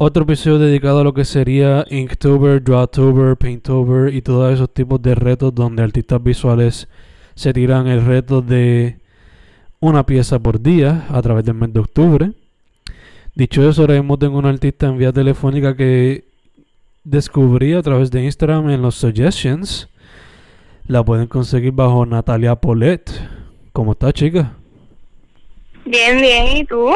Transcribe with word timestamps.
otro 0.00 0.22
episodio 0.22 0.60
dedicado 0.60 1.00
a 1.00 1.04
lo 1.04 1.12
que 1.12 1.24
sería 1.24 1.84
Inktober, 1.90 2.62
Drawtober, 2.62 3.36
Painttober 3.36 4.14
y 4.14 4.22
todos 4.22 4.54
esos 4.54 4.72
tipos 4.72 5.02
de 5.02 5.16
retos 5.16 5.52
donde 5.52 5.82
artistas 5.82 6.22
visuales 6.22 6.88
se 7.34 7.52
tiran 7.52 7.88
el 7.88 8.06
reto 8.06 8.40
de 8.40 8.98
una 9.80 10.06
pieza 10.06 10.38
por 10.38 10.60
día 10.60 11.06
a 11.10 11.20
través 11.20 11.44
del 11.44 11.56
mes 11.56 11.72
de 11.72 11.80
octubre. 11.80 12.32
Dicho 13.34 13.68
eso, 13.68 13.82
ahora 13.82 13.94
mismo 13.94 14.16
tengo 14.18 14.38
una 14.38 14.50
artista 14.50 14.86
en 14.86 14.98
vía 14.98 15.12
telefónica 15.12 15.76
que 15.76 16.24
descubrí 17.02 17.72
a 17.74 17.82
través 17.82 18.12
de 18.12 18.24
Instagram 18.24 18.70
en 18.70 18.82
los 18.82 18.94
suggestions. 18.94 19.88
La 20.86 21.04
pueden 21.04 21.26
conseguir 21.26 21.72
bajo 21.72 22.06
Natalia 22.06 22.54
Polet. 22.54 23.10
¿Cómo 23.72 23.92
está, 23.92 24.12
chica? 24.12 24.52
Bien, 25.84 26.20
bien, 26.20 26.56
¿y 26.56 26.64
tú? 26.64 26.88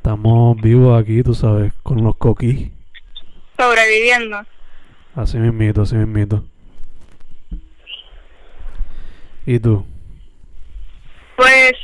Estamos 0.00 0.56
vivos 0.62 0.98
aquí, 0.98 1.22
tú 1.22 1.34
sabes, 1.34 1.74
con 1.82 2.02
los 2.02 2.16
coquis. 2.16 2.70
Sobreviviendo. 3.58 4.40
Así 5.14 5.36
mismito, 5.36 5.82
así 5.82 5.94
mismito. 5.94 6.42
¿Y 9.44 9.58
tú? 9.58 9.84
Pues 11.36 11.74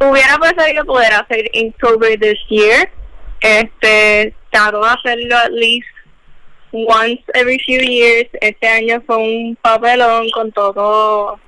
hubiera 0.00 0.38
preferido 0.38 0.84
poder 0.84 1.12
hacer 1.12 1.48
Inktober 1.52 2.18
this 2.18 2.36
year. 2.48 2.90
Este, 3.42 4.34
trato 4.50 4.80
de 4.80 4.88
hacerlo 4.88 5.36
at 5.36 5.52
least 5.52 5.86
once 6.72 7.22
every 7.34 7.60
few 7.60 7.80
years. 7.80 8.28
Este 8.40 8.66
año 8.66 9.00
fue 9.06 9.18
un 9.18 9.56
papelón 9.62 10.28
con 10.30 10.50
todo, 10.50 11.38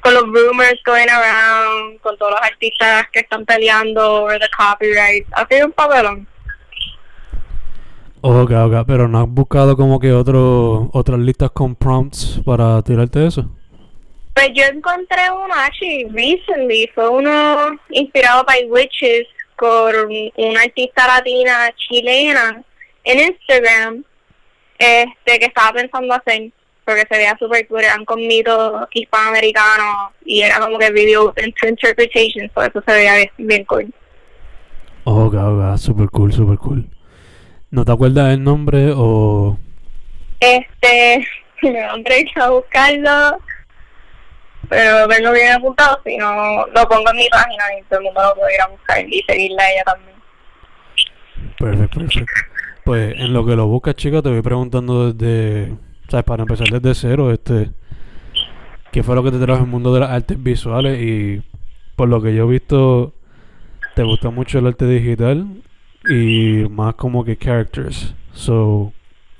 con 0.00 0.14
los 0.14 0.24
rumors 0.24 0.80
going 0.84 1.08
around, 1.08 2.00
con 2.00 2.16
todos 2.16 2.32
los 2.32 2.40
artistas 2.40 3.06
que 3.12 3.20
están 3.20 3.44
peleando 3.44 4.22
over 4.22 4.38
the 4.38 4.48
copyright. 4.56 5.26
Ha 5.32 5.46
sido 5.46 5.66
un 5.66 5.72
papelón. 5.72 6.28
Ok, 8.20 8.50
ok, 8.50 8.84
pero 8.86 9.06
no 9.08 9.20
has 9.20 9.28
buscado 9.28 9.76
como 9.76 10.00
que 10.00 10.12
otro, 10.12 10.90
otras 10.92 11.20
listas 11.20 11.50
con 11.52 11.76
prompts 11.76 12.40
para 12.44 12.82
tirarte 12.82 13.26
eso. 13.26 13.48
Pues 14.34 14.50
yo 14.52 14.64
encontré 14.64 15.30
uno, 15.30 15.54
actually, 15.54 16.04
recently, 16.12 16.90
fue 16.94 17.08
uno 17.08 17.78
inspirado 17.90 18.44
by 18.44 18.66
Witches 18.68 19.26
por 19.56 19.94
una 20.36 20.60
artista 20.60 21.06
latina 21.06 21.70
chilena 21.76 22.62
en 23.04 23.20
Instagram, 23.20 24.04
este, 24.78 25.38
que 25.38 25.46
estaba 25.46 25.72
pensando 25.72 26.14
hacer, 26.14 26.50
porque 26.86 27.04
se 27.10 27.18
veía 27.18 27.36
super 27.36 27.66
cool, 27.66 27.80
eran 27.80 28.04
con 28.04 28.24
mitos 28.24 28.86
hispanoamericanos 28.92 30.12
y 30.24 30.42
era 30.42 30.60
como 30.60 30.78
que 30.78 30.92
video 30.92 31.34
into 31.44 31.68
interpretation, 31.68 32.48
por 32.54 32.64
eso 32.64 32.80
se 32.86 32.92
veía 32.94 33.16
bien, 33.16 33.30
bien 33.38 33.64
cool. 33.64 33.92
Ok, 35.02 35.34
ok, 35.34 35.76
super 35.78 36.08
cool, 36.10 36.32
super 36.32 36.56
cool. 36.58 36.88
¿No 37.72 37.84
te 37.84 37.90
acuerdas 37.90 38.32
el 38.32 38.44
nombre 38.44 38.92
o...? 38.94 39.58
Este, 40.38 41.26
me 41.62 41.82
nombre 41.88 42.24
a 42.36 42.50
buscarlo, 42.50 43.38
pero 44.68 45.00
lo 45.00 45.08
tengo 45.08 45.32
bien 45.32 45.52
apuntado, 45.54 46.00
si 46.04 46.16
no 46.16 46.66
lo 46.68 46.88
pongo 46.88 47.10
en 47.10 47.16
mi 47.16 47.28
página 47.28 47.64
y 47.80 47.82
todo 47.84 47.98
el 47.98 48.04
mundo 48.04 48.22
lo 48.22 48.34
puede 48.36 48.54
ir 48.54 48.60
a 48.60 48.68
buscar 48.68 49.00
y 49.08 49.22
seguirla 49.26 49.62
a 49.64 49.72
ella 49.72 49.82
también. 49.84 50.16
Perfecto, 51.58 51.98
perfecto. 51.98 52.32
Pues 52.84 53.12
en 53.18 53.32
lo 53.32 53.44
que 53.44 53.56
lo 53.56 53.66
buscas, 53.66 53.96
chica, 53.96 54.22
te 54.22 54.28
voy 54.28 54.42
preguntando 54.42 55.12
desde, 55.12 55.74
¿sabes? 56.08 56.24
Para 56.24 56.42
empezar 56.42 56.68
desde 56.68 56.94
cero, 56.94 57.32
este, 57.32 57.70
¿qué 58.92 59.02
fue 59.02 59.14
lo 59.14 59.22
que 59.22 59.30
te 59.30 59.38
trajo 59.38 59.62
el 59.62 59.70
mundo 59.70 59.92
de 59.94 60.00
las 60.00 60.10
artes 60.10 60.42
visuales? 60.42 61.00
Y 61.00 61.42
por 61.96 62.08
lo 62.08 62.20
que 62.22 62.34
yo 62.34 62.44
he 62.44 62.52
visto, 62.52 63.14
te 63.94 64.02
gusta 64.02 64.30
mucho 64.30 64.58
el 64.58 64.66
arte 64.66 64.86
digital 64.86 65.46
y 66.08 66.66
más 66.70 66.94
como 66.94 67.24
que 67.24 67.36
characters. 67.36 68.14
So, 68.32 68.92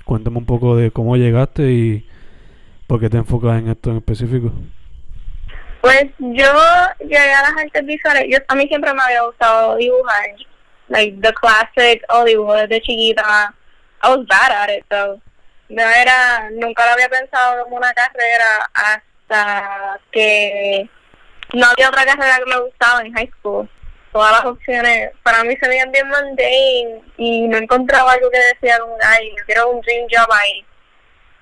cuéntame 0.05 0.37
un 0.37 0.45
poco 0.45 0.75
de 0.75 0.91
cómo 0.91 1.15
llegaste 1.15 1.71
y 1.71 2.07
por 2.87 2.99
qué 2.99 3.09
te 3.09 3.17
enfocas 3.17 3.59
en 3.59 3.69
esto 3.69 3.91
en 3.91 3.97
específico. 3.97 4.51
Pues 5.81 6.05
yo 6.19 6.51
llegué 6.99 7.33
a 7.33 7.43
las 7.43 7.53
artes 7.57 7.85
visuales, 7.85 8.25
yo, 8.29 8.39
a 8.47 8.55
mí 8.55 8.67
siempre 8.67 8.93
me 8.93 9.01
había 9.01 9.21
gustado 9.23 9.77
dibujar, 9.77 10.35
like 10.89 11.17
the 11.21 11.33
classic 11.33 12.03
Hollywood 12.09 12.67
desde 12.67 12.81
chiquita. 12.81 13.53
I 14.03 14.09
was 14.09 14.25
bad 14.27 14.51
at 14.51 14.69
it 14.69 14.85
though. 14.89 15.21
No 15.69 15.81
era, 15.81 16.49
nunca 16.51 16.85
lo 16.85 16.91
había 16.93 17.09
pensado 17.09 17.63
como 17.63 17.77
una 17.77 17.93
carrera 17.93 18.69
hasta 18.73 19.99
que 20.11 20.89
no 21.53 21.67
había 21.67 21.89
otra 21.89 22.05
carrera 22.05 22.37
que 22.37 22.45
me 22.45 22.59
gustaba 22.61 23.01
en 23.01 23.13
high 23.13 23.29
school. 23.39 23.69
Todas 24.13 24.31
las 24.31 24.45
opciones 24.45 25.11
para 25.23 25.43
mí 25.43 25.55
se 25.57 25.67
veían 25.67 25.91
bien 25.91 26.07
mundane 26.07 27.01
y 27.17 27.47
no 27.47 27.57
encontraba 27.57 28.13
algo 28.13 28.31
que 28.31 28.39
decía 28.53 28.79
como, 28.79 28.97
ay, 29.03 29.29
yo 29.37 29.45
quiero 29.45 29.69
un 29.69 29.81
dream 29.81 30.07
job 30.09 30.31
ahí. 30.31 30.65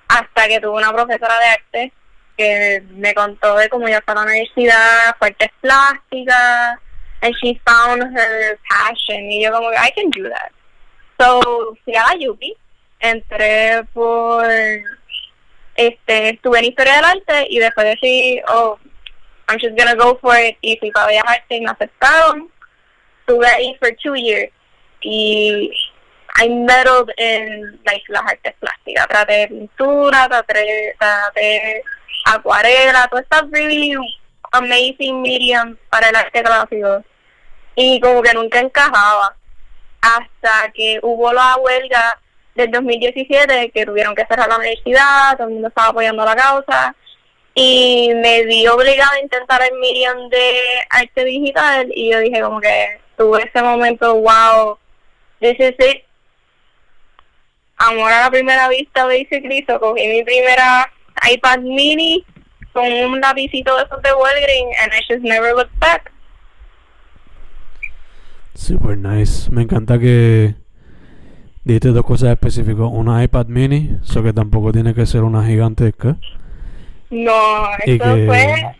Hasta 0.08 0.48
que 0.48 0.60
tuve 0.60 0.76
una 0.76 0.92
profesora 0.92 1.38
de 1.38 1.46
arte 1.46 1.92
que 2.36 2.82
me 2.90 3.14
contó 3.14 3.56
de 3.56 3.68
cómo 3.68 3.88
ella 3.88 4.02
fue 4.04 4.12
a 4.12 4.16
la 4.16 4.22
universidad, 4.22 5.16
fue 5.18 5.28
artes 5.28 5.50
plásticas, 5.60 6.78
and 7.22 7.34
she 7.40 7.60
found 7.64 8.02
her 8.02 8.58
passion. 8.68 9.30
Y 9.30 9.44
yo 9.44 9.52
como 9.52 9.72
I 9.72 9.92
can 9.94 10.10
do 10.10 10.28
that. 10.28 10.50
So, 11.18 11.76
fui 11.84 11.94
a 11.94 12.02
la 12.02 12.16
entré 13.00 13.84
por, 13.92 14.46
este, 15.74 16.30
estuve 16.30 16.58
en 16.58 16.64
Historia 16.64 16.96
del 16.96 17.04
Arte 17.04 17.46
y 17.50 17.58
después 17.58 17.86
decidí, 17.86 18.40
oh, 18.48 18.78
I'm 19.48 19.58
just 19.60 19.76
gonna 19.76 19.94
go 19.94 20.18
for 20.20 20.36
it. 20.36 20.56
Y 20.60 20.76
fui 20.78 20.90
para 20.90 21.06
Bellas 21.06 21.24
Artes 21.26 21.58
y 21.58 21.60
me 21.60 21.70
aceptaron. 21.70 22.50
Estuve 23.20 23.46
ahí 23.46 23.76
for 23.78 23.94
two 24.02 24.14
years. 24.14 24.50
Y 25.02 25.70
I 26.38 26.48
meddled 26.48 27.12
in, 27.18 27.80
like, 27.84 28.04
las 28.08 28.22
artes 28.22 28.54
plásticas. 28.58 29.06
Traté 29.08 29.48
pintura, 29.48 30.28
traté, 30.28 30.94
traté 30.98 31.82
acuarela, 32.24 33.06
todo 33.08 33.20
está 33.20 33.46
really 33.52 33.94
amazing 34.52 35.22
medium 35.22 35.76
para 35.90 36.08
el 36.08 36.16
arte 36.16 36.42
clásico. 36.42 37.04
Y 37.76 38.00
como 38.00 38.22
que 38.22 38.34
nunca 38.34 38.60
encajaba. 38.60 39.36
Hasta 40.00 40.72
que 40.72 40.98
hubo 41.02 41.32
la 41.32 41.56
huelga 41.56 42.20
del 42.56 42.70
2017, 42.70 43.70
que 43.70 43.86
tuvieron 43.86 44.14
que 44.14 44.26
cerrar 44.26 44.48
la 44.48 44.56
universidad, 44.56 45.36
todo 45.36 45.48
el 45.48 45.54
mundo 45.54 45.68
estaba 45.68 45.88
apoyando 45.88 46.24
la 46.24 46.34
causa. 46.34 46.94
Y 47.54 48.10
me 48.14 48.44
vi 48.44 48.66
obligada 48.66 49.12
a 49.14 49.20
intentar 49.20 49.62
el 49.62 49.78
medium 49.78 50.28
de 50.28 50.60
arte 50.90 51.24
digital. 51.24 51.90
Y 51.94 52.10
yo 52.12 52.18
dije 52.20 52.40
como 52.40 52.60
que 52.60 53.00
tuve 53.16 53.44
ese 53.44 53.62
momento, 53.62 54.14
wow, 54.14 54.78
this 55.40 55.58
is 55.58 55.74
it. 55.78 56.04
Amor 57.78 58.12
a 58.12 58.22
la 58.22 58.30
primera 58.30 58.68
vista, 58.68 59.06
basically. 59.06 59.64
So 59.66 59.78
cogí 59.78 60.06
mi 60.08 60.24
primera 60.24 60.90
iPad 61.30 61.60
mini 61.60 62.24
con 62.72 62.84
un 62.84 63.20
lapicito 63.20 63.74
de 63.76 63.84
esos 63.84 64.02
de 64.02 64.12
Walgreens 64.12 64.76
and 64.82 64.92
I 64.92 65.00
just 65.08 65.22
never 65.22 65.54
looked 65.54 65.78
back. 65.78 66.12
Super 68.54 68.96
nice. 68.96 69.50
Me 69.50 69.62
encanta 69.62 69.98
que 69.98 70.54
dijiste 71.66 71.88
dos 71.88 72.04
cosas 72.04 72.30
específicas. 72.30 72.86
Una 72.90 73.22
iPad 73.24 73.46
mini, 73.46 73.98
eso 74.02 74.22
que 74.22 74.32
tampoco 74.32 74.72
tiene 74.72 74.94
que 74.94 75.04
ser 75.04 75.22
una 75.22 75.44
gigantesca. 75.44 76.16
No, 77.10 77.66
eso 77.84 78.04
que, 78.04 78.26
fue... 78.26 78.76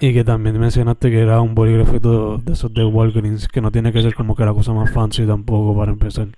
y 0.00 0.14
que 0.14 0.24
también 0.24 0.58
mencionaste 0.58 1.10
que 1.10 1.20
era 1.20 1.40
un 1.42 1.54
bolígrafo 1.54 2.38
de 2.38 2.52
esos 2.52 2.72
de 2.72 2.84
Walgreens, 2.84 3.46
que 3.46 3.60
no 3.60 3.70
tiene 3.70 3.92
que 3.92 4.02
ser 4.02 4.14
como 4.14 4.34
que 4.34 4.44
la 4.44 4.54
cosa 4.54 4.72
más 4.72 4.90
fancy 4.92 5.26
tampoco 5.26 5.78
para 5.78 5.92
empezar. 5.92 6.28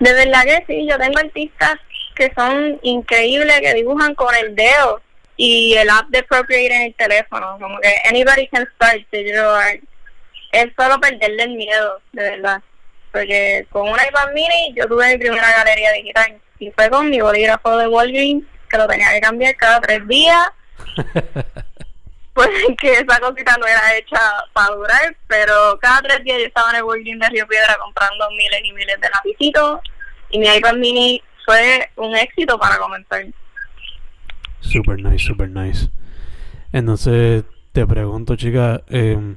De 0.00 0.12
verdad 0.12 0.42
que 0.44 0.64
sí, 0.66 0.86
yo 0.86 0.98
tengo 0.98 1.18
artistas 1.18 1.76
que 2.14 2.30
son 2.36 2.78
increíbles, 2.82 3.60
que 3.60 3.74
dibujan 3.74 4.14
con 4.14 4.34
el 4.34 4.54
dedo 4.54 5.00
y 5.36 5.74
el 5.74 5.88
app 5.88 6.08
de 6.10 6.22
Procreate 6.24 6.74
en 6.74 6.82
el 6.82 6.94
teléfono. 6.94 7.56
Como 7.58 7.78
que 7.80 7.88
anybody 8.06 8.48
can 8.48 8.66
start 8.74 9.00
digital 9.10 9.54
art. 9.54 9.80
Es 10.52 10.66
solo 10.78 11.00
perderle 11.00 11.44
el 11.44 11.56
miedo, 11.56 12.00
de 12.12 12.22
verdad. 12.22 12.62
Porque 13.12 13.66
con 13.70 13.82
un 13.82 13.94
iPad 13.94 14.32
mini 14.34 14.74
yo 14.74 14.86
tuve 14.86 15.12
mi 15.12 15.18
primera 15.18 15.52
galería 15.56 15.92
digital 15.92 16.40
y 16.58 16.70
fue 16.70 16.88
con 16.88 17.10
mi 17.10 17.20
bolígrafo 17.20 17.76
de 17.76 17.88
Walgreens 17.88 18.44
que 18.70 18.78
lo 18.78 18.88
tenía 18.88 19.12
que 19.12 19.20
cambiar 19.20 19.54
cada 19.56 19.80
tres 19.80 20.06
días. 20.08 20.50
Pues 22.34 22.48
que 22.80 22.94
esa 22.94 23.20
cosita 23.20 23.58
no 23.58 23.66
era 23.66 23.94
hecha 23.94 24.18
para 24.54 24.74
durar, 24.74 25.14
pero 25.26 25.78
cada 25.82 26.00
tres 26.00 26.24
días 26.24 26.38
yo 26.38 26.46
estaba 26.46 26.70
en 26.70 26.76
el 26.76 26.84
Walgreens 26.84 27.20
de 27.20 27.28
Río 27.28 27.46
Piedra 27.46 27.76
comprando 27.78 28.24
miles 28.30 28.60
y 28.64 28.72
miles 28.72 28.98
de 29.02 29.10
lapicitos 29.10 29.80
y 30.30 30.38
mi 30.38 30.46
iPad 30.46 30.76
mini 30.76 31.22
fue 31.44 31.90
un 31.96 32.16
éxito 32.16 32.58
para 32.58 32.78
comenzar. 32.78 33.26
Super 34.60 34.98
nice, 34.98 35.26
super 35.26 35.50
nice. 35.50 35.90
Entonces, 36.72 37.44
te 37.72 37.86
pregunto, 37.86 38.36
chica, 38.36 38.82
eh, 38.88 39.36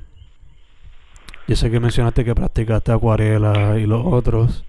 yo 1.48 1.56
sé 1.56 1.70
que 1.70 1.80
mencionaste 1.80 2.26
que 2.26 2.36
practicaste 2.36 2.92
acuarela 2.92 3.78
y 3.80 3.86
los 3.86 4.06
otros, 4.06 4.64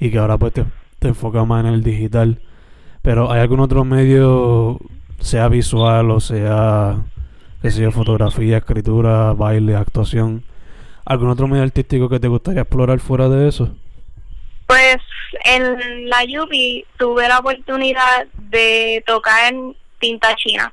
y 0.00 0.10
que 0.10 0.18
ahora 0.18 0.38
pues 0.38 0.52
te, 0.52 0.64
te 0.98 1.08
enfocas 1.08 1.46
más 1.46 1.64
en 1.64 1.72
el 1.72 1.82
digital, 1.82 2.40
pero 3.02 3.30
¿hay 3.30 3.40
algún 3.40 3.60
otro 3.60 3.84
medio, 3.84 4.78
sea 5.20 5.48
visual 5.48 6.10
o 6.10 6.20
sea, 6.20 6.96
qué 7.62 7.70
sé 7.70 7.90
fotografía, 7.90 8.58
escritura, 8.58 9.32
baile, 9.32 9.76
actuación, 9.76 10.42
algún 11.04 11.28
otro 11.28 11.48
medio 11.48 11.62
artístico 11.62 12.08
que 12.08 12.20
te 12.20 12.28
gustaría 12.28 12.62
explorar 12.62 12.98
fuera 13.00 13.28
de 13.28 13.48
eso? 13.48 13.74
Pues 14.66 14.98
en 15.44 16.08
la 16.08 16.24
UPI 16.42 16.84
tuve 16.98 17.28
la 17.28 17.38
oportunidad 17.38 18.26
de 18.50 19.02
tocar 19.06 19.52
en 19.52 19.76
tinta 20.00 20.34
china. 20.36 20.72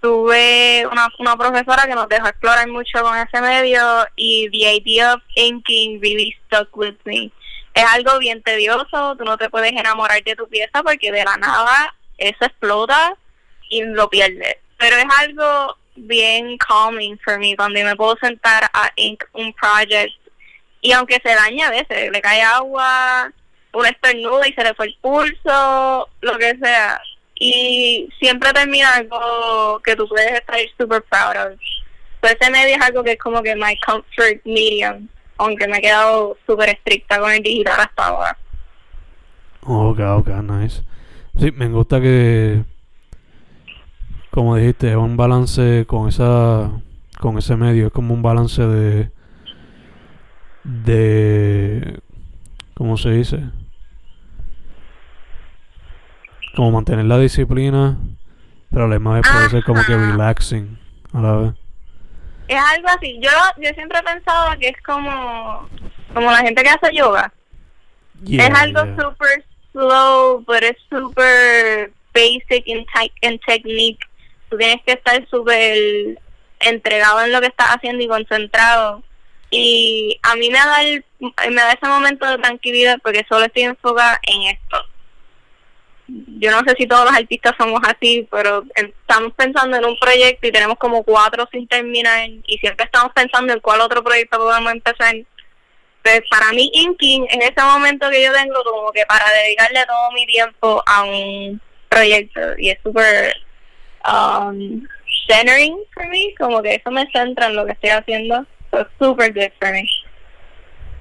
Tuve 0.00 0.86
una, 0.90 1.08
una 1.18 1.36
profesora 1.36 1.86
que 1.86 1.94
nos 1.94 2.08
dejó 2.08 2.28
explorar 2.28 2.66
mucho 2.68 3.02
con 3.02 3.16
ese 3.16 3.40
medio 3.40 4.06
y 4.16 4.48
the 4.50 4.74
idea 4.74 5.14
of 5.14 5.22
inking 5.34 6.00
really 6.00 6.34
stuck 6.46 6.74
with 6.76 6.96
me. 7.04 7.30
Es 7.74 7.84
algo 7.84 8.18
bien 8.18 8.42
tedioso, 8.42 9.16
tú 9.16 9.24
no 9.24 9.36
te 9.36 9.50
puedes 9.50 9.72
enamorar 9.72 10.22
de 10.24 10.34
tu 10.36 10.48
pieza 10.48 10.82
porque 10.82 11.12
de 11.12 11.24
la 11.24 11.36
nada 11.36 11.94
eso 12.18 12.44
explota 12.44 13.16
y 13.68 13.82
lo 13.82 14.08
pierdes. 14.08 14.56
Pero 14.78 14.96
es 14.96 15.06
algo 15.18 15.76
bien 15.96 16.56
calming 16.58 17.18
for 17.18 17.38
me 17.38 17.54
cuando 17.56 17.80
me 17.84 17.96
puedo 17.96 18.16
sentar 18.16 18.64
a 18.72 18.90
ink 18.96 19.22
un 19.34 19.52
project 19.52 20.14
y 20.80 20.92
aunque 20.92 21.20
se 21.22 21.34
daña 21.34 21.68
a 21.68 21.70
veces, 21.70 22.10
le 22.10 22.20
cae 22.20 22.42
agua, 22.42 23.30
un 23.72 23.86
estornudo 23.86 24.42
y 24.46 24.52
se 24.52 24.64
le 24.64 24.74
fue 24.74 24.86
el 24.86 24.96
pulso, 25.00 26.08
lo 26.20 26.38
que 26.38 26.56
sea. 26.56 27.00
Y 27.42 28.06
siempre 28.20 28.52
termina 28.52 28.94
algo 28.96 29.80
que 29.82 29.96
tú 29.96 30.06
puedes 30.06 30.30
estar 30.32 30.58
super 30.78 31.02
proud 31.02 31.52
of. 31.52 31.58
Pues 32.20 32.36
ese 32.38 32.50
medio 32.50 32.76
es 32.76 32.82
algo 32.82 33.02
que 33.02 33.12
es 33.12 33.18
como 33.18 33.42
que 33.42 33.56
my 33.56 33.74
comfort 33.84 34.44
medium, 34.44 35.08
aunque 35.38 35.66
me 35.66 35.78
he 35.78 35.80
quedado 35.80 36.36
súper 36.46 36.68
estricta 36.68 37.18
con 37.18 37.32
el 37.32 37.42
digital 37.42 37.80
hasta 37.80 38.06
ahora. 38.06 38.38
Ok, 39.62 40.00
ok, 40.00 40.28
nice. 40.42 40.82
Sí, 41.38 41.50
me 41.52 41.68
gusta 41.68 41.98
que, 41.98 42.62
como 44.30 44.56
dijiste, 44.56 44.90
es 44.90 44.96
un 44.96 45.16
balance 45.16 45.86
con 45.86 46.10
esa, 46.10 46.70
con 47.18 47.38
ese 47.38 47.56
medio, 47.56 47.86
es 47.86 47.92
como 47.92 48.12
un 48.12 48.20
balance 48.20 48.62
de, 48.62 49.10
de, 50.64 52.00
¿cómo 52.74 52.98
se 52.98 53.10
dice? 53.12 53.44
Como 56.54 56.70
mantener 56.72 57.04
la 57.04 57.18
disciplina, 57.18 57.96
pero 58.70 58.84
a 58.84 58.88
la 58.88 58.98
misma 58.98 59.14
vez 59.14 59.26
puede 59.30 59.50
ser 59.50 59.64
como 59.64 59.84
que 59.84 59.96
relaxing 59.96 60.78
a 61.12 61.20
la 61.20 61.32
vez. 61.36 61.52
Es 62.48 62.58
algo 62.58 62.88
así. 62.88 63.18
Yo 63.20 63.30
yo 63.58 63.70
siempre 63.74 63.98
he 63.98 64.02
pensado 64.02 64.58
que 64.58 64.68
es 64.68 64.82
como 64.82 65.68
como 66.12 66.30
la 66.30 66.38
gente 66.38 66.62
que 66.62 66.68
hace 66.68 66.94
yoga. 66.94 67.32
Yeah, 68.24 68.46
es 68.46 68.54
algo 68.54 68.84
yeah. 68.84 68.96
super 68.96 69.44
slow, 69.72 70.44
pero 70.46 70.66
es 70.66 70.76
super 70.90 71.92
basic 72.12 72.64
en, 72.66 72.84
en 73.22 73.38
technique. 73.40 74.06
Tú 74.48 74.58
tienes 74.58 74.82
que 74.84 74.92
estar 74.92 75.26
súper 75.28 76.18
entregado 76.60 77.22
en 77.22 77.32
lo 77.32 77.40
que 77.40 77.46
estás 77.46 77.68
haciendo 77.68 78.02
y 78.02 78.08
concentrado. 78.08 79.02
Y 79.50 80.18
a 80.22 80.36
mí 80.36 80.48
me 80.50 80.58
da, 80.58 80.82
el, 80.82 81.04
me 81.50 81.60
da 81.60 81.72
ese 81.72 81.86
momento 81.86 82.26
de 82.26 82.38
tranquilidad 82.38 82.98
porque 83.02 83.26
solo 83.28 83.44
estoy 83.44 83.62
enfocada 83.62 84.20
en 84.22 84.42
esto. 84.42 84.76
Yo 86.38 86.50
no 86.50 86.60
sé 86.66 86.74
si 86.78 86.86
todos 86.86 87.04
los 87.04 87.14
artistas 87.14 87.54
somos 87.58 87.80
así, 87.86 88.26
pero 88.30 88.64
estamos 88.74 89.32
pensando 89.34 89.76
en 89.76 89.84
un 89.84 89.96
proyecto 89.98 90.46
y 90.48 90.52
tenemos 90.52 90.76
como 90.78 91.02
cuatro 91.04 91.48
sin 91.52 91.68
terminar 91.68 92.28
y 92.46 92.58
siempre 92.58 92.84
estamos 92.86 93.12
pensando 93.14 93.52
en 93.52 93.60
cuál 93.60 93.80
otro 93.80 94.02
proyecto 94.02 94.38
podemos 94.38 94.72
empezar. 94.72 95.14
Pues 96.02 96.22
para 96.30 96.50
mí 96.52 96.70
inking 96.72 97.26
en 97.30 97.42
ese 97.42 97.62
momento 97.62 98.08
que 98.10 98.22
yo 98.24 98.32
tengo 98.32 98.62
como 98.64 98.90
que 98.92 99.04
para 99.06 99.30
dedicarle 99.32 99.84
todo 99.86 100.10
mi 100.12 100.26
tiempo 100.26 100.82
a 100.86 101.04
un 101.04 101.60
proyecto 101.90 102.40
y 102.58 102.70
es 102.70 102.78
súper 102.82 103.34
um, 104.10 104.86
centering 105.28 105.76
for 105.92 106.06
me, 106.08 106.34
como 106.38 106.62
que 106.62 106.74
eso 106.76 106.90
me 106.90 107.06
centra 107.12 107.46
en 107.48 107.56
lo 107.56 107.66
que 107.66 107.72
estoy 107.72 107.90
haciendo, 107.90 108.46
so 108.70 108.86
super 108.98 109.32
good 109.32 109.52
for 109.60 109.70
me, 109.72 109.86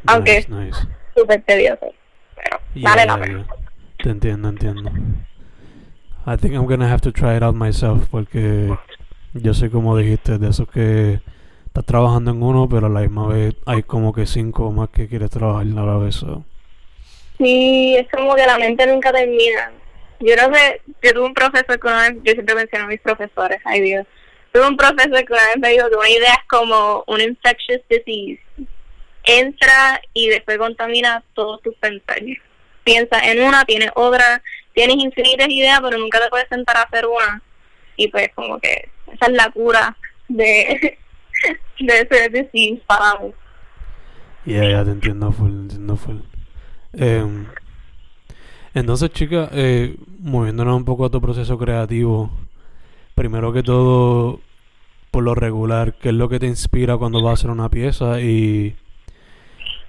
aunque- 0.08 0.46
Nice, 0.50 0.78
súper 1.16 1.42
tedioso, 1.44 1.94
pero 2.36 2.60
Yeah, 2.76 2.90
vale 2.90 3.06
la 3.06 3.18
pena. 3.18 3.46
yeah. 3.48 3.69
Entiendo, 4.06 4.50
entiendo. 4.50 4.92
I 6.26 6.38
think 6.38 6.54
I'm 6.54 6.66
gonna 6.66 6.88
have 6.88 7.02
to 7.02 7.12
try 7.12 7.36
it 7.36 7.44
out 7.44 7.56
myself 7.56 8.08
porque 8.10 8.70
yo 9.34 9.54
sé 9.54 9.70
como 9.70 9.98
dijiste 9.98 10.38
de 10.38 10.50
esos 10.50 10.70
que 10.70 11.20
estás 11.66 11.86
trabajando 11.86 12.32
en 12.32 12.42
uno 12.42 12.68
pero 12.70 12.88
a 12.88 12.90
la 12.90 13.02
misma 13.02 13.28
vez 13.28 13.56
hay 13.66 13.84
como 13.84 14.14
que 14.14 14.26
cinco 14.26 14.72
más 14.72 14.90
que 14.90 15.08
quieres 15.08 15.30
trabajar 15.32 15.64
a 15.64 15.86
la 15.86 15.98
vez. 15.98 16.16
so. 16.16 16.46
Sí, 17.38 17.96
es 17.98 18.08
como 18.12 18.36
que 18.36 18.46
la 18.46 18.58
mente 18.58 18.86
nunca 18.88 19.12
termina. 19.12 19.72
Yo 20.20 20.36
no 20.36 20.54
sé, 20.54 20.82
yo 21.02 21.14
tuve 21.14 21.26
un 21.26 21.34
profesor 21.34 21.80
que 21.80 22.20
yo 22.24 22.34
siempre 22.34 22.56
menciono 22.56 22.86
a 22.86 22.90
mis 22.90 23.02
profesores, 23.02 23.60
ay 23.66 23.82
Dios. 23.82 24.06
Tuve 24.52 24.68
un 24.68 24.78
profesor 24.78 25.26
que 25.26 25.34
una 25.34 25.46
vez 25.48 25.58
me 25.60 25.70
dijo 25.70 25.90
que 25.90 25.96
una 25.96 26.10
idea 26.10 26.34
es 26.34 26.48
como 26.48 27.04
un 27.08 27.22
infectious 27.22 27.82
disease. 27.90 28.42
Entra 29.24 30.02
y 30.14 30.28
después 30.30 30.58
contamina 30.58 31.24
todos 31.34 31.62
tus 31.62 31.76
pensamientos. 31.76 32.49
Piensa 32.84 33.20
en 33.20 33.44
una, 33.44 33.66
tienes 33.66 33.92
otra, 33.96 34.42
tienes 34.74 34.98
infinitas 34.98 35.50
ideas, 35.50 35.80
pero 35.82 35.98
nunca 35.98 36.20
te 36.20 36.30
puedes 36.30 36.48
sentar 36.50 36.78
a 36.78 36.84
hacer 36.84 37.06
una. 37.06 37.42
Y 37.96 38.08
pues 38.08 38.30
como 38.34 38.60
que 38.60 38.90
esa 39.14 39.26
es 39.26 39.34
la 39.34 39.50
cura 39.52 39.98
de, 40.28 40.98
de 41.80 42.00
ese 42.02 42.30
disease 42.30 42.82
para. 42.88 43.20
Yeah, 44.46 44.70
ya 44.70 44.86
te 44.86 44.92
entiendo 44.92 45.32
full, 45.32 45.52
entiendo 45.52 45.96
full. 45.96 46.18
Em, 46.94 47.46
entonces, 48.74 49.12
chica, 49.12 49.50
eh, 49.52 49.96
moviéndonos 50.20 50.76
un 50.76 50.86
poco 50.86 51.06
a 51.06 51.10
tu 51.10 51.22
proceso 51.22 51.58
creativo, 51.58 52.32
primero 53.16 53.52
que 53.52 53.64
todo, 53.64 54.42
por 55.12 55.24
lo 55.24 55.36
regular, 55.36 55.96
¿qué 55.96 56.10
es 56.10 56.16
lo 56.16 56.30
que 56.30 56.40
te 56.40 56.48
inspira 56.48 56.98
cuando 56.98 57.22
vas 57.22 57.32
a 57.32 57.34
hacer 57.34 57.50
una 57.52 57.70
pieza? 57.70 58.22
Y 58.22 58.76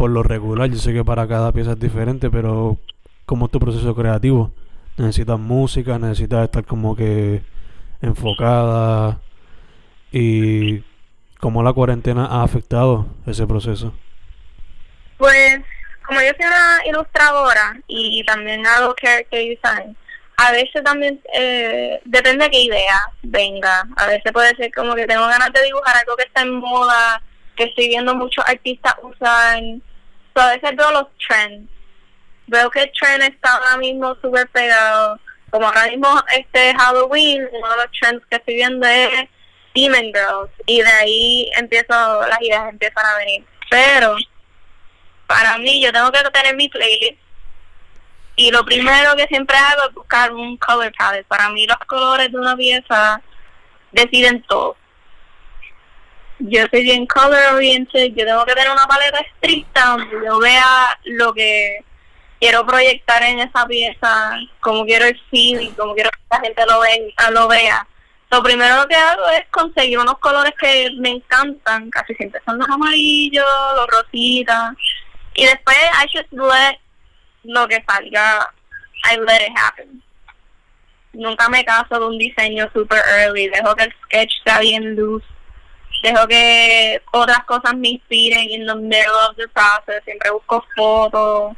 por 0.00 0.08
lo 0.08 0.22
regular, 0.22 0.70
yo 0.70 0.78
sé 0.78 0.94
que 0.94 1.04
para 1.04 1.28
cada 1.28 1.52
pieza 1.52 1.72
es 1.72 1.78
diferente, 1.78 2.30
pero 2.30 2.78
¿cómo 3.26 3.44
es 3.44 3.52
tu 3.52 3.60
proceso 3.60 3.94
creativo? 3.94 4.50
¿Necesitas 4.96 5.38
música? 5.38 5.98
¿Necesitas 5.98 6.44
estar 6.44 6.64
como 6.64 6.96
que 6.96 7.42
enfocada? 8.00 9.20
¿Y 10.10 10.82
cómo 11.38 11.62
la 11.62 11.74
cuarentena 11.74 12.24
ha 12.24 12.42
afectado 12.42 13.08
ese 13.26 13.46
proceso? 13.46 13.92
Pues, 15.18 15.60
como 16.06 16.18
yo 16.22 16.28
soy 16.28 16.46
una 16.46 16.80
ilustradora 16.86 17.78
y 17.86 18.24
también 18.24 18.66
hago 18.66 18.94
character 18.94 19.38
design, 19.38 19.94
a 20.38 20.50
veces 20.52 20.82
también 20.82 21.20
eh, 21.34 22.00
depende 22.06 22.46
de 22.46 22.50
qué 22.50 22.62
idea 22.62 23.00
venga. 23.22 23.86
A 23.98 24.06
veces 24.06 24.32
puede 24.32 24.56
ser 24.56 24.72
como 24.72 24.94
que 24.94 25.06
tengo 25.06 25.26
ganas 25.26 25.52
de 25.52 25.62
dibujar 25.62 25.94
algo 25.94 26.16
que 26.16 26.24
está 26.24 26.40
en 26.40 26.54
moda, 26.54 27.22
que 27.54 27.64
estoy 27.64 27.88
viendo 27.88 28.14
muchos 28.14 28.42
artistas 28.48 28.94
usar. 29.02 29.60
So, 30.34 30.42
a 30.42 30.54
veces 30.54 30.76
veo 30.76 30.90
los 30.92 31.06
trends. 31.26 31.70
Veo 32.46 32.70
que 32.70 32.82
el 32.82 32.92
trend 32.92 33.22
está 33.22 33.54
ahora 33.54 33.76
mismo 33.76 34.14
súper 34.20 34.48
pegado. 34.48 35.18
como 35.50 35.66
ahora 35.66 35.86
mismo 35.86 36.08
este 36.36 36.74
Halloween, 36.74 37.48
uno 37.52 37.70
de 37.70 37.76
los 37.76 37.86
trends 38.00 38.24
que 38.26 38.36
estoy 38.36 38.54
viendo 38.54 38.86
es 38.86 39.28
Demon 39.74 40.12
Girls 40.12 40.50
y 40.66 40.80
de 40.80 40.88
ahí 40.88 41.50
empiezo, 41.56 42.26
las 42.26 42.40
ideas 42.40 42.68
empiezan 42.68 43.04
a 43.04 43.18
venir. 43.18 43.44
Pero 43.68 44.16
para 45.26 45.58
mí 45.58 45.80
yo 45.82 45.92
tengo 45.92 46.10
que 46.10 46.22
tener 46.30 46.56
mi 46.56 46.68
playlist 46.68 47.18
y 48.36 48.50
lo 48.50 48.64
primero 48.64 49.14
que 49.16 49.26
siempre 49.26 49.56
hago 49.56 49.88
es 49.88 49.94
buscar 49.94 50.32
un 50.32 50.56
color 50.56 50.92
palette. 50.96 51.26
Para 51.26 51.50
mí 51.50 51.66
los 51.66 51.78
colores 51.86 52.32
de 52.32 52.38
una 52.38 52.56
pieza 52.56 53.20
deciden 53.92 54.42
todo. 54.44 54.76
Yo 56.40 56.62
soy 56.70 56.82
bien 56.84 57.06
color 57.06 57.54
oriented, 57.54 58.14
yo 58.14 58.24
tengo 58.24 58.44
que 58.46 58.54
tener 58.54 58.70
una 58.70 58.86
paleta 58.86 59.18
estricta 59.18 59.84
donde 59.90 60.26
yo 60.26 60.38
vea 60.38 60.98
lo 61.04 61.34
que 61.34 61.84
quiero 62.40 62.64
proyectar 62.64 63.22
en 63.22 63.40
esa 63.40 63.66
pieza, 63.66 64.38
como 64.60 64.86
quiero 64.86 65.04
el 65.04 65.20
feeling, 65.30 65.72
como 65.72 65.94
quiero 65.94 66.10
que 66.10 66.18
la 66.30 66.40
gente 66.40 66.64
lo, 66.66 66.80
ve, 66.80 67.14
lo 67.32 67.46
vea. 67.46 67.86
Lo 68.30 68.42
primero 68.42 68.88
que 68.88 68.94
hago 68.94 69.28
es 69.28 69.46
conseguir 69.50 69.98
unos 69.98 70.18
colores 70.18 70.54
que 70.58 70.88
me 70.98 71.10
encantan, 71.10 71.90
casi 71.90 72.14
siempre 72.14 72.40
son 72.46 72.58
los 72.58 72.68
amarillos, 72.70 73.44
los 73.76 73.86
rositas, 73.88 74.74
y 75.34 75.44
después 75.44 75.76
I 75.76 76.08
just 76.16 76.32
let 76.32 76.78
lo 77.44 77.68
que 77.68 77.84
salga, 77.86 78.50
I 79.12 79.16
let 79.18 79.46
it 79.46 79.52
happen. 79.56 80.02
Nunca 81.12 81.50
me 81.50 81.64
caso 81.64 81.98
de 81.98 82.06
un 82.06 82.16
diseño 82.16 82.70
super 82.72 83.02
early, 83.18 83.48
dejo 83.48 83.74
que 83.74 83.84
el 83.84 83.94
sketch 84.04 84.32
sea 84.44 84.60
bien 84.60 84.96
loose, 84.96 85.26
dejo 86.02 86.26
que 86.26 87.00
otras 87.12 87.44
cosas 87.44 87.76
me 87.76 87.90
inspiren 87.90 88.50
in 88.50 88.66
the 88.66 88.74
middle 88.74 89.14
of 89.28 89.36
the 89.36 89.48
process, 89.48 90.02
siempre 90.04 90.30
busco 90.30 90.64
fotos, 90.76 91.56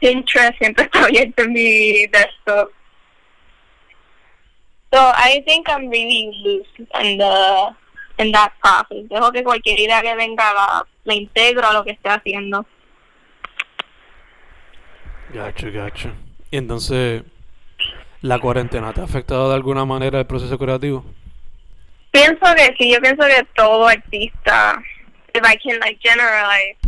Pinterest 0.00 0.56
siempre 0.58 0.84
está 0.92 1.04
abierto 1.04 1.42
en 1.42 1.52
mi 1.52 2.06
desktop. 2.06 2.70
So 4.92 5.00
I 5.00 5.42
think 5.46 5.68
I'm 5.68 5.90
really 5.90 6.30
loose 6.44 6.68
in 7.02 7.18
the 7.18 7.74
in 8.18 8.32
that 8.32 8.52
process. 8.62 9.08
Dejo 9.08 9.32
que 9.32 9.42
cualquier 9.42 9.80
idea 9.80 10.00
que 10.00 10.14
venga 10.14 10.54
la, 10.54 10.86
la 11.04 11.14
integro 11.14 11.66
a 11.66 11.72
lo 11.72 11.84
que 11.84 11.90
esté 11.92 12.08
haciendo. 12.08 12.64
Gacho, 15.32 15.72
gacho. 15.72 16.12
Y 16.50 16.56
entonces, 16.56 17.24
¿la 18.22 18.38
cuarentena 18.38 18.92
te 18.92 19.00
ha 19.00 19.04
afectado 19.04 19.48
de 19.48 19.56
alguna 19.56 19.84
manera 19.84 20.20
el 20.20 20.26
proceso 20.26 20.56
creativo? 20.56 21.04
Pienso 22.16 22.54
que 22.54 22.74
sí, 22.78 22.90
yo 22.90 22.98
pienso 23.02 23.26
que 23.26 23.46
todo 23.54 23.88
artista, 23.88 24.82
if 25.34 25.42
I 25.44 25.58
can 25.58 25.78
like 25.80 26.00
generalize, 26.00 26.78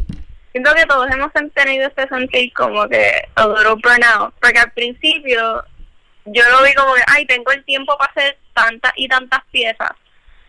siento 0.52 0.74
que 0.74 0.86
todos 0.86 1.06
hemos 1.10 1.30
tenido 1.52 1.86
este 1.86 2.08
sentir 2.08 2.50
como 2.54 2.88
que 2.88 3.28
a 3.34 3.46
little 3.46 3.74
burnout, 3.74 4.32
porque 4.40 4.58
al 4.58 4.72
principio 4.72 5.62
yo 6.24 6.42
lo 6.48 6.62
vi 6.64 6.72
como 6.72 6.94
que, 6.94 7.02
ay, 7.08 7.26
tengo 7.26 7.52
el 7.52 7.62
tiempo 7.66 7.94
para 7.98 8.10
hacer 8.10 8.38
tantas 8.54 8.90
y 8.96 9.06
tantas 9.06 9.40
piezas, 9.50 9.90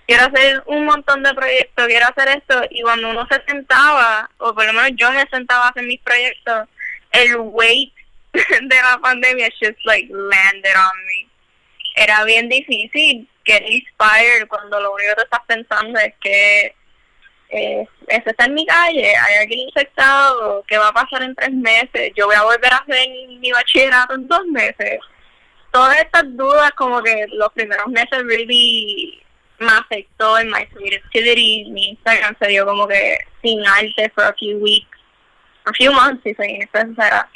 quiero 0.08 0.24
hacer 0.28 0.64
un 0.68 0.86
montón 0.86 1.24
de 1.24 1.34
proyectos, 1.34 1.88
quiero 1.88 2.06
hacer 2.08 2.38
esto, 2.38 2.62
y 2.70 2.82
cuando 2.82 3.10
uno 3.10 3.28
se 3.30 3.44
sentaba, 3.50 4.30
o 4.38 4.56
por 4.56 4.66
lo 4.66 4.72
menos 4.72 4.92
yo 4.96 5.12
me 5.12 5.28
sentaba 5.30 5.66
a 5.66 5.70
hacer 5.72 5.84
mis 5.84 6.00
proyectos, 6.00 6.70
el 7.12 7.36
weight 7.36 7.94
de 8.32 8.76
la 8.82 8.98
pandemia 9.02 9.50
just 9.62 9.84
like 9.84 10.08
landed 10.10 10.76
on 10.78 11.06
me. 11.06 11.28
Era 11.98 12.24
bien 12.24 12.48
difícil 12.48 13.28
get 13.50 13.63
inspired 13.68 14.48
cuando 14.48 14.79
lo 14.79 14.94
único 14.94 15.15
que 15.15 15.24
estás 15.24 15.41
pensando 15.48 16.00
es 16.00 16.13
que 16.22 16.75
eh, 17.50 17.88
ese 18.08 18.29
está 18.29 18.46
en 18.46 18.53
mi 18.53 18.65
calle, 18.65 19.15
hay 19.15 19.36
alguien 19.41 19.62
infectado, 19.62 20.63
¿qué 20.68 20.77
va 20.77 20.89
a 20.89 20.94
pasar 20.94 21.24
en 21.24 21.36
tres 21.36 21.51
meses? 21.51 22.12
Yo 22.15 22.27
voy 22.27 22.36
a 22.36 22.44
volver 22.44 22.72
a 22.72 22.77
hacer 22.77 23.10
mi 23.39 23.51
bachillerato 23.51 24.13
en 24.13 24.27
dos 24.27 24.46
meses. 24.48 25.00
Todas 25.72 26.00
estas 26.00 26.24
dudas 26.38 26.72
como 26.77 27.01
que 27.01 27.25
los 27.34 27.51
primeros 27.53 27.88
meses 27.88 28.24
really 28.25 29.20
me 29.58 29.72
afectó 29.72 30.38
en 30.38 30.50
my 30.50 30.65
creativity, 30.68 31.65
mi 31.72 31.89
Instagram 31.89 32.36
se 32.39 32.48
dio 32.50 32.65
como 32.65 32.88
que 32.88 33.18
sin 33.41 33.65
arte 33.65 34.12
for 34.15 34.25
a 34.25 34.34
few 34.34 34.58
weeks 34.60 35.00
a 35.65 35.74
few 35.74 35.91
months, 35.91 36.22
si 36.24 36.34
soy 36.36 36.68
sincera. 36.74 37.29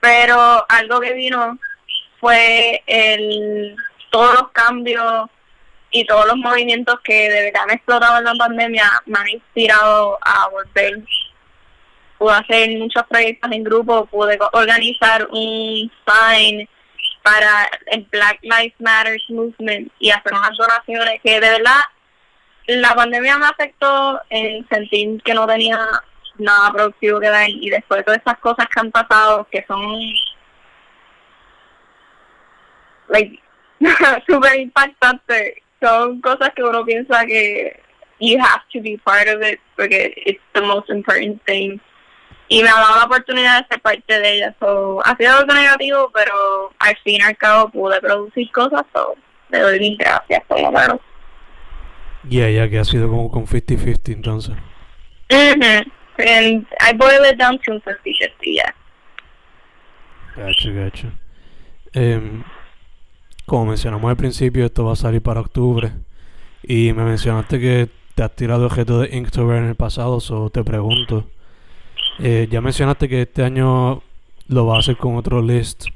Pero 0.00 0.64
algo 0.68 1.00
que 1.00 1.12
vino 1.12 1.58
fue 2.20 2.82
el 2.86 3.76
todos 4.12 4.34
los 4.34 4.50
cambios 4.52 5.30
y 5.90 6.04
todos 6.04 6.26
los 6.26 6.36
movimientos 6.36 7.00
que 7.02 7.30
de 7.30 7.44
verdad 7.44 7.66
me 7.66 7.74
explotado 7.74 8.18
en 8.18 8.24
la 8.24 8.34
pandemia 8.34 8.84
me 9.06 9.18
han 9.18 9.28
inspirado 9.28 10.18
a 10.22 10.48
volver. 10.50 11.02
Pude 12.18 12.34
hacer 12.34 12.78
muchos 12.78 13.02
proyectos 13.08 13.50
en 13.50 13.64
grupo, 13.64 14.06
pude 14.06 14.38
organizar 14.52 15.26
un 15.30 15.90
sign 16.06 16.68
para 17.22 17.70
el 17.86 18.06
Black 18.10 18.38
Lives 18.42 18.74
Matter 18.78 19.18
Movement 19.30 19.90
y 19.98 20.10
hacer 20.10 20.32
unas 20.32 20.56
donaciones 20.56 21.20
que 21.22 21.40
de 21.40 21.50
verdad 21.50 21.80
la 22.66 22.94
pandemia 22.94 23.38
me 23.38 23.46
afectó 23.46 24.20
en 24.28 24.66
sentir 24.68 25.22
que 25.22 25.34
no 25.34 25.46
tenía 25.46 25.78
nada 26.38 26.70
productivo 26.72 27.18
que 27.18 27.28
dar 27.28 27.48
y 27.48 27.70
después 27.70 27.98
de 27.98 28.04
todas 28.04 28.18
estas 28.18 28.38
cosas 28.38 28.66
que 28.68 28.80
han 28.80 28.90
pasado 28.90 29.46
que 29.50 29.64
son 29.66 29.82
like 33.08 33.42
super 34.26 34.58
impactantes 34.58 35.54
son 35.80 36.20
cosas 36.20 36.50
que 36.54 36.62
uno 36.62 36.84
piensa 36.84 37.24
que 37.26 37.80
you 38.20 38.38
have 38.38 38.62
to 38.72 38.80
be 38.80 38.96
part 39.04 39.28
of 39.28 39.42
it 39.42 39.58
porque 39.76 40.14
it's 40.26 40.40
the 40.54 40.60
most 40.60 40.88
important 40.90 41.42
thing. 41.44 41.80
Y 42.48 42.62
me 42.62 42.68
ha 42.68 42.74
dado 42.74 42.96
la 42.96 43.04
oportunidad 43.04 43.62
de 43.62 43.68
ser 43.68 43.80
parte 43.80 44.20
de 44.20 44.36
ella. 44.36 44.54
So, 44.60 45.00
ha 45.04 45.16
sido 45.16 45.36
algo 45.36 45.54
negativo 45.54 46.10
pero 46.12 46.72
al 46.78 46.96
fin 46.98 47.20
y 47.20 47.22
al 47.22 47.36
cabo 47.36 47.70
pude 47.70 48.00
producir 48.00 48.50
cosas. 48.52 48.84
So, 48.92 49.16
le 49.50 49.58
doy 49.58 49.80
mis 49.80 49.98
gracias 49.98 50.42
por 50.46 50.60
lo 50.60 50.70
menos. 50.70 51.00
Yeah, 52.28 52.50
ya 52.50 52.68
que 52.68 52.78
ha 52.78 52.84
sido 52.84 53.08
como 53.08 53.30
con 53.30 53.46
50-50 53.46 54.12
entonces. 54.12 54.54
Mhm 55.30 55.90
And 56.18 56.66
I 56.80 56.92
boil 56.92 57.24
it 57.24 57.38
down 57.38 57.58
to 57.64 57.80
50-50, 57.80 58.30
yeah. 58.44 58.70
Gacho, 60.36 60.72
gacho. 60.72 61.12
Eh, 61.94 62.42
como 63.46 63.66
mencionamos 63.66 64.08
al 64.08 64.16
principio, 64.16 64.64
esto 64.64 64.84
va 64.84 64.92
a 64.92 64.96
salir 64.96 65.22
para 65.22 65.40
octubre. 65.40 65.92
Y 66.62 66.92
me 66.92 67.04
mencionaste 67.04 67.58
que 67.60 67.88
te 68.14 68.22
has 68.22 68.34
tirado 68.34 68.66
objeto 68.66 69.00
de 69.00 69.16
Inktober 69.16 69.58
en 69.58 69.68
el 69.68 69.74
pasado, 69.74 70.20
so 70.20 70.50
te 70.50 70.62
pregunto. 70.62 71.26
Eh, 72.18 72.46
ya 72.50 72.60
mencionaste 72.60 73.08
que 73.08 73.22
este 73.22 73.42
año 73.42 74.02
lo 74.48 74.66
vas 74.66 74.76
a 74.76 74.80
hacer 74.80 74.96
con 74.96 75.16
otro 75.16 75.42
list, 75.42 75.86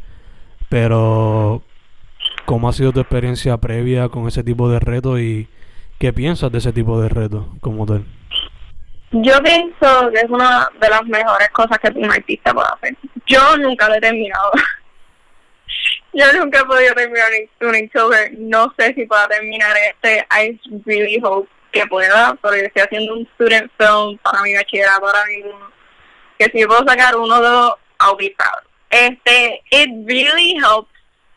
pero 0.69 1.62
¿cómo 2.45 2.69
ha 2.69 2.73
sido 2.73 2.93
tu 2.93 3.00
experiencia 3.00 3.57
previa 3.59 4.09
con 4.09 4.26
ese 4.26 4.43
tipo 4.43 4.69
de 4.69 4.81
reto 4.81 5.19
y 5.19 5.49
qué 5.99 6.12
piensas 6.12 6.50
de 6.50 6.59
ese 6.59 6.73
tipo 6.73 7.00
de 7.00 7.09
reto 7.09 7.49
como 7.61 7.87
tal? 7.87 8.05
Yo 9.12 9.41
pienso 9.43 10.11
que 10.12 10.19
es 10.19 10.31
una 10.31 10.69
de 10.81 10.88
las 10.88 11.05
mejores 11.05 11.49
cosas 11.50 11.79
que 11.79 11.88
un 11.97 12.11
artista 12.11 12.53
puede 12.53 12.69
hacer. 12.75 12.97
Yo 13.26 13.57
nunca 13.59 13.88
lo 13.88 13.95
he 13.95 14.00
terminado. 14.00 14.53
Yo 16.33 16.33
nunca 16.33 16.61
he 16.61 16.65
podido 16.65 16.95
terminar 16.95 17.31
un 17.61 17.75
Inktober. 17.77 18.33
No 18.39 18.73
sé 18.79 18.95
si 18.95 19.05
pueda 19.05 19.29
terminar 19.29 19.77
este. 19.77 20.27
I 20.31 20.59
really 20.87 21.21
hope 21.23 21.47
que 21.73 21.87
pueda, 21.87 22.35
porque 22.41 22.65
estoy 22.65 22.83
haciendo 22.83 23.13
un 23.13 23.29
student 23.35 23.71
film 23.77 24.17
para 24.23 24.41
mi 24.43 24.55
bachillerato 24.55 25.07
ahora 25.07 25.27
mismo. 25.27 25.71
Que 26.39 26.47
si 26.47 26.65
puedo 26.65 26.87
sacar 26.87 27.17
uno 27.17 27.35
de 27.35 27.51
los, 27.51 27.73
I'll 28.01 28.17
be 28.17 28.35
proud. 28.37 28.65
Este, 28.89 29.63
it 29.71 29.91
really 30.07 30.57
helps 30.57 30.91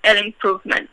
el 0.04 0.28
improvement. 0.28 0.90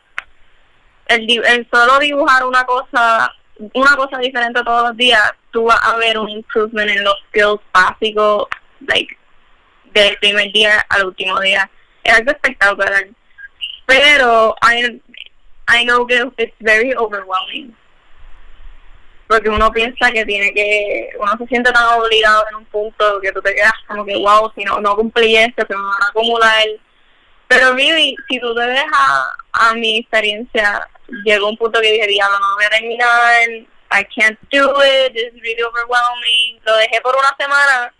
El, 1.07 1.29
el 1.45 1.67
solo 1.71 1.99
dibujar 1.99 2.43
una 2.43 2.65
cosa 2.65 3.33
una 3.73 3.95
cosa 3.95 4.17
diferente 4.17 4.61
todos 4.63 4.89
los 4.89 4.97
días, 4.97 5.31
tú 5.51 5.63
vas 5.63 5.79
a 5.81 5.95
ver 5.97 6.19
un 6.19 6.29
improvement 6.29 6.89
en 6.91 7.03
los 7.03 7.15
skills 7.29 7.61
básicos, 7.73 8.47
like, 8.85 9.17
del 9.93 10.17
primer 10.17 10.51
día 10.51 10.85
al 10.89 11.07
último 11.07 11.39
día. 11.39 11.69
Es 12.03 12.13
algo 12.13 12.31
espectacular. 12.31 13.07
Pero 13.87 14.55
I, 14.61 15.01
I 15.67 15.85
know 15.85 16.05
que 16.05 16.29
it's 16.37 16.53
very 16.59 16.93
overwhelming. 16.93 17.75
Porque 19.27 19.49
uno 19.49 19.71
piensa 19.71 20.11
que 20.11 20.25
tiene 20.25 20.53
que, 20.53 21.09
uno 21.19 21.35
se 21.37 21.47
siente 21.47 21.71
tan 21.71 21.99
obligado 21.99 22.45
en 22.49 22.55
un 22.57 22.65
punto 22.65 23.19
que 23.21 23.31
tú 23.31 23.41
te 23.41 23.55
quedas 23.55 23.73
como 23.87 24.05
que, 24.05 24.15
wow, 24.15 24.51
si 24.55 24.63
no, 24.63 24.79
no 24.79 24.95
cumplí 24.95 25.35
esto, 25.35 25.65
se 25.67 25.75
me 25.75 25.81
van 25.81 26.03
a 26.03 26.07
acumular. 26.09 26.65
Pero 27.47 27.73
really, 27.73 28.15
si 28.29 28.39
tú 28.39 28.53
te 28.53 28.61
dejas 28.61 29.27
a 29.53 29.73
mi 29.73 29.99
experiencia, 29.99 30.87
llegó 31.25 31.49
un 31.49 31.57
punto 31.57 31.81
que 31.81 31.91
dije, 31.91 32.07
diablo, 32.07 32.39
no 32.39 32.55
voy 32.55 32.65
a 32.65 32.69
terminar, 32.69 33.49
I 33.91 34.03
can't 34.15 34.39
do 34.51 34.81
it, 34.83 35.15
it's 35.15 35.41
really 35.41 35.63
overwhelming. 35.63 36.59
Lo 36.65 36.75
dejé 36.75 37.01
por 37.01 37.15
una 37.15 37.35
semana 37.37 37.93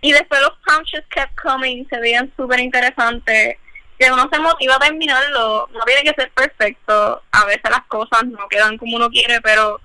y 0.00 0.12
después 0.12 0.40
los 0.40 0.52
punches 0.66 1.04
kept 1.08 1.34
coming, 1.40 1.86
se 1.88 1.98
veían 1.98 2.32
súper 2.36 2.60
interesantes. 2.60 3.56
Que 4.04 4.12
uno 4.12 4.28
se 4.30 4.38
motiva 4.38 4.76
a 4.76 4.80
terminarlo, 4.80 5.66
no 5.72 5.80
tiene 5.86 6.02
que 6.02 6.20
ser 6.20 6.30
perfecto. 6.32 7.22
A 7.32 7.44
veces 7.46 7.70
las 7.70 7.84
cosas 7.86 8.24
no 8.24 8.46
quedan 8.48 8.76
como 8.76 8.96
uno 8.96 9.08
quiere, 9.08 9.40
pero 9.40 9.80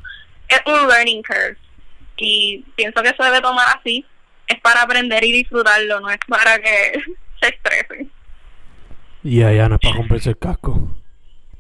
es 0.50 0.62
un 0.66 0.90
learning 0.90 1.24
curve. 1.24 1.58
Y 2.18 2.66
pienso 2.76 3.02
que 3.02 3.10
eso 3.10 3.24
debe 3.24 3.40
tomar 3.40 3.66
así. 3.78 4.06
Es 4.46 4.60
para 4.60 4.82
aprender 4.82 5.24
y 5.24 5.32
disfrutarlo, 5.32 6.02
no 6.02 6.10
es 6.10 6.20
para 6.28 6.60
que 6.60 7.00
se 7.42 7.48
estresen. 7.48 8.12
Y 9.24 9.42
allá 9.42 9.70
no 9.70 9.76
es 9.76 9.82
para 9.82 9.96
comprarse 9.96 10.32
el 10.32 10.38
casco. 10.38 10.98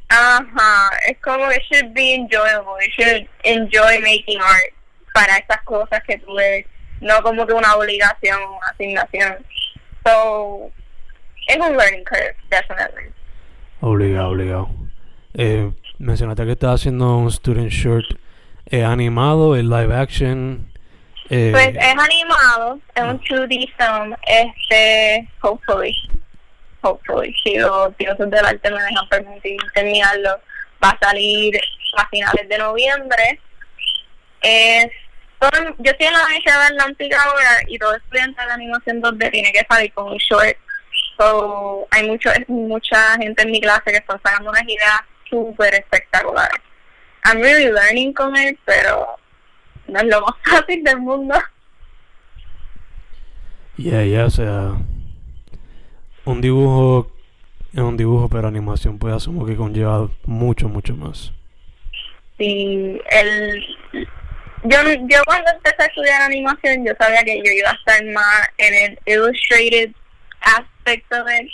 Ajá, 0.09 0.89
es 1.07 1.17
como 1.19 1.47
que 1.47 1.61
should 1.69 1.93
be 1.93 2.15
enjoyable, 2.15 2.73
you 2.81 2.91
should 2.97 3.29
enjoy 3.43 3.99
making 3.99 4.41
art 4.41 4.73
para 5.13 5.37
esas 5.37 5.61
cosas 5.63 6.01
que 6.05 6.17
tú 6.17 6.33
ves, 6.33 6.65
no 6.99 7.21
como 7.21 7.45
que 7.47 7.53
una 7.53 7.75
obligación 7.75 8.41
o 8.41 8.59
asignación. 8.63 9.45
So, 10.03 10.71
es 11.49 11.57
un 11.57 11.75
learning 11.77 12.03
curve, 12.05 12.35
definitely. 12.49 13.11
Obligado, 13.81 14.29
obligado. 14.29 14.69
Eh, 15.33 15.71
mencionaste 15.99 16.45
que 16.45 16.51
estás 16.53 16.75
haciendo 16.81 17.17
un 17.17 17.31
student 17.31 17.69
short 17.71 18.05
eh, 18.67 18.83
animado, 18.83 19.55
el 19.55 19.69
live 19.69 19.93
action. 19.95 20.71
Eh, 21.29 21.49
Pues 21.51 21.67
es 21.69 21.95
animado, 21.97 22.79
es 22.95 23.03
un 23.03 23.19
2D 23.21 23.69
film, 23.77 24.15
este, 24.25 25.27
hopefully, 25.41 25.95
hopefully, 26.81 27.33
si 27.43 27.57
los 27.57 27.95
dioses 27.97 28.29
del 28.31 28.45
arte 28.45 28.71
me 28.71 28.81
dejan 28.81 29.07
permitir 29.09 29.57
terminarlo, 29.75 30.39
va 30.83 30.89
a 30.89 30.99
salir 30.99 31.59
a 31.97 32.07
finales 32.09 32.49
de 32.49 32.57
noviembre. 32.57 33.39
Es, 34.41 34.87
todo- 35.39 35.75
yo 35.77 35.91
estoy 35.91 36.07
en 36.07 36.13
la 36.13 36.23
Universidad 36.25 36.59
de 36.59 36.65
Atlántica 36.75 37.17
ahora 37.23 37.49
y 37.67 37.77
todo 37.77 37.95
estudiante 37.95 38.43
de 38.45 38.51
animación 38.51 39.01
2D 39.01 39.31
tiene 39.31 39.51
que 39.51 39.65
salir 39.69 39.93
con 39.93 40.07
un 40.13 40.17
short. 40.17 40.57
So, 41.19 41.85
hay 41.91 42.07
mucho, 42.07 42.29
mucha 42.47 43.17
gente 43.17 43.43
en 43.43 43.51
mi 43.51 43.59
clase 43.59 43.91
que 43.91 43.97
están 43.97 44.21
sacando 44.23 44.51
unas 44.51 44.63
ideas 44.63 45.01
súper 45.29 45.73
espectaculares. 45.75 46.61
I'm 47.25 47.41
really 47.41 47.69
learning 47.69 48.13
con 48.13 48.37
él, 48.37 48.57
pero 48.63 49.17
no 49.87 49.99
es 49.99 50.05
lo 50.05 50.21
más 50.21 50.35
fácil 50.45 50.81
del 50.81 50.99
mundo. 50.99 51.35
Yeah, 53.75 54.03
yeah, 54.05 54.25
o 54.25 54.29
sea, 54.29 54.77
un 56.23 56.41
dibujo 56.41 57.11
es 57.73 57.79
un 57.79 57.97
dibujo, 57.97 58.29
pero 58.29 58.47
animación 58.47 58.97
pues 58.97 59.13
asumo 59.13 59.45
que 59.45 59.55
conlleva 59.55 60.09
mucho, 60.25 60.69
mucho 60.69 60.95
más. 60.95 61.31
Sí, 62.37 62.99
el, 63.11 63.65
yo, 64.63 64.77
yo 65.07 65.19
cuando 65.25 65.51
empecé 65.51 65.83
a 65.83 65.85
estudiar 65.85 66.21
animación, 66.21 66.85
yo 66.85 66.93
sabía 66.97 67.23
que 67.23 67.37
yo 67.37 67.51
iba 67.51 67.69
a 67.69 67.73
estar 67.73 68.03
más 68.05 68.49
en 68.57 68.73
el 68.73 68.99
illustrated 69.05 69.91
aspecto 70.41 71.23
de 71.23 71.37
él, 71.37 71.51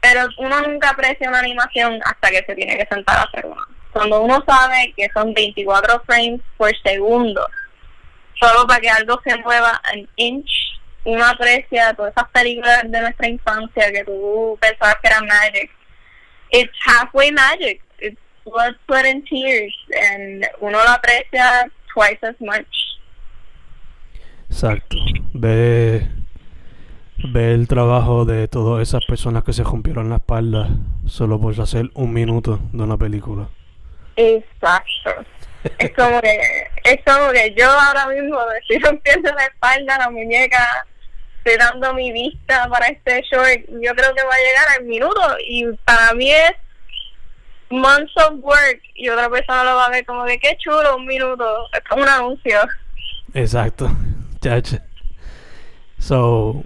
pero 0.00 0.26
uno 0.38 0.60
nunca 0.62 0.90
aprecia 0.90 1.28
una 1.28 1.40
animación 1.40 2.00
hasta 2.04 2.30
que 2.30 2.44
se 2.44 2.54
tiene 2.54 2.76
que 2.76 2.86
sentar 2.86 3.18
a 3.18 3.22
hacer 3.22 3.46
una. 3.46 3.62
Cuando 3.92 4.22
uno 4.22 4.42
sabe 4.46 4.92
que 4.96 5.08
son 5.12 5.34
24 5.34 6.02
frames 6.06 6.40
por 6.56 6.70
segundo, 6.82 7.46
solo 8.34 8.66
para 8.66 8.80
que 8.80 8.88
algo 8.88 9.20
se 9.24 9.36
mueva 9.38 9.80
an 9.92 10.08
inch, 10.16 10.50
uno 11.04 11.24
aprecia 11.24 11.94
todas 11.94 12.12
esas 12.16 12.30
películas 12.30 12.82
de 12.84 13.00
nuestra 13.00 13.28
infancia 13.28 13.92
que 13.92 14.04
tú 14.04 14.56
pensabas 14.60 14.96
que 15.02 15.08
eran 15.08 15.26
magic. 15.26 15.70
It's 16.50 16.72
halfway 16.84 17.32
magic. 17.32 17.82
It's 17.98 18.18
blood, 18.44 18.74
sweat, 18.86 19.06
and 19.06 19.24
tears. 19.26 19.74
And 20.10 20.46
uno 20.60 20.78
lo 20.78 20.90
aprecia 20.90 21.70
twice 21.92 22.22
as 22.22 22.40
much. 22.40 22.66
Exacto. 24.48 24.96
Ve, 25.34 26.06
ve 27.24 27.52
el 27.52 27.68
trabajo 27.68 28.24
de 28.24 28.48
todas 28.48 28.82
esas 28.86 29.04
personas 29.04 29.44
que 29.44 29.52
se 29.52 29.62
rompieron 29.62 30.10
la 30.10 30.16
espalda 30.16 30.68
solo 31.06 31.40
por 31.40 31.58
hacer 31.60 31.90
un 31.94 32.12
minuto 32.12 32.58
de 32.72 32.82
una 32.82 32.96
película. 32.96 33.48
Exacto. 34.16 35.10
Es 35.78 35.92
como 35.94 36.20
que, 36.20 36.38
es 36.84 36.98
como 37.06 37.30
que 37.30 37.54
yo 37.56 37.70
ahora 37.70 38.06
mismo 38.08 38.38
me 38.50 38.58
estoy 38.58 38.78
rompiendo 38.78 39.32
la 39.32 39.44
espalda, 39.44 39.98
la 39.98 40.10
muñeca, 40.10 40.86
estoy 41.38 41.56
dando 41.56 41.94
mi 41.94 42.12
vista 42.12 42.68
para 42.68 42.88
este 42.88 43.22
short. 43.22 43.68
Yo 43.68 43.94
creo 43.94 44.14
que 44.14 44.24
va 44.24 44.34
a 44.34 44.38
llegar 44.38 44.66
al 44.78 44.84
minuto 44.84 45.20
y 45.46 45.66
para 45.84 46.14
mí 46.14 46.30
es 46.30 46.52
months 47.70 48.12
of 48.16 48.34
work 48.42 48.82
y 48.94 49.08
otra 49.08 49.30
persona 49.30 49.64
lo 49.64 49.76
va 49.76 49.86
a 49.86 49.90
ver 49.90 50.04
como 50.04 50.24
que 50.24 50.38
qué 50.38 50.56
chulo 50.58 50.96
un 50.96 51.06
minuto. 51.06 51.68
Es 51.72 51.80
como 51.88 52.02
un 52.02 52.08
anuncio. 52.08 52.58
Exacto. 53.34 53.88
Chacha. 54.40 54.84
So, 55.98 56.64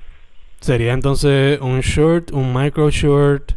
sería 0.61 0.93
entonces 0.93 1.61
un 1.61 1.81
short, 1.81 2.33
un 2.33 2.55
micro 2.55 2.91
short. 2.91 3.53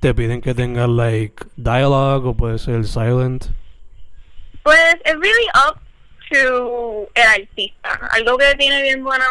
Te 0.00 0.14
piden 0.14 0.40
que 0.40 0.54
tenga 0.54 0.86
like 0.86 1.44
dialogue 1.56 2.28
o 2.28 2.34
puede 2.34 2.58
ser 2.58 2.84
silent. 2.84 3.46
Pues 4.62 4.96
es 5.04 5.14
really 5.14 5.46
up 5.54 5.78
to 6.30 7.08
el 7.14 7.42
artista. 7.42 8.00
Algo 8.10 8.36
que 8.36 8.54
tiene 8.56 8.82
bien 8.82 9.04
bueno 9.04 9.24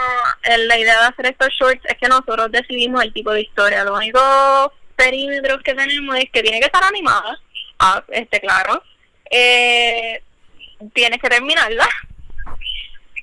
en 0.44 0.68
la 0.68 0.78
idea 0.78 1.00
de 1.02 1.08
hacer 1.08 1.26
estos 1.26 1.50
shorts 1.50 1.84
es 1.86 1.98
que 1.98 2.08
nosotros 2.08 2.52
decidimos 2.52 3.04
el 3.04 3.14
tipo 3.14 3.32
de 3.32 3.42
historia. 3.42 3.84
Los 3.84 3.98
únicos 3.98 4.72
perímetros 4.96 5.62
que 5.64 5.74
tenemos 5.74 6.16
es 6.18 6.30
que 6.32 6.42
tiene 6.42 6.60
que 6.60 6.68
estar 6.68 6.84
animada, 6.84 7.40
ah, 7.80 8.04
este 8.10 8.40
claro. 8.40 8.84
Eh, 9.30 10.22
tienes 10.94 11.20
que 11.22 11.30
terminarla. 11.30 11.88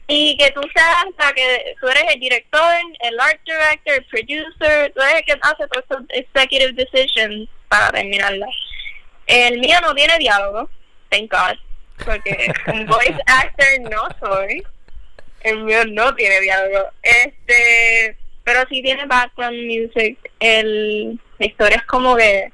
Y 0.09 0.37
que 0.39 0.51
tú 0.53 0.63
seas 0.75 1.05
la 1.19 1.33
que 1.35 1.75
tú 1.81 1.89
eres 1.89 2.05
el 2.15 2.21
director, 2.21 2.75
el 3.01 3.21
art 3.21 3.41
director, 3.45 3.95
el 3.95 4.05
producer, 4.07 4.93
tú 4.95 5.03
eres 5.03 5.17
el 5.17 5.25
que 5.25 5.33
hace 5.41 5.69
todos 5.69 5.85
esos 5.85 6.03
executive 6.09 6.73
decisions 6.73 7.49
para 7.69 7.93
terminarla. 7.93 8.47
El 9.27 9.59
mío 9.61 9.79
no 9.83 9.95
tiene 9.95 10.17
diálogo, 10.19 10.71
thank 11.11 11.31
God 11.31 11.59
porque 12.05 12.53
un 12.73 12.87
voice 12.87 13.19
actor 13.27 13.91
no 13.91 14.09
soy. 14.21 14.63
El 15.41 15.65
mío 15.65 15.85
no 15.87 16.15
tiene 16.15 16.41
diálogo. 16.41 16.89
Este, 17.03 18.17
pero 18.45 18.61
sí 18.69 18.83
tiene 18.83 19.07
background 19.07 19.59
music. 19.67 20.19
El, 20.41 21.21
la 21.39 21.47
historia 21.47 21.77
es 21.77 21.85
como 21.85 22.17
que 22.17 22.53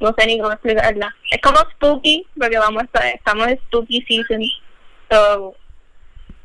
no 0.00 0.14
sé 0.16 0.26
ni 0.26 0.38
cómo 0.38 0.52
explicarla. 0.52 1.14
Es 1.30 1.40
como 1.40 1.58
spooky, 1.72 2.26
porque 2.38 2.58
vamos 2.58 2.84
a 2.92 3.08
estamos 3.08 3.48
en 3.48 3.58
spooky 3.58 4.02
season. 4.02 4.42
So, 5.10 5.56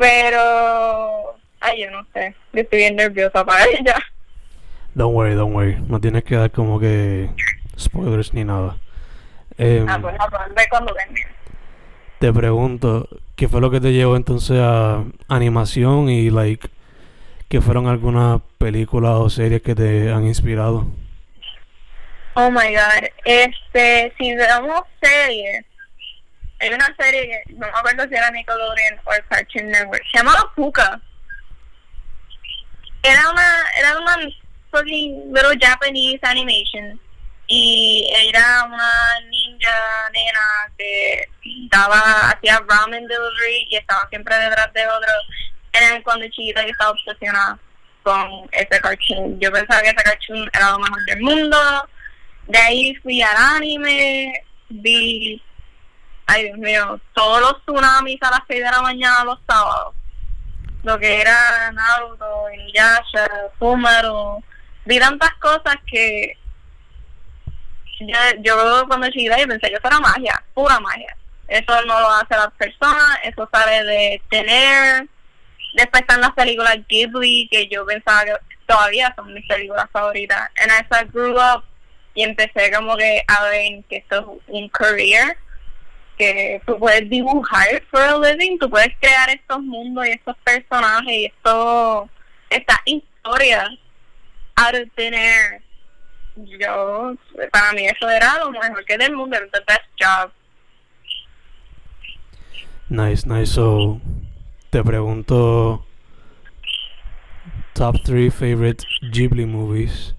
pero 0.01 1.35
ay 1.61 1.83
yo 1.83 1.91
no 1.91 2.05
sé. 2.13 2.35
Yo 2.53 2.61
estoy 2.61 2.79
bien 2.79 2.95
nerviosa 2.95 3.45
para 3.45 3.63
ella. 3.79 3.95
Don't 4.95 5.15
worry, 5.15 5.35
don't 5.35 5.53
worry. 5.55 5.77
No 5.87 6.01
tienes 6.01 6.23
que 6.23 6.35
dar 6.35 6.51
como 6.51 6.79
que 6.79 7.29
spoilers 7.79 8.33
ni 8.33 8.43
nada. 8.43 8.77
Em, 9.57 9.87
Ah, 9.87 9.99
pues 10.01 10.15
cuando 10.69 10.93
termine. 10.93 11.27
te 12.19 12.33
pregunto, 12.33 13.07
¿qué 13.35 13.47
fue 13.47 13.61
lo 13.61 13.69
que 13.71 13.79
te 13.79 13.93
llevó 13.93 14.15
entonces 14.15 14.57
a 14.59 15.03
animación 15.29 16.09
y 16.09 16.29
like 16.29 16.67
qué 17.47 17.61
fueron 17.61 17.87
algunas 17.87 18.41
películas 18.57 19.11
o 19.15 19.29
series 19.29 19.61
que 19.61 19.75
te 19.75 20.11
han 20.11 20.25
inspirado? 20.25 20.87
Oh 22.33 22.49
my 22.49 22.73
god, 22.73 23.07
este, 23.25 24.13
si 24.17 24.33
veamos 24.35 24.81
series, 25.01 25.65
hay 26.61 26.73
una 26.73 26.95
serie 26.95 27.43
no 27.49 27.65
me 27.65 27.67
acuerdo 27.67 28.07
si 28.07 28.15
era 28.15 28.29
Nickelodeon 28.31 28.99
o 29.03 29.11
Cartoon 29.29 29.67
Network, 29.67 30.03
se 30.11 30.17
llamaba 30.17 30.51
Puka. 30.55 31.01
Era 33.03 33.29
una, 33.31 33.63
era 33.77 33.97
una 33.97 34.17
fucking 34.69 35.33
little 35.33 35.57
Japanese 35.59 36.19
animation 36.21 36.99
y 37.47 38.07
era 38.29 38.63
una 38.65 39.19
ninja 39.29 40.09
nena 40.13 40.73
que 40.77 41.27
estaba, 41.63 42.29
hacía 42.29 42.63
ramen 42.69 43.07
delivery 43.07 43.67
y 43.69 43.75
estaba 43.77 44.07
siempre 44.09 44.37
detrás 44.37 44.71
de 44.73 44.87
otro. 44.87 45.11
Era 45.73 46.01
cuando 46.03 46.27
chiquita 46.27 46.61
yo 46.61 46.69
estaba 46.69 46.91
obsesionada 46.91 47.59
con 48.03 48.47
ese 48.51 48.79
cartoon. 48.79 49.39
Yo 49.39 49.51
pensaba 49.51 49.81
que 49.81 49.89
ese 49.89 50.03
cartoon 50.03 50.49
era 50.53 50.71
lo 50.71 50.79
mejor 50.79 51.05
del 51.05 51.21
mundo. 51.21 51.57
De 52.47 52.57
ahí 52.57 52.95
fui 52.95 53.21
al 53.21 53.35
anime, 53.35 54.45
vi, 54.69 55.41
ay 56.27 56.45
Dios 56.45 56.57
mío, 56.57 56.99
todos 57.13 57.41
los 57.41 57.65
tsunamis 57.65 58.21
a 58.21 58.31
las 58.31 58.41
6 58.47 58.63
de 58.63 58.71
la 58.71 58.81
mañana 58.81 59.23
los 59.23 59.39
sábados. 59.47 59.95
Lo 60.83 60.97
que 60.97 61.21
era 61.21 61.71
Naruto, 61.71 62.49
Inuyasha, 62.53 63.27
Fumaru. 63.59 64.43
Vi 64.85 64.99
tantas 64.99 65.33
cosas 65.33 65.75
que 65.85 66.37
yo, 67.99 68.17
yo 68.39 68.87
cuando 68.87 69.07
chiquita 69.09 69.37
yo 69.37 69.47
pensé 69.47 69.69
que 69.69 69.75
eso 69.75 69.87
era 69.87 69.99
magia, 69.99 70.43
pura 70.53 70.79
magia. 70.79 71.15
Eso 71.47 71.85
no 71.85 71.99
lo 71.99 72.09
hace 72.09 72.35
las 72.35 72.51
personas, 72.53 73.19
eso 73.23 73.47
sale 73.51 73.83
de 73.83 74.21
tener. 74.29 75.07
Después 75.73 76.01
están 76.01 76.21
las 76.21 76.31
películas 76.31 76.77
Ghibli, 76.87 77.47
que 77.51 77.67
yo 77.67 77.85
pensaba 77.85 78.23
que 78.23 78.33
todavía 78.65 79.13
son 79.15 79.33
mis 79.33 79.45
películas 79.47 79.89
favoritas. 79.91 80.49
And 80.61 80.71
as 80.71 80.85
I 80.91 81.05
grew 81.11 81.37
up, 81.37 81.63
y 82.13 82.23
empecé 82.23 82.71
como 82.71 82.95
que 82.97 83.23
a 83.27 83.43
ver 83.43 83.83
que 83.89 83.97
esto 83.97 84.19
es 84.19 84.25
un 84.47 84.69
career, 84.69 85.37
que 86.21 86.61
tú 86.65 86.77
puedes 86.77 87.09
dibujar 87.09 87.81
for 87.89 88.01
a 88.01 88.17
living, 88.17 88.57
tú 88.59 88.69
puedes 88.69 88.95
crear 88.99 89.29
estos 89.29 89.61
mundos 89.61 90.05
y 90.07 90.11
estos 90.11 90.35
personajes 90.43 91.13
y 91.13 91.25
esto, 91.25 92.09
estas 92.49 92.77
historias 92.85 93.69
out 94.55 94.75
of 94.75 94.87
thin 94.95 95.13
air. 95.13 95.61
Yo, 96.35 97.15
para 97.51 97.73
mí 97.73 97.87
eso 97.87 98.09
era 98.09 98.37
lo 98.39 98.51
mejor 98.51 98.85
que 98.85 98.97
del 98.97 99.15
mundo, 99.15 99.35
era 99.35 99.47
the 99.47 99.63
best 99.67 99.83
job. 99.99 100.31
Nice, 102.89 103.25
nice. 103.27 103.51
So, 103.53 103.99
te 104.69 104.83
pregunto 104.83 105.85
top 107.73 107.95
three 108.03 108.29
favorite 108.29 108.85
Ghibli 109.11 109.45
movies 109.45 110.13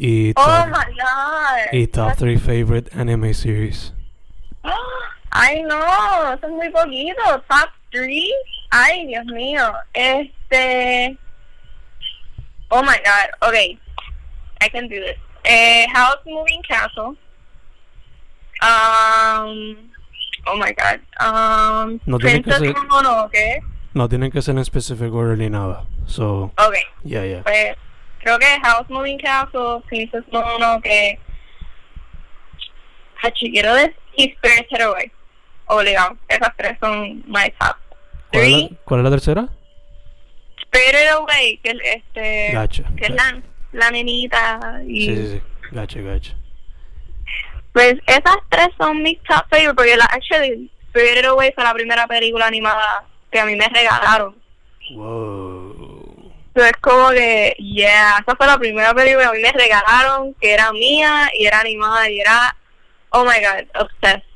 Y 0.00 0.32
Oh 0.36 0.44
top, 0.44 0.68
my 0.68 0.84
god. 0.94 1.72
y 1.72 1.86
top 1.88 2.16
3 2.16 2.40
favorite 2.40 2.88
anime 2.94 3.34
series. 3.34 3.92
Ay, 5.30 5.62
no, 5.62 6.32
es 6.34 6.40
muy 6.48 6.68
poquito. 6.70 7.22
Top 7.48 7.70
3. 7.90 8.10
Ay, 8.70 9.06
Dios 9.06 9.24
mío. 9.26 9.72
Este. 9.92 11.16
Oh 12.70 12.82
my 12.82 12.96
god. 13.04 13.48
Okay. 13.48 13.78
I 14.60 14.68
can 14.68 14.88
do 14.88 15.00
this. 15.00 15.16
Eh, 15.44 15.86
House 15.92 16.18
Moving 16.26 16.62
Castle. 16.68 17.16
Um. 18.60 19.90
Oh 20.46 20.56
my 20.56 20.72
god. 20.72 21.00
Um. 21.20 22.00
No 22.06 22.18
tiene 22.18 22.42
que 22.42 22.52
ser- 22.52 22.74
Mononoke. 22.74 23.62
No 23.94 24.08
tienen 24.08 24.30
que 24.30 24.42
ser 24.42 24.56
en 24.56 24.64
specific 24.64 25.12
order 25.12 25.36
ni 25.38 25.48
nada. 25.48 25.84
So, 26.06 26.52
Okay. 26.58 26.82
yeah, 27.04 27.24
yeah. 27.24 27.42
Pues 27.42 27.76
creo 28.20 28.38
que 28.38 28.46
House 28.62 28.88
Moving 28.88 29.18
Castle, 29.18 29.80
Princess 29.88 30.24
Mononoke. 30.32 31.18
Hachi, 33.22 33.50
quiero 33.50 33.74
decir 33.74 34.36
Spirited 34.36 34.80
Away. 34.82 35.12
Obligado. 35.68 36.16
Esas 36.28 36.56
tres 36.56 36.76
son 36.80 37.22
my 37.26 37.52
top. 37.58 37.76
¿Cuál 38.32 38.44
es, 38.44 38.50
la, 38.50 38.68
cuál 38.84 39.00
es 39.00 39.04
la 39.04 39.10
tercera? 39.10 39.48
Spirited 40.62 41.08
Away, 41.08 41.58
que 41.58 41.70
es 41.70 41.76
este. 41.84 42.52
Gacha. 42.52 42.84
Que 42.96 43.04
es 43.06 43.10
la, 43.10 43.42
la 43.72 43.90
nenita. 43.90 44.80
Y, 44.86 45.06
Sí, 45.06 45.16
sí, 45.16 45.26
sí. 45.32 45.42
Gacha, 45.72 46.00
gacha. 46.00 46.34
Pues 47.72 47.94
esas 48.06 48.36
tres 48.48 48.68
son 48.78 49.02
mis 49.02 49.18
top 49.22 49.44
favorite. 49.50 49.74
Porque 49.74 49.96
la, 49.96 50.04
actually, 50.06 50.70
Spirited 50.88 51.26
Away 51.26 51.52
fue 51.54 51.64
la 51.64 51.74
primera 51.74 52.06
película 52.06 52.46
animada 52.46 53.04
que 53.30 53.38
a 53.38 53.44
mí 53.44 53.56
me 53.56 53.68
regalaron. 53.68 54.36
Wow. 54.94 56.32
Entonces 56.48 56.72
es 56.74 56.80
como 56.80 57.10
que, 57.10 57.54
yeah, 57.58 58.18
esa 58.20 58.34
fue 58.36 58.46
la 58.46 58.58
primera 58.58 58.92
película 58.94 59.24
que 59.24 59.28
a 59.28 59.32
mí 59.32 59.42
me 59.42 59.52
regalaron, 59.52 60.34
que 60.34 60.52
era 60.52 60.72
mía 60.72 61.30
y 61.38 61.46
era 61.46 61.60
animada 61.60 62.10
y 62.10 62.20
era, 62.20 62.56
oh 63.10 63.24
my 63.24 63.38
god, 63.40 63.82
obsessed. 63.82 64.27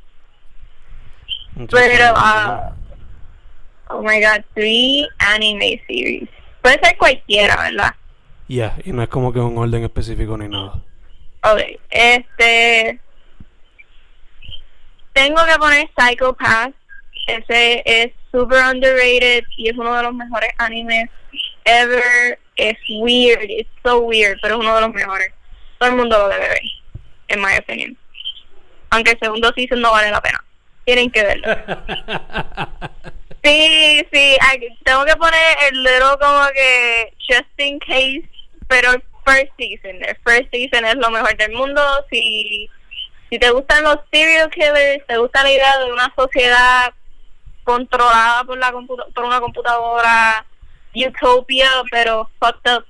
Pero, 1.71 2.13
ah, 2.17 2.73
oh 3.91 4.03
my 4.03 4.21
god, 4.21 4.43
three 4.55 5.07
anime 5.19 5.83
series. 5.87 6.29
Puede 6.63 6.81
ser 6.83 6.97
cualquiera, 6.97 7.57
¿verdad? 7.57 7.95
Yeah, 8.49 8.77
y 8.85 8.93
no 8.93 9.03
es 9.03 9.09
como 9.09 9.33
que 9.33 9.39
un 9.39 9.57
orden 9.59 9.85
específico 9.85 10.37
ni 10.37 10.49
nada. 10.49 10.83
Ok, 11.45 11.61
este. 11.91 13.01
Tengo 15.13 15.45
que 15.45 15.59
poner 15.59 15.91
Psycho 15.97 16.35
Pass. 16.35 16.71
Ese 17.27 17.83
es 17.85 18.13
super 18.33 18.65
underrated 18.65 19.45
y 19.57 19.69
es 19.69 19.77
uno 19.77 19.95
de 19.95 20.03
los 20.03 20.15
mejores 20.15 20.51
animes 20.59 21.09
ever. 21.65 22.39
Es 22.57 22.77
weird, 23.01 23.49
it's 23.49 23.71
so 23.85 24.01
weird, 24.01 24.39
pero 24.43 24.55
es 24.55 24.61
uno 24.61 24.75
de 24.75 24.81
los 24.83 24.93
mejores. 24.93 25.33
Todo 25.79 25.91
el 25.91 25.97
mundo 25.97 26.19
lo 26.19 26.29
debe 26.29 26.49
ver, 26.49 26.61
en 27.29 27.41
my 27.41 27.57
opinion. 27.59 27.97
Aunque 28.91 29.13
el 29.13 29.19
segundo 29.19 29.53
season 29.55 29.81
no 29.81 29.91
vale 29.91 30.11
la 30.11 30.21
pena. 30.21 30.45
Tienen 30.85 31.11
que 31.11 31.23
verlo. 31.23 31.49
Sí, 33.45 34.07
sí, 34.13 34.37
tengo 34.85 35.05
que 35.05 35.17
poner 35.17 35.57
el 35.69 35.83
little 35.83 36.17
como 36.21 36.47
que 36.55 37.13
just 37.29 37.49
in 37.59 37.79
case, 37.81 38.23
pero 38.69 38.93
first 39.25 39.51
season, 39.59 39.97
el 40.05 40.17
first 40.25 40.49
season 40.53 40.85
es 40.85 40.95
lo 40.97 41.11
mejor 41.11 41.37
del 41.37 41.51
mundo. 41.53 41.83
Si, 42.09 42.71
si 43.31 43.39
te 43.41 43.51
gustan 43.51 43.83
los 43.83 43.97
serial 44.13 44.49
killers, 44.51 45.05
te 45.09 45.17
gusta 45.17 45.43
la 45.43 45.51
idea 45.51 45.79
de 45.79 45.93
una 45.93 46.13
sociedad 46.17 46.93
controlada 47.65 48.45
por 48.45 48.59
la 48.59 48.73
computa 48.73 49.05
por 49.15 49.25
una 49.25 49.41
computadora, 49.41 50.47
utopia, 50.95 51.69
pero 51.91 52.31
fucked 52.39 52.73
up, 52.77 52.87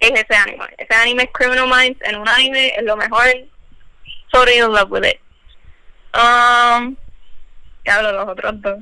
es 0.00 0.12
ese 0.12 0.34
anime. 0.34 0.64
Ese 0.78 0.94
anime 0.94 1.24
es 1.24 1.30
Criminal 1.32 1.68
Minds, 1.68 2.00
en 2.02 2.16
un 2.16 2.28
anime 2.28 2.68
es 2.68 2.84
lo 2.84 2.96
mejor. 2.96 3.26
Totally 4.30 4.58
in 4.58 4.72
love 4.72 4.90
with 4.90 5.04
it. 5.04 5.20
Um, 6.14 6.96
ya 7.84 7.96
hablo 7.96 8.12
los 8.12 8.28
otros 8.28 8.60
dos. 8.62 8.78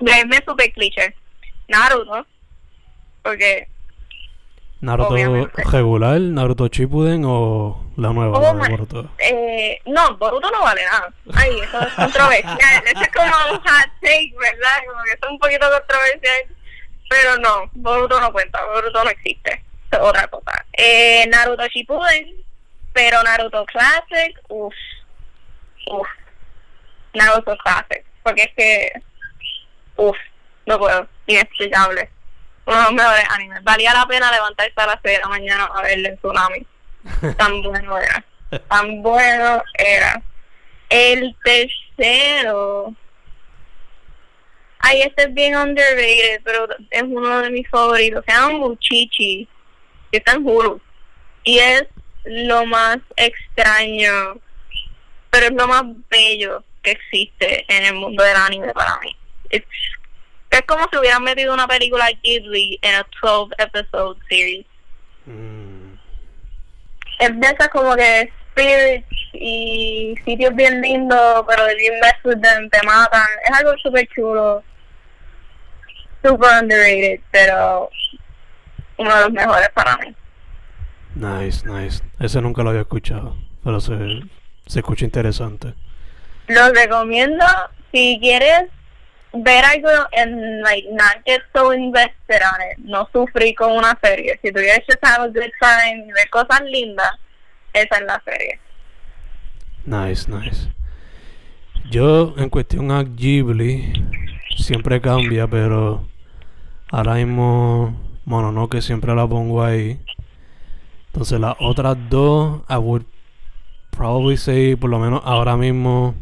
Verme 0.00 0.36
super 0.46 0.72
cliché. 0.72 1.14
Naruto. 1.68 2.26
Porque, 3.22 3.68
¿Naruto 4.80 5.10
Obviamente. 5.14 5.62
regular, 5.72 6.20
Naruto 6.20 6.66
Shippuden 6.68 7.24
o 7.26 7.82
la 7.96 8.10
nueva? 8.12 8.38
Oh 8.38 8.54
la 8.54 8.68
Boruto? 8.68 9.08
eh, 9.18 9.80
no, 9.86 10.16
Boruto 10.18 10.50
no 10.50 10.60
vale 10.62 10.82
nada. 10.84 11.12
Ay, 11.34 11.58
eso 11.60 11.80
es 11.80 11.92
controversial. 11.94 12.58
Eso 12.86 13.00
es 13.02 13.08
como 13.12 13.26
un 13.52 13.58
hot 13.60 13.90
take, 14.02 14.34
¿verdad? 14.38 14.76
Como 14.86 15.02
que 15.04 15.12
es 15.12 15.18
un 15.30 15.38
poquito 15.38 15.66
controversial. 15.70 16.56
Pero 17.08 17.38
no, 17.38 17.70
Boruto 17.72 18.20
no 18.20 18.30
cuenta. 18.32 18.62
Boruto 18.66 19.04
no 19.04 19.10
existe. 19.10 19.64
Es 19.90 19.98
otra 19.98 20.26
cosa. 20.28 20.64
Eh, 20.74 21.26
Naruto 21.30 21.66
Shippuden. 21.68 22.34
Pero 22.92 23.22
Naruto 23.22 23.64
Classic, 23.66 24.38
uff. 24.48 24.74
Uff. 25.90 26.08
Naruto 27.14 27.56
Classic. 27.58 28.04
Porque 28.22 28.42
es 28.42 28.54
que. 28.56 28.92
Uff. 29.96 30.16
No 30.66 30.78
puedo. 30.78 31.06
Inexplicable. 31.26 32.10
Uno 32.66 32.76
de 32.76 32.82
los 32.84 32.92
mejores 32.92 33.24
animes. 33.30 33.62
Valía 33.62 33.92
la 33.92 34.06
pena 34.06 34.32
levantarse 34.32 34.72
a 34.76 34.86
las 34.86 34.98
6 35.02 35.16
de 35.16 35.22
la 35.22 35.28
mañana 35.28 35.64
a 35.66 35.82
verle 35.82 36.08
el 36.10 36.18
tsunami. 36.18 36.66
Tan 37.36 37.62
bueno 37.62 37.98
era. 37.98 38.24
Tan 38.68 39.02
bueno 39.02 39.62
era. 39.78 40.22
El 40.88 41.36
tercero. 41.44 42.94
Ay, 44.78 45.02
este 45.02 45.24
es 45.24 45.34
bien 45.34 45.56
underrated, 45.56 46.42
pero 46.44 46.68
es 46.90 47.02
uno 47.02 47.40
de 47.40 47.50
mis 47.50 47.68
favoritos. 47.68 48.24
Se 48.26 48.32
llama 48.32 48.58
Muchichi. 48.58 49.48
Que 50.10 50.18
está 50.18 50.32
en 50.32 50.46
Hulu. 50.46 50.80
Y 51.42 51.58
es 51.58 51.84
lo 52.24 52.64
más 52.66 52.98
extraño, 53.16 54.38
pero 55.34 55.46
es 55.46 55.52
lo 55.52 55.66
más 55.66 55.82
bello 56.08 56.62
que 56.82 56.92
existe 56.92 57.64
en 57.68 57.86
el 57.86 57.94
mundo 57.94 58.22
del 58.22 58.36
anime 58.36 58.72
para 58.72 58.98
mí. 59.00 59.16
It's- 59.50 59.66
es 60.50 60.62
como 60.62 60.86
si 60.88 60.96
hubieran 60.98 61.24
metido 61.24 61.52
una 61.52 61.66
película 61.66 62.08
Ghibli 62.22 62.78
en 62.82 62.94
a 62.94 63.06
12 63.20 63.54
episode 63.58 64.20
series 64.28 64.64
Mm, 65.26 65.94
es 67.18 67.40
de 67.40 67.46
esas 67.46 67.68
como 67.70 67.96
que 67.96 68.30
spirits 68.50 69.06
y 69.32 70.14
sitios 70.24 70.54
bien 70.54 70.80
lindos, 70.82 71.44
pero 71.48 71.64
with 72.24 72.40
them 72.42 72.68
te 72.70 72.82
matan. 72.86 73.26
Es 73.44 73.58
algo 73.58 73.72
súper 73.82 74.06
chulo. 74.14 74.62
Super 76.22 76.62
underrated, 76.62 77.20
pero 77.32 77.90
uno 78.98 79.14
de 79.16 79.20
los 79.22 79.32
mejores 79.32 79.68
para 79.70 79.96
mí. 79.96 80.14
nice, 81.16 81.66
nice. 81.66 82.02
Ese 82.20 82.40
nunca 82.40 82.62
lo 82.62 82.68
había 82.70 82.82
escuchado, 82.82 83.36
pero 83.64 83.80
se, 83.80 83.94
se 84.66 84.80
escucha 84.80 85.04
interesante. 85.04 85.74
Lo 86.48 86.72
recomiendo 86.72 87.44
si 87.92 88.18
quieres 88.20 88.64
ver 89.32 89.64
algo 89.64 89.88
en 90.12 90.62
like 90.62 90.88
not 90.92 91.24
get 91.26 91.42
so 91.54 91.72
invested 91.72 92.40
on 92.42 92.60
it, 92.70 92.78
no 92.78 93.08
sufrir 93.12 93.54
con 93.54 93.72
una 93.72 93.98
serie. 94.02 94.38
Si 94.42 94.48
tú 94.52 94.60
quieres 94.60 94.84
just 94.86 95.04
have 95.04 95.24
a 95.24 95.28
good 95.28 95.52
time 95.60 96.12
ver 96.12 96.30
cosas 96.30 96.60
lindas, 96.62 97.10
esa 97.72 97.96
es 97.96 98.04
la 98.04 98.22
serie. 98.24 98.60
Nice, 99.86 100.30
nice. 100.30 100.68
Yo, 101.90 102.34
en 102.38 102.48
cuestión 102.48 102.90
a 102.90 103.02
Ghibli, 103.02 103.92
siempre 104.56 105.00
cambia, 105.00 105.46
pero 105.46 106.06
ahora 106.90 107.14
mismo, 107.14 107.94
Mononoke 108.24 108.80
siempre 108.80 109.14
la 109.14 109.26
pongo 109.26 109.62
ahí. 109.62 110.00
Entonces, 111.08 111.38
las 111.38 111.56
otras 111.60 111.96
dos, 112.08 112.62
I 112.70 112.76
would 112.76 113.04
probably 113.96 114.36
say, 114.36 114.76
por 114.76 114.90
lo 114.90 114.98
menos 114.98 115.20
ahora 115.24 115.56
mismo, 115.56 116.14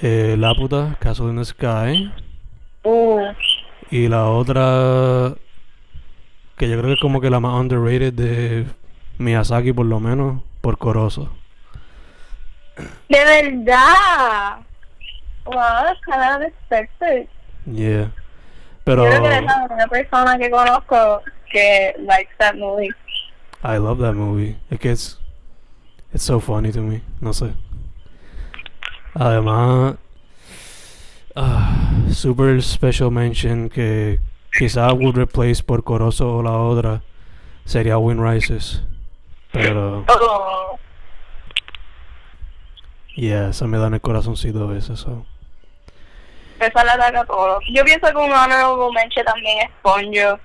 eh, 0.00 0.36
Laputa, 0.38 0.96
Castle 1.00 1.30
in 1.30 1.36
the 1.36 1.44
Sky. 1.44 2.12
Y 3.90 4.08
la 4.08 4.26
otra, 4.28 5.34
que 6.56 6.68
yo 6.68 6.76
creo 6.76 6.86
que 6.88 6.92
es 6.94 7.00
como 7.00 7.20
que 7.20 7.30
la 7.30 7.40
más 7.40 7.58
underrated 7.60 8.12
de 8.12 8.66
Miyazaki, 9.18 9.72
por 9.72 9.86
lo 9.86 10.00
menos, 10.00 10.42
por 10.60 10.78
Corozo. 10.78 11.30
de 13.08 13.24
verdad. 13.24 14.58
Wow, 15.44 15.92
of 15.92 16.36
unexpected. 16.36 17.26
Yeah. 17.64 18.12
Pero 18.84 19.04
Yo 19.04 19.10
creo 19.10 19.22
que 19.22 19.28
eres 19.28 19.44
la 19.44 19.66
única 19.68 19.86
persona 19.88 20.38
que 20.38 20.50
conozco 20.50 21.22
que 21.50 21.94
likes 22.00 22.32
that 22.38 22.54
movie. 22.54 22.90
I 23.62 23.78
love 23.78 23.98
that 24.00 24.14
movie. 24.14 24.56
Es 24.70 24.78
que 24.78 24.92
it's, 24.92 25.18
it's 26.12 26.24
so 26.24 26.40
funny 26.40 26.72
to 26.72 26.80
me. 26.80 27.02
No 27.20 27.32
sé. 27.32 27.54
Además, 29.14 29.96
ah, 31.34 32.04
super 32.10 32.62
special 32.62 33.10
mention 33.10 33.68
que 33.68 34.20
quizá 34.52 34.92
would 34.92 35.16
replace 35.16 35.62
por 35.62 35.82
Corozo 35.82 36.36
o 36.36 36.42
la 36.42 36.56
otra 36.56 37.02
sería 37.64 37.98
Wind 37.98 38.20
Rises. 38.20 38.82
Pero, 39.52 40.04
yeah, 43.16 43.48
esa 43.48 43.66
me 43.66 43.78
da 43.78 43.86
en 43.86 43.94
el 43.94 44.00
corazoncito 44.00 44.64
a 44.64 44.72
veces. 44.72 45.00
So. 45.00 45.24
esa 46.60 46.84
la 46.84 46.92
ataca 46.94 47.24
todo. 47.24 47.58
Yo 47.72 47.84
pienso 47.84 48.06
que 48.08 48.16
un 48.16 48.32
honorable 48.32 48.92
mention 48.94 49.24
también 49.24 49.58
es 49.66 49.70
Ponyo. 49.82 50.38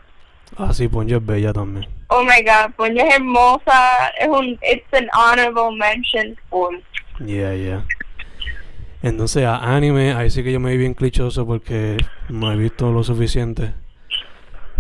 Ah, 0.58 0.74
sí, 0.74 0.88
Ponyo 0.88 1.18
es 1.18 1.26
bella 1.26 1.54
también. 1.54 1.93
Oh 2.16 2.24
my 2.24 2.44
god, 2.44 2.74
Ponyo 2.76 3.04
es 3.04 3.16
hermosa. 3.16 4.10
Es 4.20 4.28
un, 4.28 4.60
it's 4.62 4.86
an 4.94 5.10
honorable 5.14 5.76
mention. 5.76 6.38
Um, 6.52 6.80
Yeah, 7.26 7.54
yeah. 7.56 7.84
Entonces, 9.02 9.46
a 9.46 9.58
anime, 9.76 10.14
ahí 10.14 10.30
sí 10.30 10.44
que 10.44 10.52
yo 10.52 10.60
me 10.60 10.72
vi 10.72 10.78
bien 10.78 10.94
clichoso 10.94 11.46
porque 11.46 11.98
no 12.30 12.52
he 12.52 12.56
visto 12.56 12.92
lo 12.92 13.04
suficiente. 13.04 13.74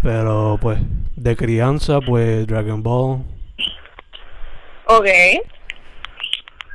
Pero, 0.01 0.57
pues, 0.61 0.79
de 1.15 1.35
crianza, 1.35 1.99
pues, 2.01 2.45
Dragon 2.47 2.83
Ball. 2.83 3.23
ok. 4.85 5.07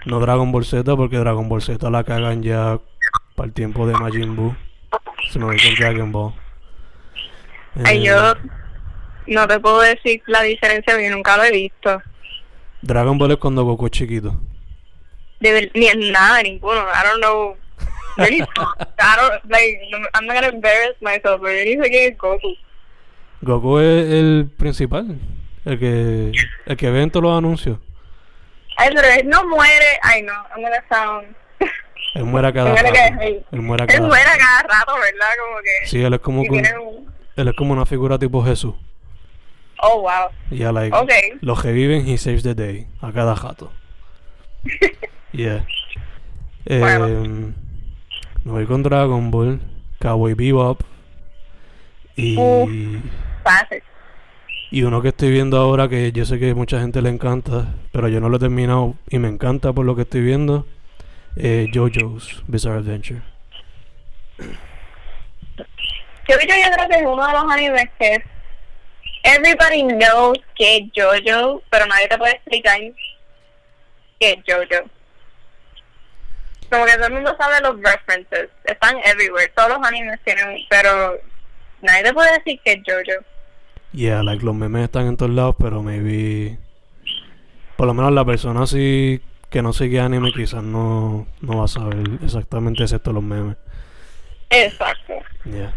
No 0.07 0.21
Dragon 0.21 0.51
Ball 0.53 0.65
Z 0.65 0.97
porque 0.97 1.19
Dragon 1.19 1.49
Ball 1.49 1.61
Z 1.63 1.91
la 1.91 2.03
cagan 2.05 2.43
ya 2.43 2.79
para 3.35 3.47
el 3.49 3.53
tiempo 3.53 3.87
de 3.87 3.93
Majin 3.95 4.35
Buu. 4.37 4.55
Se 5.31 5.39
me 5.39 5.45
voy 5.47 5.57
con 5.57 5.75
Dragon 5.75 6.13
Ball. 6.13 6.33
Ay, 7.85 7.99
Eh, 7.99 8.05
yo 8.05 8.33
no 9.29 9.47
te 9.47 9.59
puedo 9.61 9.81
decir 9.81 10.23
la 10.27 10.43
diferencia 10.43 10.95
porque 10.95 11.11
nunca 11.11 11.37
lo 11.37 11.45
he 11.45 11.51
visto. 11.53 12.03
Dragon 12.83 13.19
Ball 13.19 13.33
es 13.33 13.37
cuando 13.39 13.65
Goku 13.65 13.87
es 13.87 13.93
chiquito. 13.93 14.41
De 15.41 15.53
ver- 15.53 15.71
ni 15.75 15.87
en 15.87 16.11
nada, 16.13 16.43
ninguno. 16.43 16.81
I 16.81 17.07
don't 17.07 17.21
know. 17.21 17.57
Really, 18.17 18.39
I 18.99 19.17
don't, 19.17 19.45
like, 19.51 19.79
I'm 20.15 20.27
not 20.27 20.35
gonna 20.35 20.49
embarrass 20.49 20.97
myself, 21.01 21.41
ni 21.43 21.77
sé 21.77 21.91
quién 21.91 22.13
es 22.13 22.19
Goku. 22.19 22.55
Goku 23.43 23.79
es 23.79 24.11
el 24.13 24.51
principal. 24.57 25.19
El 25.65 25.79
que, 25.79 26.33
el 26.67 26.77
que 26.77 26.91
ve 26.91 27.03
en 27.03 27.11
todos 27.11 27.23
los 27.25 27.37
anuncios. 27.39 27.79
Ay, 28.77 28.91
pero 28.95 29.07
él 29.09 29.29
no 29.29 29.45
muere. 29.49 29.99
Ay, 30.03 30.23
no, 30.23 30.33
I'm 30.33 30.63
gonna 30.63 30.85
sound. 30.89 31.37
Él 32.15 32.25
muere 32.25 32.49
a 32.49 32.53
cada 32.53 32.75
rato. 32.75 32.89
Él 33.53 33.61
muere 33.61 33.83
a 33.83 33.87
Él 33.87 33.93
cada 33.93 34.07
muere 34.09 34.25
a 34.31 34.39
cada 34.39 34.63
rato, 34.63 34.95
¿verdad? 34.95 35.29
Como 35.45 35.59
que. 35.63 35.87
Sí, 35.89 36.03
él 36.03 36.15
es 36.15 36.21
como 36.21 36.43
que 36.43 36.49
que 36.49 36.55
un- 36.55 36.87
un- 36.87 37.15
él 37.37 37.49
es 37.49 37.55
como 37.55 37.73
una 37.75 37.85
figura 37.87 38.19
tipo 38.19 38.43
Jesús. 38.45 38.75
Oh, 39.81 40.01
wow. 40.03 40.29
Ya, 40.51 40.73
like, 40.73 40.95
Ok. 40.97 41.11
los 41.41 41.63
que 41.63 41.73
viven, 41.73 42.09
he 42.09 42.19
saves 42.19 42.43
the 42.43 42.55
day. 42.55 42.87
A 43.01 43.13
cada 43.13 43.37
jato. 43.37 43.73
Yeah. 45.33 45.67
Eh, 46.65 46.79
Bueno. 46.81 47.55
Me 48.45 48.53
voy 48.53 48.65
con 48.67 48.83
Dragon 48.83 49.31
Ball, 49.31 49.61
Cowboy 50.01 50.33
Bebop. 50.35 50.81
Y, 52.17 52.37
y 54.71 54.83
uno 54.83 55.01
que 55.03 55.09
estoy 55.09 55.31
viendo 55.31 55.59
ahora 55.59 55.89
que 55.89 56.11
yo 56.13 56.25
sé 56.25 56.39
que 56.39 56.55
mucha 56.55 56.81
gente 56.81 57.01
le 57.03 57.11
encanta, 57.11 57.75
pero 57.93 58.09
yo 58.09 58.21
no 58.21 58.29
lo 58.29 58.39
he 58.39 58.41
terminado 58.41 58.95
y 59.11 59.19
me 59.19 59.29
encanta 59.29 59.73
por 59.73 59.85
lo 59.87 59.95
que 59.95 60.03
estoy 60.03 60.23
viendo. 60.23 60.67
Eh, 61.37 61.69
JoJo's 61.73 62.43
Bizarre 62.49 62.79
Adventure. 62.79 63.21
Yo, 64.39 64.45
yo, 66.27 66.35
yo 66.39 66.73
creo 66.75 66.89
que 66.89 66.97
es 66.97 67.07
uno 67.07 67.27
de 67.27 67.33
los 67.33 67.53
animes 67.53 67.85
que. 67.99 68.23
Everybody 69.23 69.83
knows 69.83 70.39
que 70.57 70.77
es 70.77 70.83
JoJo, 70.95 71.63
pero 71.71 71.87
nadie 71.87 72.09
te 72.09 72.19
puede 72.19 72.33
explicar 72.33 72.79
que 74.21 74.33
es 74.33 74.37
JoJo. 74.47 74.91
Como 76.71 76.85
que 76.85 76.93
todo 76.95 77.07
el 77.07 77.13
mundo 77.15 77.37
sabe 77.39 77.61
los 77.63 77.81
references. 77.81 78.51
Están 78.65 78.97
everywhere. 79.05 79.53
Todos 79.57 79.71
los 79.71 79.87
animes 79.87 80.21
tienen. 80.25 80.59
Pero 80.69 81.19
nadie 81.81 82.03
te 82.05 82.13
puede 82.13 82.33
decir 82.39 82.61
que 82.65 82.73
es 82.73 82.79
JoJo. 82.87 83.25
Yeah, 83.93 84.23
like 84.23 84.45
los 84.45 84.55
memes 84.55 84.85
están 84.85 85.07
en 85.07 85.17
todos 85.17 85.33
lados, 85.33 85.57
pero 85.59 85.83
maybe. 85.83 86.59
Por 87.77 87.87
lo 87.87 87.95
menos 87.95 88.13
la 88.13 88.25
persona 88.25 88.63
así 88.63 89.23
que 89.51 89.63
no 89.63 89.73
sigue 89.73 90.01
anime 90.01 90.33
quizás 90.33 90.63
no, 90.63 91.27
no 91.41 91.59
va 91.59 91.65
a 91.65 91.69
saber 91.69 92.05
exactamente 92.23 92.83
excepto 92.83 93.13
los 93.13 93.23
memes. 93.23 93.57
Exacto. 94.51 95.15
Yeah. 95.45 95.73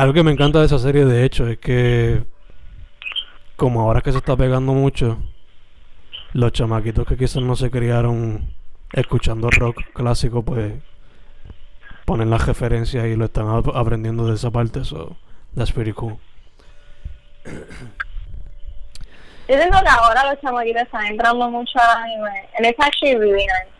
Algo 0.00 0.14
que 0.14 0.22
me 0.22 0.32
encanta 0.32 0.60
de 0.60 0.64
esa 0.64 0.78
serie, 0.78 1.04
de 1.04 1.24
hecho, 1.26 1.46
es 1.46 1.58
que 1.58 2.24
como 3.56 3.82
ahora 3.82 4.00
que 4.00 4.12
se 4.12 4.16
está 4.18 4.34
pegando 4.34 4.72
mucho, 4.72 5.18
los 6.32 6.52
chamaquitos 6.52 7.06
que 7.06 7.18
quizás 7.18 7.42
no 7.42 7.54
se 7.54 7.70
criaron 7.70 8.50
escuchando 8.94 9.50
rock 9.50 9.82
clásico, 9.92 10.42
pues 10.42 10.72
ponen 12.06 12.30
las 12.30 12.46
referencias 12.46 13.04
y 13.08 13.14
lo 13.14 13.26
están 13.26 13.48
ap- 13.48 13.76
aprendiendo 13.76 14.26
de 14.26 14.36
esa 14.36 14.50
parte, 14.50 14.84
so 14.84 15.18
that's 15.54 15.70
pretty 15.70 15.92
cool. 15.92 16.16
Yo 17.44 17.52
siento 19.58 19.80
que 19.82 19.88
ahora 19.88 20.30
los 20.32 20.40
chamaquitos 20.40 20.80
están 20.82 21.06
entrando 21.08 21.50
mucho 21.50 21.78
al 21.78 22.04
anime. 22.04 22.48
And 22.56 22.64
it's 22.66 22.78
actually 22.80 23.16
really 23.16 23.44
nice. 23.46 23.79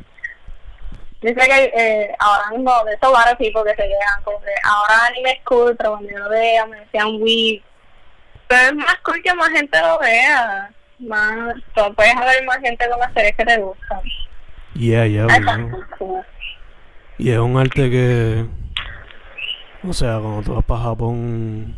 Yo 1.22 1.28
sé 1.28 1.34
que 1.34 1.72
eh, 1.74 2.14
ahora 2.18 2.50
mismo, 2.50 2.72
a 2.72 2.84
lot 2.84 3.32
of 3.32 3.38
people 3.38 3.62
que 3.64 3.70
se 3.70 3.88
quejan 3.88 4.22
como 4.24 4.40
que 4.40 4.52
ahora 4.64 5.06
anime 5.06 5.32
es 5.32 5.44
cool, 5.44 5.76
pero 5.76 5.90
cuando 5.90 6.08
yo 6.08 6.18
lo 6.18 6.30
veía 6.30 6.64
me 6.66 6.80
decían 6.80 7.20
weak. 7.20 7.62
Pero 8.48 8.62
es 8.62 8.74
más 8.74 8.96
cool 9.04 9.22
que 9.22 9.34
más 9.34 9.50
gente 9.50 9.78
lo 9.80 9.98
vea. 9.98 10.70
Más, 10.98 11.54
puedes 11.94 12.16
haber 12.16 12.44
más 12.44 12.58
gente 12.58 12.88
con 12.88 12.98
las 13.00 13.12
series 13.12 13.36
que 13.36 13.44
te 13.44 13.58
gustan. 13.58 14.00
Yeah, 14.74 15.06
yeah, 15.06 15.26
cool. 15.98 16.24
Y 17.18 17.30
es 17.30 17.38
un 17.38 17.58
arte 17.58 17.90
que, 17.90 18.46
o 19.86 19.92
sea, 19.92 20.18
cuando 20.20 20.42
tú 20.42 20.54
vas 20.54 20.64
para 20.64 20.80
Japón, 20.80 21.76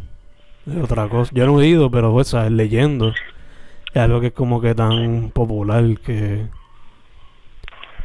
es 0.67 0.85
otra 0.85 1.09
cosa. 1.09 1.33
Yo 1.35 1.47
no 1.47 1.61
he 1.61 1.67
ido, 1.67 1.91
pero, 1.91 2.13
pues, 2.13 2.29
¿sabes? 2.29 2.53
Leyendo, 2.53 3.13
es 3.93 3.97
algo 3.97 4.21
que 4.21 4.29
es 4.29 4.33
como 4.33 4.61
que 4.61 4.75
tan 4.75 5.31
popular 5.31 5.83
que 6.05 6.47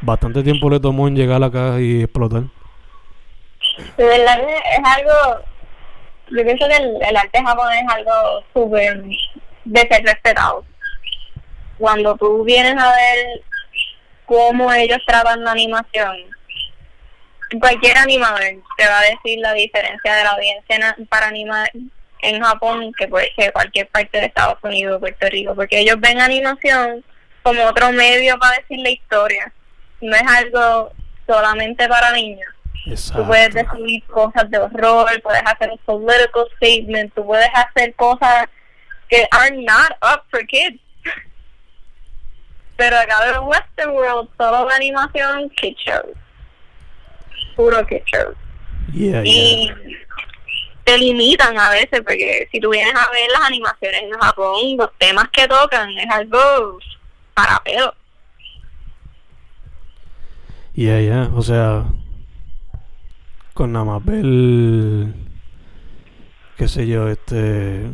bastante 0.02 0.44
tiempo 0.44 0.70
le 0.70 0.80
tomó 0.80 1.08
en 1.08 1.16
llegar 1.16 1.44
acá 1.44 1.80
y 1.80 2.04
explotar. 2.04 2.44
De 3.98 4.06
verdad 4.06 4.40
es 4.42 4.80
algo, 4.84 5.46
yo 6.32 6.44
pienso 6.44 6.68
que 6.68 6.76
el, 6.76 6.98
el 7.02 7.18
arte 7.18 7.44
japonés 7.44 7.84
es 7.84 7.94
algo 7.94 8.44
súper 8.54 9.04
de 9.66 9.80
ser 9.82 10.04
respetado. 10.04 10.64
Cuando 11.78 12.16
tú 12.16 12.44
vienes 12.44 12.76
a 12.78 12.92
ver 12.92 13.42
cómo 14.26 14.72
ellos 14.74 15.00
tratan 15.06 15.44
la 15.44 15.52
animación, 15.52 16.18
cualquier 17.60 17.98
animador 17.98 18.42
te 18.78 18.88
va 18.88 19.00
a 19.00 19.04
decir 19.04 19.40
la 19.40 19.54
diferencia 19.54 20.16
de 20.16 20.24
la 20.24 20.32
audiencia 20.32 20.96
para 21.10 21.28
animar 21.28 21.70
en 22.22 22.42
Japón 22.42 22.92
que 22.98 23.08
puede 23.08 23.32
que 23.38 23.52
cualquier 23.52 23.88
parte 23.88 24.20
de 24.20 24.26
Estados 24.26 24.58
Unidos 24.64 24.98
o 24.98 25.00
Puerto 25.00 25.28
Rico, 25.30 25.56
porque 25.56 25.80
ellos 25.80 26.00
ven 26.00 26.20
animación 26.20 27.04
como 27.44 27.64
otro 27.66 27.92
medio 27.92 28.38
para 28.40 28.58
decir 28.58 28.80
la 28.80 28.90
historia. 28.90 29.54
No 30.02 30.16
es 30.16 30.24
algo 30.24 30.92
solamente 31.26 31.88
para 31.88 32.12
niños. 32.12 32.48
Tú 33.14 33.26
puedes 33.26 33.48
Exacto. 33.48 33.78
decir 33.82 34.04
cosas 34.06 34.50
de 34.50 34.58
horror, 34.60 35.22
puedes 35.22 35.42
hacer 35.46 35.72
un 35.72 35.78
political 35.80 36.46
statement, 36.56 37.14
tú 37.14 37.26
puedes 37.26 37.50
hacer 37.54 37.94
cosas 37.96 38.46
que 39.10 39.28
are 39.32 39.52
not 39.52 39.92
up 40.02 40.24
for 40.32 40.46
kids. 40.48 40.80
Pero 42.78 42.96
acá 42.98 43.16
en 43.36 43.44
Western 43.44 43.90
World, 43.92 44.30
solo 44.38 44.70
la 44.70 44.76
animación, 44.76 45.50
kid 45.50 45.76
shows. 45.78 46.16
Puro 47.56 47.86
kid 47.88 48.04
shows. 48.06 48.36
Yeah, 48.94 49.22
Y 49.26 49.66
yeah. 49.66 49.76
te 50.86 50.98
limitan 50.98 51.58
a 51.60 51.72
veces, 51.72 52.02
porque 52.06 52.48
si 52.52 52.60
tú 52.60 52.70
vienes 52.70 52.94
a 52.96 53.10
ver 53.12 53.30
las 53.32 53.42
animaciones 53.42 54.04
en 54.04 54.12
Japón, 54.12 54.78
los 54.78 54.90
temas 54.98 55.28
que 55.34 55.48
tocan 55.48 55.90
es 55.98 56.10
algo 56.10 56.80
para 57.34 57.60
pedo. 57.64 57.94
Yeah, 60.78 61.02
yeah. 61.02 61.32
O 61.34 61.42
sea, 61.42 61.86
con 63.56 63.72
nada 63.74 63.84
más 63.86 64.06
ver, 64.06 65.12
qué 66.56 66.68
sé 66.68 66.86
yo, 66.86 67.10
este... 67.10 67.90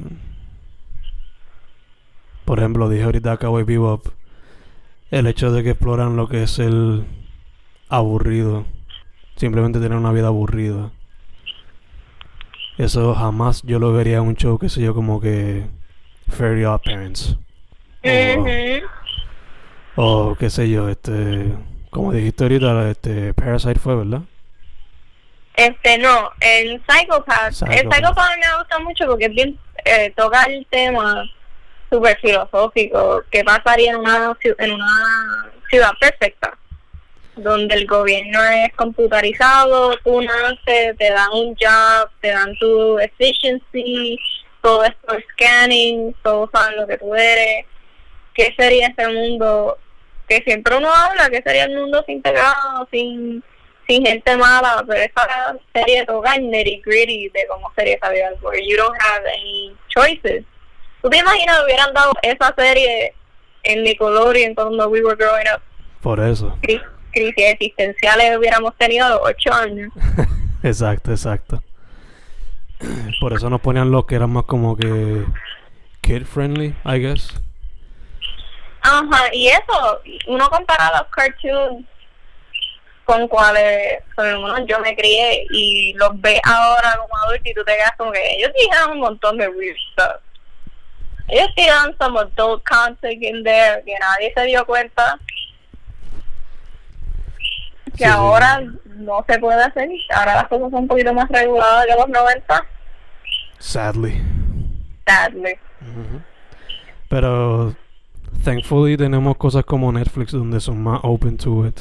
Por 2.44 2.60
ejemplo, 2.60 2.90
dije 2.90 3.04
ahorita 3.06 3.38
Cowboy 3.38 3.64
Bebop. 3.64 4.08
El 5.12 5.28
hecho 5.28 5.54
de 5.54 5.64
que 5.64 5.70
exploran 5.70 6.18
lo 6.18 6.28
que 6.28 6.44
es 6.44 6.60
el 6.60 7.06
aburrido. 7.88 8.66
Simplemente 9.38 9.80
tener 9.80 9.98
una 9.98 10.12
vida 10.12 10.28
aburrida. 10.28 10.92
Eso 12.78 13.16
jamás 13.16 13.62
yo 13.64 13.80
lo 13.80 13.94
vería 13.94 14.18
en 14.18 14.24
un 14.24 14.36
show, 14.36 14.60
qué 14.60 14.68
sé 14.68 14.82
yo, 14.82 14.94
como 14.94 15.22
que... 15.22 15.68
Fairy 16.28 16.66
Odd 16.66 16.82
Parents. 16.84 17.38
O- 18.04 18.42
Ujú. 18.42 18.50
o 19.96 20.36
qué 20.36 20.50
sé 20.50 20.70
yo, 20.70 20.90
este... 20.90 21.54
Como 21.94 22.12
dijiste 22.12 22.44
ahorita, 22.44 22.90
este... 22.90 23.34
Parasite 23.34 23.80
fue, 23.80 23.96
¿verdad? 23.96 24.22
Este, 25.56 26.00
no, 26.00 26.32
el 26.40 26.82
Psychopath, 26.88 27.62
el 27.70 27.92
Psychopath. 27.92 28.38
Me 28.40 28.58
gusta 28.58 28.80
mucho 28.80 29.06
porque 29.06 29.26
es 29.26 29.32
bien, 29.36 29.60
eh, 29.86 30.12
toca 30.16 30.44
el 30.46 30.66
tema 30.72 31.24
súper 31.92 32.18
filosófico, 32.20 33.22
que 33.30 33.44
pasaría 33.44 33.92
en 33.92 33.98
una, 33.98 34.36
en 34.58 34.72
una 34.72 35.52
ciudad 35.70 35.92
perfecta, 36.00 36.58
donde 37.36 37.76
el 37.76 37.86
gobierno 37.86 38.44
es 38.44 38.74
computarizado, 38.74 39.96
tú 40.04 40.22
naces, 40.24 40.98
te 40.98 41.12
dan 41.12 41.30
un 41.32 41.56
job, 41.56 42.10
te 42.20 42.30
dan 42.30 42.56
tu 42.58 42.98
efficiency, 42.98 44.18
todo 44.62 44.84
es 44.86 44.96
por 45.06 45.24
scanning, 45.34 46.16
todos 46.24 46.50
saben 46.52 46.78
lo 46.78 46.88
que 46.88 46.98
tú 46.98 47.14
eres, 47.14 47.68
¿qué 48.34 48.56
sería 48.58 48.88
ese 48.88 49.08
mundo? 49.08 49.78
Que 50.38 50.44
siempre 50.44 50.78
uno 50.78 50.90
habla, 50.94 51.30
¿qué 51.30 51.42
sería 51.42 51.66
el 51.66 51.76
mundo 51.78 52.04
sin 52.08 52.22
pecado, 52.22 52.88
sin 52.92 53.44
sin 53.86 54.06
gente 54.06 54.38
mala, 54.38 54.84
pero 54.88 55.02
esa 55.02 55.58
serie 55.74 56.06
toca 56.06 56.38
nitty 56.38 56.82
gritty 56.86 57.28
de 57.30 57.46
cómo 57.50 57.70
sería 57.76 57.96
esa 57.96 58.10
vida, 58.12 58.32
where 58.42 58.66
you 58.66 58.78
don't 58.78 58.96
have 59.02 59.24
any 59.28 59.76
choices. 59.90 60.46
¿Tú 61.02 61.10
te 61.10 61.18
imaginas 61.18 61.58
que 61.60 61.66
hubieran 61.66 61.94
dado 61.94 62.14
esa 62.22 62.54
serie 62.58 63.14
en 63.64 63.84
Nickelodeon 63.84 64.56
cuando 64.56 64.88
we 64.88 65.02
were 65.04 65.18
growing 65.18 65.46
up? 65.54 65.62
Por 66.02 66.22
eso. 66.22 66.58
Cri- 66.62 66.82
crisis 67.12 67.34
existenciales 67.38 68.38
hubiéramos 68.38 68.74
tenido 68.78 69.10
los 69.10 69.20
ocho 69.22 69.54
años. 69.54 69.92
Exacto, 70.64 71.12
exacto. 71.12 71.62
Por 73.20 73.34
eso 73.34 73.50
nos 73.50 73.60
ponían 73.60 73.92
los 73.92 74.06
que 74.06 74.16
eran 74.16 74.30
más 74.32 74.46
como 74.46 74.78
que 74.78 75.26
kid 76.02 76.24
friendly, 76.24 76.74
I 76.86 77.00
guess. 77.00 77.34
Ajá, 78.84 79.34
y 79.34 79.48
eso, 79.48 80.02
uno 80.28 80.50
compara 80.50 80.92
los 80.98 81.08
cartoons 81.08 81.86
con 83.06 83.28
cuales 83.28 84.02
con 84.16 84.26
algunos 84.26 84.62
yo 84.66 84.80
me 84.80 84.96
crié 84.96 85.46
y 85.52 85.94
los 85.94 86.20
ves 86.22 86.40
ahora 86.46 86.96
como 86.98 87.18
adulto 87.26 87.50
y 87.50 87.54
tú 87.54 87.64
te 87.66 87.76
quedas 87.76 87.92
como 87.98 88.12
que 88.12 88.36
ellos 88.36 88.52
dijeron 88.58 88.92
un 88.92 89.00
montón 89.00 89.38
de 89.38 89.48
weird 89.50 89.76
stuff. 89.92 90.22
Ellos 91.30 91.48
tiraron 91.56 91.96
some 92.00 92.20
adult 92.20 92.64
content 92.68 93.22
in 93.24 93.44
there 93.44 93.82
que 93.86 93.94
nadie 94.00 94.34
se 94.36 94.44
dio 94.46 94.66
cuenta 94.66 95.18
que 97.86 97.92
Sí, 97.98 98.04
sí. 98.04 98.04
ahora 98.06 98.62
no 98.86 99.24
se 99.28 99.38
puede 99.40 99.64
hacer. 99.64 99.88
Ahora 100.16 100.36
las 100.36 100.48
cosas 100.48 100.72
son 100.72 100.82
un 100.82 100.88
poquito 100.88 101.14
más 101.14 101.30
reguladas 101.30 101.86
que 101.86 101.94
los 101.96 102.10
90, 102.10 102.66
Sadly. 103.60 104.22
sadly. 105.06 105.56
Pero 107.10 107.76
thankfully 108.44 108.98
tenemos 108.98 109.38
cosas 109.38 109.66
como 109.66 109.92
Netflix 109.92 110.32
donde 110.32 110.60
son 110.60 110.82
más 110.82 111.00
open 111.04 111.38
to 111.38 111.68
it. 111.68 111.80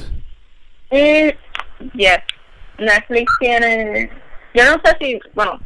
Mm, 0.91 1.97
yes. 1.97 2.19
Netflix 2.77 3.31
tiene. 3.39 4.09
Yo 4.53 4.63
no 4.65 4.81
sé 4.83 4.97
si. 4.99 5.19
Bueno, 5.33 5.59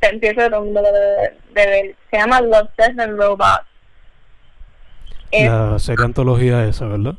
te 0.00 0.08
empiezo 0.08 0.40
debe 0.40 1.32
de 1.54 1.66
ver. 1.66 1.96
Se 2.10 2.18
llama 2.18 2.40
Love, 2.40 2.68
Death 2.76 2.98
and 2.98 3.18
Robots. 3.18 3.66
La 5.32 5.78
serie 5.78 6.04
antología 6.04 6.64
esa, 6.64 6.86
¿verdad? 6.86 7.14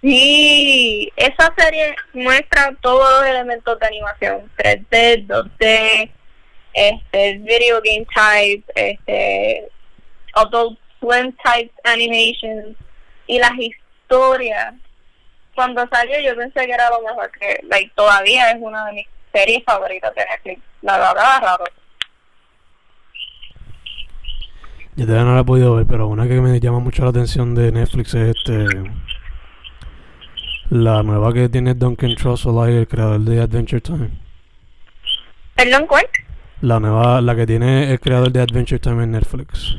Sí, 0.00 1.10
esa 1.16 1.52
serie 1.56 1.96
muestra 2.12 2.72
todos 2.80 3.20
los 3.20 3.28
elementos 3.28 3.78
de 3.80 3.86
animación: 3.86 4.50
3D, 4.56 5.26
2D, 5.26 6.10
este, 6.72 7.38
video 7.38 7.80
game 7.82 8.06
type, 8.14 8.64
este, 8.76 9.68
adult 10.34 10.78
swim 11.00 11.32
type 11.44 11.72
animations 11.84 12.76
y 13.26 13.38
las 13.38 13.52
historias. 13.58 14.74
Cuando 15.54 15.86
salió 15.88 16.20
yo 16.20 16.36
pensé 16.36 16.66
que 16.66 16.72
era 16.72 16.88
lo 16.90 17.02
mejor 17.02 17.30
que, 17.32 17.60
like, 17.68 17.90
todavía 17.94 18.50
es 18.50 18.56
una 18.60 18.86
de 18.86 18.92
mis 18.92 19.06
series 19.32 19.64
favoritas 19.64 20.14
de 20.14 20.24
Netflix. 20.24 20.62
La 20.82 20.96
verdad, 20.98 21.42
raro. 21.42 21.64
Yo 24.96 25.06
todavía 25.06 25.24
no 25.24 25.34
la 25.34 25.40
he 25.42 25.44
podido 25.44 25.76
ver, 25.76 25.86
pero 25.86 26.08
una 26.08 26.26
que 26.26 26.40
me 26.40 26.58
llama 26.58 26.80
mucho 26.80 27.04
la 27.04 27.10
atención 27.10 27.54
de 27.54 27.70
Netflix 27.70 28.14
es 28.14 28.36
este. 28.36 28.66
La 30.70 31.02
nueva 31.02 31.32
que 31.32 31.48
tiene 31.48 31.74
Duncan 31.74 32.14
Trussell, 32.14 32.68
el 32.68 32.88
creador 32.88 33.20
de 33.20 33.40
Adventure 33.40 33.80
Time. 33.80 34.10
Perdón, 35.54 35.86
¿cuál? 35.86 36.06
La 36.60 36.80
nueva, 36.80 37.20
la 37.20 37.34
que 37.36 37.46
tiene 37.46 37.90
el 37.90 38.00
creador 38.00 38.32
de 38.32 38.40
Adventure 38.40 38.78
Time 38.78 39.04
en 39.04 39.12
Netflix. 39.12 39.76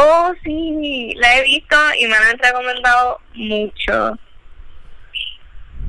Oh, 0.00 0.32
sí, 0.44 1.12
la 1.16 1.38
he 1.38 1.42
visto 1.44 1.76
y 1.98 2.04
me 2.04 2.10
la 2.10 2.30
han 2.30 2.38
recomendado 2.38 3.18
mucho. 3.34 4.18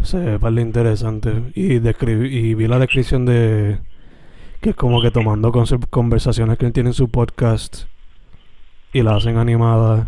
Se 0.04 0.18
ve 0.18 0.40
para 0.40 0.60
interesante. 0.62 1.32
Y, 1.56 1.76
y 1.76 2.54
vi 2.56 2.68
la 2.68 2.80
descripción 2.80 3.26
de. 3.26 3.80
Que 4.62 4.72
es 4.72 4.76
como 4.76 5.02
que 5.02 5.12
tomando 5.12 5.52
conversaciones 5.90 6.58
que 6.58 6.66
él 6.66 6.74
tiene 6.74 6.90
en 6.90 6.94
su 6.94 7.10
podcast 7.10 7.84
y 8.94 9.02
las 9.04 9.18
hacen 9.18 9.38
animadas. 9.38 10.08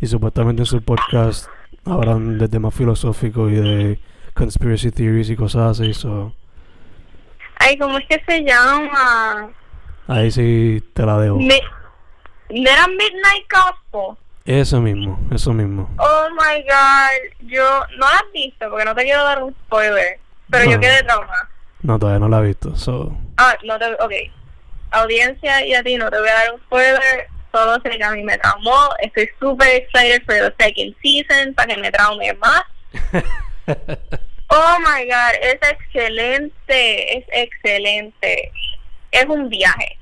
Y 0.00 0.06
supuestamente 0.06 0.62
en 0.62 0.66
su 0.66 0.82
podcast 0.82 1.48
hablan 1.84 2.38
de 2.38 2.48
temas 2.48 2.74
filosóficos 2.74 3.52
y 3.52 3.56
de 3.56 3.98
conspiracy 4.34 4.90
theories 4.90 5.30
y 5.30 5.36
cosas 5.36 5.78
así. 5.80 5.92
So, 5.94 6.32
Ay, 7.58 7.76
¿cómo 7.78 7.98
es 7.98 8.06
que 8.08 8.20
se 8.26 8.42
llama? 8.42 9.50
ahí 10.08 10.30
sí 10.32 10.82
te 10.94 11.06
la 11.06 11.18
debo. 11.18 11.38
Mi- 11.38 11.60
¿Era 12.54 12.86
Midnight 12.86 13.46
Gospel? 13.50 14.16
Eso 14.44 14.80
mismo, 14.80 15.18
eso 15.32 15.52
mismo. 15.52 15.88
Oh 15.98 16.28
my 16.32 16.62
god, 16.62 17.48
yo 17.48 17.62
no 17.96 18.08
la 18.08 18.16
has 18.16 18.32
visto 18.34 18.68
porque 18.68 18.84
no 18.84 18.94
te 18.94 19.04
quiero 19.04 19.22
dar 19.24 19.42
un 19.42 19.54
spoiler, 19.66 20.18
pero 20.50 20.64
yo 20.64 20.72
No. 20.76 20.80
quedé 20.80 21.02
traumada. 21.04 21.48
No, 21.82 21.98
todavía 21.98 22.18
no 22.20 22.28
la 22.28 22.40
he 22.40 22.46
visto. 22.48 22.76
So, 22.76 23.16
Ah, 23.36 23.56
no 23.64 23.78
te, 23.78 23.86
ok. 23.94 24.12
Audiencia 24.90 25.64
y 25.64 25.74
a 25.74 25.82
ti 25.82 25.96
no 25.96 26.10
te 26.10 26.18
voy 26.18 26.28
a 26.28 26.34
dar 26.34 26.52
un 26.54 26.60
spoiler, 26.62 27.28
solo 27.52 27.80
sé 27.82 27.90
que 27.90 28.04
a 28.04 28.10
mí 28.10 28.22
me 28.24 28.36
traumó. 28.38 28.90
Estoy 29.00 29.28
super 29.40 29.68
excited 29.68 30.22
for 30.26 30.34
the 30.34 30.54
second 30.58 30.94
season 31.02 31.54
para 31.54 31.74
que 31.74 31.80
me 31.80 31.90
traume 31.90 32.32
más. 32.34 32.62
Oh 34.54 34.76
my 34.80 35.06
god, 35.06 35.34
es 35.40 35.58
excelente, 35.62 37.16
es 37.18 37.24
excelente. 37.32 38.52
Es 39.10 39.24
un 39.26 39.48
viaje. 39.48 39.98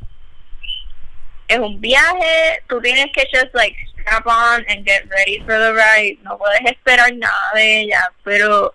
Es 1.51 1.59
un 1.59 1.81
viaje, 1.81 2.63
tú 2.69 2.81
tienes 2.81 3.07
que 3.13 3.27
just 3.33 3.53
like 3.55 3.75
strap 3.91 4.25
on 4.25 4.65
and 4.69 4.85
get 4.87 5.03
ready 5.11 5.41
for 5.41 5.59
the 5.59 5.73
ride. 5.73 6.17
No 6.23 6.39
puedes 6.39 6.61
esperar 6.65 7.13
nada 7.17 7.51
de 7.55 7.81
ella, 7.81 8.09
pero 8.23 8.73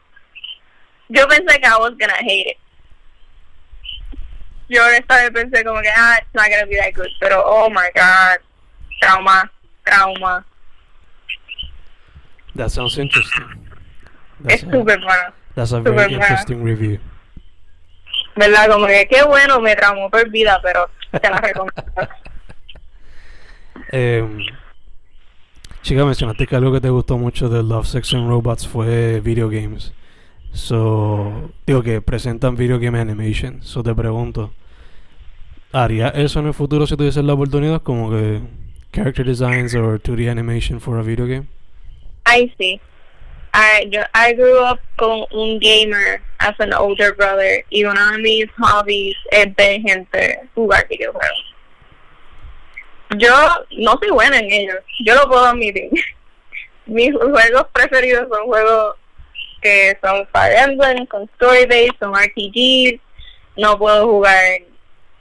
yo 1.08 1.26
pensé 1.30 1.58
que 1.62 1.68
I 1.68 1.78
was 1.80 1.94
gonna 1.98 2.18
hate 2.20 2.48
it. 2.52 2.58
Yo 4.68 4.84
esta 4.90 5.16
vez 5.22 5.32
pensé 5.32 5.64
como 5.64 5.82
que, 5.82 5.90
ah, 5.96 6.18
it's 6.18 6.34
not 6.34 6.50
gonna 6.50 6.66
be 6.66 6.76
that 6.76 6.94
good, 6.94 7.10
pero 7.22 7.42
oh 7.46 7.70
my 7.70 7.90
god, 7.96 8.40
trauma, 9.02 9.50
trauma. 9.86 10.44
that 12.56 12.70
sounds 12.72 12.98
interesting. 12.98 13.70
Es 14.48 14.62
That's 14.62 14.64
a, 14.64 14.66
súper 14.72 15.00
bueno. 15.00 15.34
that's 15.56 15.72
a 15.72 15.78
super 15.78 15.94
very 15.94 16.10
buena. 16.10 16.26
interesting 16.26 16.62
review. 16.64 17.00
¿Verdad? 18.36 18.68
Como 18.70 18.86
que 18.88 19.08
qué 19.08 19.24
bueno, 19.24 19.62
me 19.62 19.76
traumó 19.78 20.10
por 20.10 20.30
vida, 20.30 20.60
pero 20.62 20.90
te 21.22 21.30
la 21.30 21.38
recomiendo. 21.38 21.84
Em, 23.92 24.46
chica, 25.82 26.06
mencionaste 26.06 26.48
que 26.48 26.56
algo 26.56 26.72
que 26.72 26.82
te 26.82 26.90
gustó 26.90 27.18
mucho 27.18 27.50
de 27.50 27.64
Love, 27.64 27.88
Sex 27.88 28.14
and 28.14 28.28
Robots 28.28 28.68
fue 28.68 29.20
video 29.22 29.50
games. 29.50 29.94
So, 30.54 31.52
digo 31.68 31.84
que 31.84 32.02
presentan 32.02 32.56
video 32.56 32.80
game 32.80 33.00
animation. 33.00 33.62
So 33.62 33.84
te 33.84 33.94
pregunto, 33.94 34.54
¿haría 35.72 36.10
eso 36.10 36.40
en 36.40 36.48
el 36.48 36.54
futuro 36.54 36.88
si 36.88 36.96
tuvieses 36.96 37.24
la 37.24 37.34
oportunidad? 37.34 37.82
Como 37.82 38.10
que 38.10 38.42
character 38.92 39.26
designs 39.26 39.76
or 39.76 40.00
2D 40.00 40.30
animation 40.30 40.80
for 40.80 40.98
a 40.98 41.04
video 41.04 41.28
game? 41.28 41.48
Ay, 42.24 42.54
sí. 42.58 42.80
I, 43.54 43.90
I 44.14 44.34
grew 44.34 44.60
up 44.64 44.80
con 44.98 45.26
un 45.32 45.60
gamer 45.60 46.22
as 46.40 46.60
an 46.60 46.74
older 46.74 47.14
brother 47.14 47.64
y 47.70 47.86
uno 47.86 48.12
de 48.12 48.18
mis 48.18 48.46
hobbies 48.58 49.16
es 49.32 49.54
ver 49.56 49.82
gente 49.82 50.42
jugar 50.56 50.88
videojuegos. 50.90 51.55
Yo 53.12 53.32
no 53.72 53.98
soy 54.00 54.10
buena 54.10 54.40
en 54.40 54.52
ellos, 54.52 54.78
yo 55.00 55.16
lo 55.16 55.28
puedo 55.28 55.46
admitir. 55.46 55.92
Mis 56.86 57.14
juegos 57.14 57.68
preferidos 57.74 58.28
son 58.30 58.46
juegos 58.46 58.96
que 59.62 59.98
son 60.04 60.28
Fire 60.32 60.58
Emblem, 60.58 61.06
con 61.08 61.24
story 61.36 61.66
based, 61.66 61.98
son 62.00 62.14
RPGs. 62.14 63.00
No 63.58 63.78
puedo 63.78 64.06
jugar, 64.06 64.62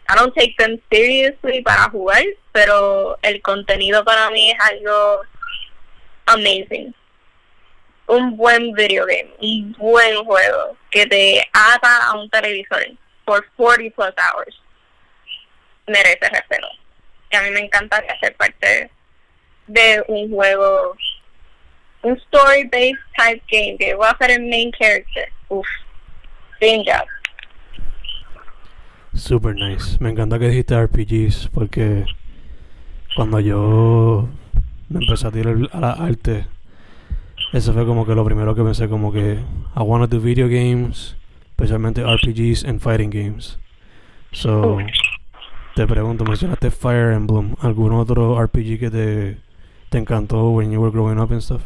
I 0.09 0.14
don't 0.16 0.35
take 0.35 0.55
them 0.59 0.79
seriously 0.90 1.62
para 1.62 1.88
jugar, 1.90 2.23
pero 2.53 3.16
el 3.23 3.40
contenido 3.40 4.05
para 4.05 4.31
mí 4.31 4.51
es 4.51 4.59
algo 4.61 5.23
amazing. 6.27 6.94
Un 8.07 8.37
buen 8.37 8.73
video 8.75 9.07
game, 9.07 9.31
un 9.40 9.73
buen 9.79 10.25
juego 10.25 10.77
que 10.90 11.07
te 11.07 11.42
ata 11.53 12.09
a 12.09 12.18
un 12.18 12.29
televisor 12.29 12.87
por 13.25 13.47
40 13.57 13.94
plus 13.94 14.14
hours. 14.18 14.61
Merece 15.87 16.29
respeto. 16.29 16.66
A 17.35 17.43
mí 17.43 17.51
me 17.51 17.61
encantaría 17.61 18.18
ser 18.20 18.35
parte 18.37 18.91
de 19.66 20.05
un 20.09 20.30
juego, 20.30 20.97
un 22.03 22.16
story 22.16 22.64
based 22.64 22.99
type 23.16 23.43
game 23.51 23.76
que 23.78 23.95
voy 23.95 24.07
a 24.07 24.16
ser 24.18 24.30
el 24.32 24.43
main 24.43 24.70
character. 24.72 25.28
Uf, 25.49 25.66
dream 26.61 26.85
job. 26.85 27.07
Super 29.14 29.55
nice. 29.55 29.97
Me 30.01 30.11
encanta 30.11 30.39
que 30.39 30.49
dijiste 30.49 30.74
RPGs 30.80 31.49
porque 31.53 32.05
cuando 33.14 33.39
yo 33.41 34.28
me 34.89 35.01
empecé 35.01 35.28
a 35.28 35.30
tirar 35.30 35.57
a 35.72 35.80
la 35.80 35.93
arte, 35.93 36.47
eso 37.53 37.72
fue 37.72 37.87
como 37.87 38.05
que 38.05 38.14
lo 38.14 38.24
primero 38.24 38.55
que 38.55 38.62
pensé 38.62 38.89
como 38.89 39.12
que 39.12 39.39
I 39.76 39.80
wanna 39.80 40.09
do 40.09 40.20
video 40.20 40.49
games, 40.49 41.16
especialmente 41.51 42.03
RPGs 42.03 42.64
and 42.64 42.80
fighting 42.80 43.11
games. 43.11 43.59
So, 44.32 44.78
te 45.75 45.87
pregunto, 45.87 46.25
mencionaste 46.25 46.70
Fire 46.70 47.12
Emblem, 47.12 47.57
¿algún 47.61 47.93
otro 47.93 48.41
RPG 48.41 48.79
que 48.79 48.91
te, 48.91 49.39
te 49.91 49.99
encantó 49.99 50.51
when 50.51 50.70
you 50.70 50.81
were 50.81 50.93
growing 50.93 51.18
up 51.18 51.33
and 51.33 51.43
stuff? 51.43 51.62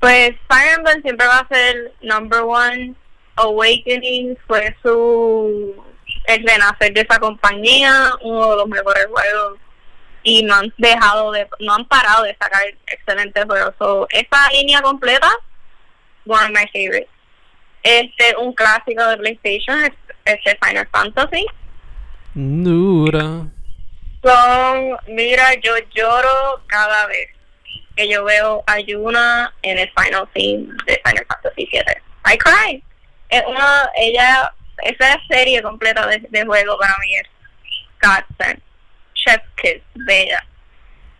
Pues 0.00 0.32
Fire 0.48 0.74
Emblem 0.76 1.02
siempre 1.02 1.26
va 1.26 1.38
a 1.38 1.48
ser 1.48 1.92
number 2.02 2.42
one. 2.42 2.94
Awakening 3.36 4.38
fue 4.46 4.76
su 4.82 5.74
el 6.26 6.46
renacer 6.46 6.92
de 6.94 7.00
esa 7.00 7.18
compañía, 7.18 8.12
uno 8.22 8.50
de 8.50 8.56
los 8.56 8.68
mejores 8.68 9.06
juegos 9.06 9.58
y 10.22 10.42
no 10.42 10.54
han 10.54 10.72
dejado 10.78 11.32
de, 11.32 11.46
no 11.60 11.74
han 11.74 11.84
parado 11.86 12.22
de 12.22 12.36
sacar 12.40 12.62
excelentes 12.86 13.44
juegos. 13.44 13.74
So, 13.78 14.06
esa 14.10 14.50
línea 14.52 14.80
completa, 14.80 15.30
one 16.26 16.44
of 16.44 16.50
my 16.50 16.66
favorites. 16.72 17.10
Este, 17.82 18.34
un 18.38 18.54
clásico 18.54 19.04
de 19.06 19.18
PlayStation, 19.18 19.84
es 19.84 19.92
este 20.24 20.58
Final 20.62 20.88
Fantasy. 20.90 21.46
Dura. 22.34 23.46
Son, 24.22 24.98
mira, 25.06 25.54
yo 25.62 25.72
lloro 25.94 26.62
cada 26.66 27.06
vez 27.06 27.28
que 27.96 28.08
yo 28.08 28.24
veo 28.24 28.64
a 28.66 28.80
Yuna 28.80 29.54
en 29.62 29.78
el 29.78 29.90
final 29.96 30.28
scene 30.34 30.66
de 30.86 31.00
Final 31.04 31.26
Fantasy 31.28 31.68
VII. 31.70 31.80
I 32.26 32.38
cry. 32.38 32.82
Es 33.28 33.42
una, 33.46 33.90
ella, 33.96 34.52
esa 34.82 35.20
serie 35.28 35.62
completa 35.62 36.06
de, 36.06 36.18
de 36.28 36.44
juego 36.44 36.78
para 36.78 36.96
mí 36.98 37.14
es 37.14 37.28
Godsend. 38.02 38.60
Chef 39.14 39.40
Kiss, 39.56 39.82
bella. 39.94 40.44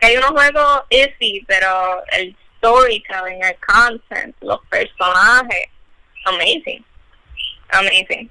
Que 0.01 0.07
hay 0.07 0.17
unos 0.17 0.31
juegos 0.31 0.83
easy, 0.91 1.45
pero 1.47 2.03
el 2.13 2.37
storytelling, 2.59 3.43
el 3.45 3.57
content, 3.61 4.37
los 4.41 4.61
personajes, 4.69 5.69
amazing. 6.25 6.85
Amazing. 7.71 8.31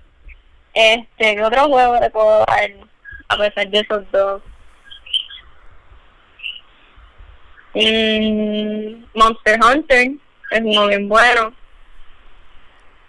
Este, 0.73 1.35
¿qué 1.35 1.43
otro 1.43 1.67
juego 1.67 1.99
le 1.99 2.09
puedo 2.09 2.45
dar 2.45 2.71
a 3.29 3.37
pesar 3.37 3.67
de 3.69 3.79
esos 3.79 4.11
dos? 4.11 4.41
Mm, 7.75 9.05
Monster 9.13 9.59
Hunter 9.63 10.11
es 10.51 10.61
uno 10.61 10.87
bien 10.87 11.07
bueno. 11.09 11.53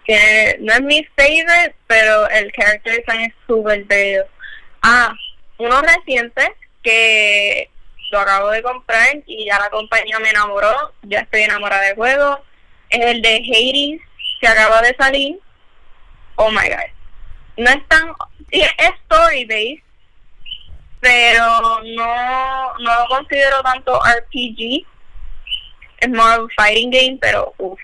Que 0.04 0.56
no 0.60 0.72
es 0.74 0.80
mi 0.82 1.04
favorite, 1.16 1.74
pero 1.86 2.28
el 2.28 2.52
character 2.52 2.96
design 2.96 3.20
es 3.22 3.34
súper 3.46 3.84
bello. 3.84 4.24
Ah, 4.82 5.14
uno 5.56 5.80
reciente 5.80 6.54
que 6.82 7.70
lo 8.10 8.20
acabo 8.20 8.50
de 8.50 8.62
comprar 8.62 9.22
y 9.26 9.46
ya 9.46 9.58
la 9.58 9.70
compañía 9.70 10.18
me 10.18 10.30
enamoró. 10.30 10.92
Ya 11.02 11.20
estoy 11.20 11.42
enamorada 11.42 11.82
del 11.82 11.96
juego. 11.96 12.40
Es 12.90 13.00
el 13.00 13.22
de 13.22 13.36
Hades 13.36 14.00
que 14.40 14.46
acaba 14.46 14.82
de 14.82 14.94
salir. 14.96 15.40
Oh 16.36 16.50
my 16.50 16.68
god. 16.68 17.03
No 17.56 17.70
es 17.70 17.88
tan. 17.88 18.12
Es 18.50 18.70
story 19.02 19.44
based, 19.44 19.84
pero 21.00 21.80
no, 21.82 22.78
no 22.78 22.98
lo 23.00 23.06
considero 23.08 23.62
tanto 23.62 24.00
RPG. 24.00 24.86
Es 25.98 26.10
of 26.10 26.18
a 26.18 26.46
fighting 26.56 26.90
game, 26.90 27.18
pero 27.20 27.54
uff. 27.58 27.78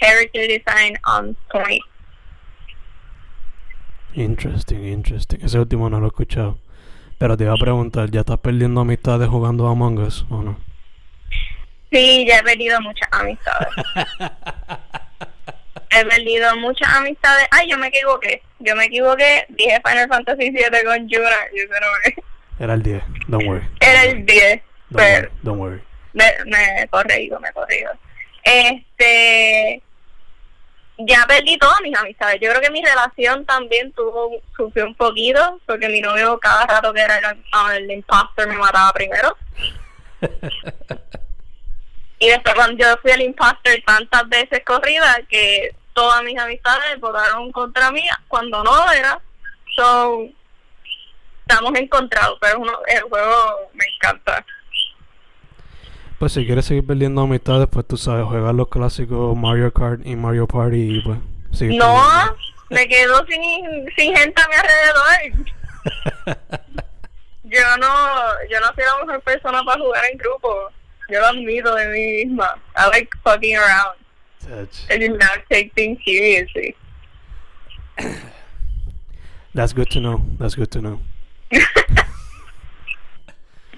Character 0.00 0.48
design 0.48 0.98
on 1.04 1.36
point. 1.50 1.82
Interesting, 4.14 4.84
interesting. 4.84 5.40
Ese 5.42 5.58
último 5.58 5.88
no 5.88 6.00
lo 6.00 6.06
he 6.06 6.08
escuchado. 6.08 6.58
Pero 7.18 7.36
te 7.36 7.44
iba 7.44 7.54
a 7.54 7.56
preguntar, 7.56 8.10
¿ya 8.10 8.20
estás 8.20 8.38
perdiendo 8.40 8.80
amistades 8.80 9.28
jugando 9.28 9.68
a 9.68 9.70
Among 9.70 9.98
Us 10.00 10.26
o 10.28 10.42
no? 10.42 10.58
Sí, 11.92 12.26
ya 12.26 12.38
he 12.38 12.42
perdido 12.42 12.80
muchas 12.80 13.08
amistades. 13.12 13.68
he 15.92 16.04
perdido 16.04 16.56
muchas 16.56 16.88
amistades. 16.88 17.46
Ay, 17.50 17.68
yo 17.70 17.78
me 17.78 17.88
equivoqué. 17.88 18.42
Yo 18.58 18.74
me 18.76 18.86
equivoqué. 18.86 19.46
Dije 19.50 19.80
Final 19.86 20.08
Fantasy 20.08 20.50
VII 20.50 20.84
con 20.84 21.08
Yuna. 21.08 21.36
Yo 21.54 21.64
no. 21.68 22.22
Era 22.58 22.74
el 22.74 22.82
10, 22.82 23.02
don't 23.28 23.46
worry. 23.46 23.66
Era 23.80 24.04
el 24.04 24.24
10. 24.24 24.62
Don't 24.90 25.02
Pero 25.02 25.28
worry. 25.28 25.38
Don't 25.42 25.60
worry. 25.60 25.82
me, 26.12 26.24
me 26.46 26.82
he 26.82 26.88
corregido, 26.88 27.40
me 27.40 27.48
he 27.48 27.52
corregido. 27.52 27.92
Este. 28.44 29.82
Ya 30.98 31.24
perdí 31.26 31.58
todas 31.58 31.80
mis 31.82 31.96
amistades. 31.96 32.38
Yo 32.40 32.50
creo 32.50 32.60
que 32.60 32.70
mi 32.70 32.84
relación 32.84 33.44
también 33.46 33.90
tuvo 33.92 34.30
sufrió 34.56 34.86
un 34.86 34.94
poquito, 34.94 35.60
porque 35.66 35.88
mi 35.88 36.00
novio 36.00 36.38
cada 36.38 36.66
rato 36.66 36.92
que 36.92 37.00
era 37.00 37.18
el, 37.18 37.42
ah, 37.52 37.74
el 37.76 37.90
impostor 37.90 38.46
me 38.46 38.56
mataba 38.56 38.92
primero. 38.92 39.36
Y 42.22 42.28
después 42.28 42.54
cuando 42.54 42.76
yo 42.76 42.96
fui 43.02 43.10
el 43.10 43.22
impostor 43.22 43.72
tantas 43.84 44.28
veces 44.28 44.62
corrida 44.64 45.18
que 45.28 45.74
todas 45.92 46.22
mis 46.22 46.38
amistades 46.38 46.98
votaron 47.00 47.50
contra 47.52 47.90
mí 47.90 48.02
cuando 48.28 48.62
no 48.64 48.92
era. 48.92 49.20
So, 49.76 50.26
estamos 51.46 51.72
encontrados, 51.78 52.38
pero 52.40 52.60
uno, 52.60 52.72
el 52.86 53.02
juego 53.02 53.70
me 53.74 53.84
encanta. 53.96 54.44
Pues 56.18 56.32
si 56.34 56.46
quieres 56.46 56.66
seguir 56.66 56.86
perdiendo 56.86 57.22
amistades, 57.22 57.66
pues 57.70 57.86
tú 57.86 57.96
sabes, 57.96 58.24
jugar 58.24 58.54
los 58.54 58.68
clásicos 58.68 59.36
Mario 59.36 59.72
Kart 59.72 60.00
y 60.04 60.14
Mario 60.14 60.46
Party 60.46 60.98
y 60.98 61.00
pues 61.00 61.18
sigue 61.52 61.76
No, 61.76 61.94
perdiendo. 62.00 62.36
me 62.70 62.88
quedo 62.88 63.26
sin, 63.26 63.90
sin 63.96 64.16
gente 64.16 64.40
a 64.40 64.48
mi 64.48 64.54
alrededor. 64.54 65.48
Yo 67.44 67.60
no, 67.78 67.86
yo 68.48 68.60
no 68.60 68.66
soy 68.74 68.84
la 68.84 69.04
mejor 69.04 69.20
persona 69.22 69.62
para 69.62 69.78
jugar 69.82 70.02
en 70.10 70.16
grupo. 70.16 70.70
Yo 71.10 71.20
lo 71.20 71.26
admito 71.26 71.74
de 71.74 71.86
mí 71.88 72.24
misma. 72.24 72.56
I 72.74 72.88
like 72.90 73.10
fucking 73.22 73.56
around. 73.58 73.98
Touch. 74.42 74.84
I 74.90 74.98
do 74.98 75.16
not 75.16 75.40
take 75.50 75.72
things 75.74 75.98
seriously. 76.04 76.74
That's 79.54 79.72
good 79.72 79.90
to 79.90 80.00
know. 80.00 80.24
That's 80.38 80.54
good 80.54 80.70
to 80.72 80.80
know. 80.80 81.00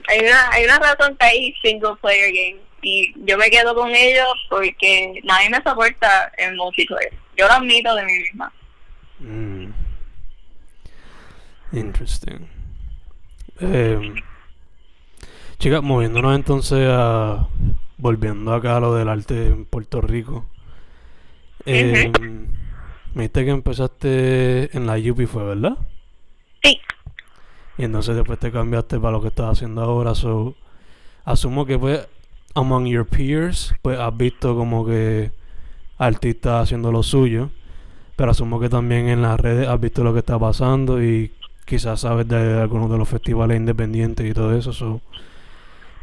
hay 0.09 0.21
una, 0.21 0.51
hay 0.51 0.65
una 0.65 0.79
razón 0.79 1.17
que 1.17 1.27
hay 1.27 1.55
single 1.63 1.97
player 2.01 2.33
games 2.33 2.63
y 2.83 3.13
yo 3.27 3.37
me 3.39 3.51
quedo 3.51 3.75
con 3.75 3.91
ellos 3.91 4.29
porque 4.49 5.21
nadie 5.25 5.51
me 5.51 5.61
soporta 5.63 6.31
en 6.39 6.57
multiplayer. 6.57 7.13
Yo 7.37 7.47
lo 7.47 7.55
admito 7.55 7.95
de 7.95 8.05
mí 8.05 8.13
misma. 8.13 8.53
Mm. 9.19 9.73
Interesting. 11.73 12.47
Eh, 13.61 14.15
chicas, 15.59 15.83
moviéndonos 15.83 16.35
entonces 16.37 16.87
a. 16.91 17.49
Volviendo 17.97 18.53
acá 18.53 18.77
a 18.77 18.81
lo 18.81 18.95
del 18.95 19.09
arte 19.09 19.47
en 19.47 19.65
Puerto 19.65 20.01
Rico. 20.01 20.45
Eh, 21.67 22.13
Me 23.15 23.23
dijiste 23.23 23.45
que 23.45 23.51
empezaste 23.51 24.77
en 24.77 24.87
la 24.87 24.97
UP, 24.99 25.27
fue, 25.27 25.45
¿verdad? 25.45 25.79
Sí, 26.63 26.81
Y 27.77 27.85
entonces 27.85 28.15
después 28.17 28.39
te 28.39 28.53
cambiaste 28.53 28.99
para 29.01 29.13
lo 29.13 29.21
que 29.23 29.29
estás 29.29 29.53
haciendo 29.53 29.83
ahora. 29.83 30.15
So, 30.15 30.55
asumo 31.25 31.67
que 31.67 31.79
pues, 31.79 32.07
among 32.55 32.87
your 32.87 33.07
peers, 33.07 33.75
pues 33.83 33.99
has 33.99 34.17
visto 34.17 34.57
como 34.57 34.87
que 34.87 35.33
artistas 35.99 36.65
haciendo 36.65 36.93
lo 36.93 37.03
suyo. 37.03 37.51
Pero 38.17 38.33
asumo 38.33 38.61
que 38.61 38.69
también 38.71 39.09
en 39.09 39.23
las 39.23 39.41
redes 39.41 39.69
has 39.69 39.81
visto 39.81 40.05
lo 40.05 40.13
que 40.15 40.21
está 40.21 40.39
pasando 40.39 41.03
y 41.03 41.33
quizás 41.67 42.01
sabes 42.03 42.29
de 42.29 42.61
algunos 42.63 42.91
de 42.91 42.99
los 42.99 43.09
festivales 43.09 43.57
independientes 43.59 44.29
y 44.31 44.35
todo 44.35 44.57
eso. 44.57 44.73
So, 44.73 45.03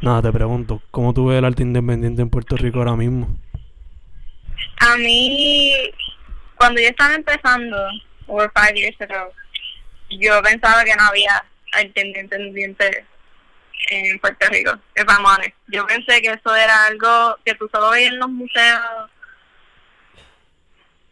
nada, 0.02 0.22
te 0.22 0.32
pregunto, 0.32 0.82
¿cómo 0.90 1.14
tú 1.14 1.26
ves 1.26 1.38
el 1.38 1.44
arte 1.46 1.62
independiente 1.62 2.22
en 2.22 2.30
Puerto 2.30 2.56
Rico 2.56 2.78
ahora 2.80 2.96
mismo? 2.96 3.28
A 4.80 4.96
mí, 4.96 5.72
cuando 6.56 6.80
yo 6.80 6.88
estaba 6.88 7.14
empezando, 7.14 7.76
over 8.26 8.50
five 8.54 8.74
years 8.74 9.00
ago, 9.00 9.32
yo 10.10 10.42
pensaba 10.42 10.84
que 10.84 10.94
no 10.94 11.04
había 11.04 11.44
independiente 11.80 13.06
en 13.90 14.18
Puerto 14.18 14.46
Rico, 14.48 14.78
if 14.96 15.04
I'm 15.08 15.24
honest. 15.24 15.54
Yo 15.68 15.86
pensé 15.86 16.20
que 16.22 16.30
eso 16.30 16.54
era 16.54 16.86
algo 16.86 17.38
que 17.44 17.54
tú 17.54 17.68
solo 17.72 17.90
veías 17.90 18.12
en 18.12 18.18
los 18.18 18.28
museos. 18.28 19.10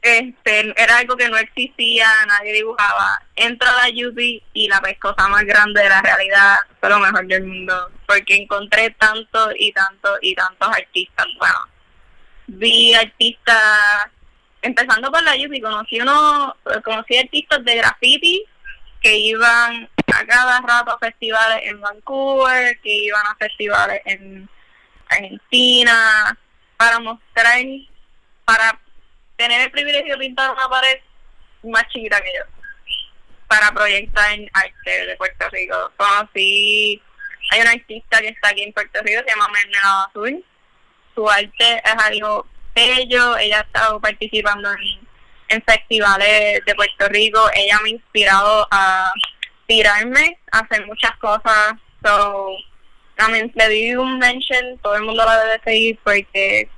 Este, 0.03 0.83
era 0.83 0.99
algo 0.99 1.17
que 1.17 1.29
no 1.29 1.37
existía, 1.37 2.09
nadie 2.27 2.55
dibujaba. 2.55 3.23
Entro 3.37 3.69
a 3.69 3.89
la 3.89 4.09
UP 4.09 4.19
y 4.19 4.69
la 4.69 4.81
pescosa 4.81 5.29
más 5.29 5.45
grande 5.45 5.83
de 5.83 5.89
la 5.89 6.01
realidad 6.01 6.57
fue 6.81 6.89
lo 6.89 6.99
mejor 7.01 7.27
del 7.27 7.45
mundo, 7.45 7.91
porque 8.07 8.37
encontré 8.37 8.91
tantos 8.99 9.53
y 9.59 9.73
tantos 9.73 10.19
y 10.23 10.35
tantos 10.35 10.69
artistas 10.69 11.27
buenos. 11.39 11.69
Vi 12.53 12.95
artistas, 12.95 14.11
empezando 14.61 15.11
por 15.11 15.23
la 15.23 15.35
UP, 15.35 15.63
conocí 15.63 16.01
uno, 16.01 16.57
conocí 16.85 17.17
artistas 17.17 17.65
de 17.65 17.77
graffiti 17.77 18.45
que 19.01 19.17
iban 19.17 19.89
a 20.13 20.27
cada 20.27 20.61
rato 20.61 20.91
a 20.91 20.99
festivales 20.99 21.61
en 21.63 21.81
Vancouver, 21.81 22.79
que 22.81 22.93
iban 23.05 23.25
a 23.27 23.37
festivales 23.37 24.03
en 24.05 24.49
Argentina, 25.09 26.37
para 26.77 26.99
mostrar, 26.99 27.63
para 28.45 28.81
tener 29.37 29.63
el 29.63 29.71
privilegio 29.71 30.15
de 30.15 30.19
pintar 30.19 30.51
una 30.51 30.69
pared 30.69 30.99
más 31.63 31.87
chiquita 31.89 32.21
que 32.21 32.33
yo, 32.37 32.45
para 33.47 33.71
proyectar 33.73 34.37
arte 34.53 35.07
de 35.07 35.17
Puerto 35.17 35.49
Rico. 35.51 35.93
Conocí, 35.97 37.01
hay 37.53 37.61
un 37.61 37.69
artista 37.69 38.21
que 38.21 38.29
está 38.29 38.49
aquí 38.49 38.63
en 38.63 38.73
Puerto 38.73 39.01
Rico, 39.03 39.23
se 39.25 39.31
llama 39.31 39.49
Mermelada 39.49 40.05
Azul. 40.05 40.45
Su 41.15 41.29
arte 41.29 41.83
es 41.85 42.05
algo 42.05 42.47
bello, 42.75 43.37
ella 43.37 43.59
ha 43.59 43.63
estado 43.63 44.01
participando 44.01 44.71
en, 45.49 45.63
festivales 45.63 46.65
de 46.65 46.75
Puerto 46.77 47.09
Rico, 47.09 47.41
ella 47.55 47.79
me 47.83 47.91
ha 47.91 47.93
inspirado 47.93 48.69
a 48.71 49.13
tirarme, 49.67 50.39
a 50.53 50.61
hacer 50.61 50.87
muchas 50.87 51.11
cosas. 51.17 51.75
So, 52.05 52.57
I 53.19 53.33
mean, 53.33 53.53
le 53.57 53.69
di 53.69 53.97
un 53.97 54.19
mention, 54.19 54.79
todo 54.79 54.95
el 54.95 55.03
mundo 55.03 55.25
la 55.25 55.45
debe 55.45 55.61
seguir 55.65 55.99
porque 56.05 56.69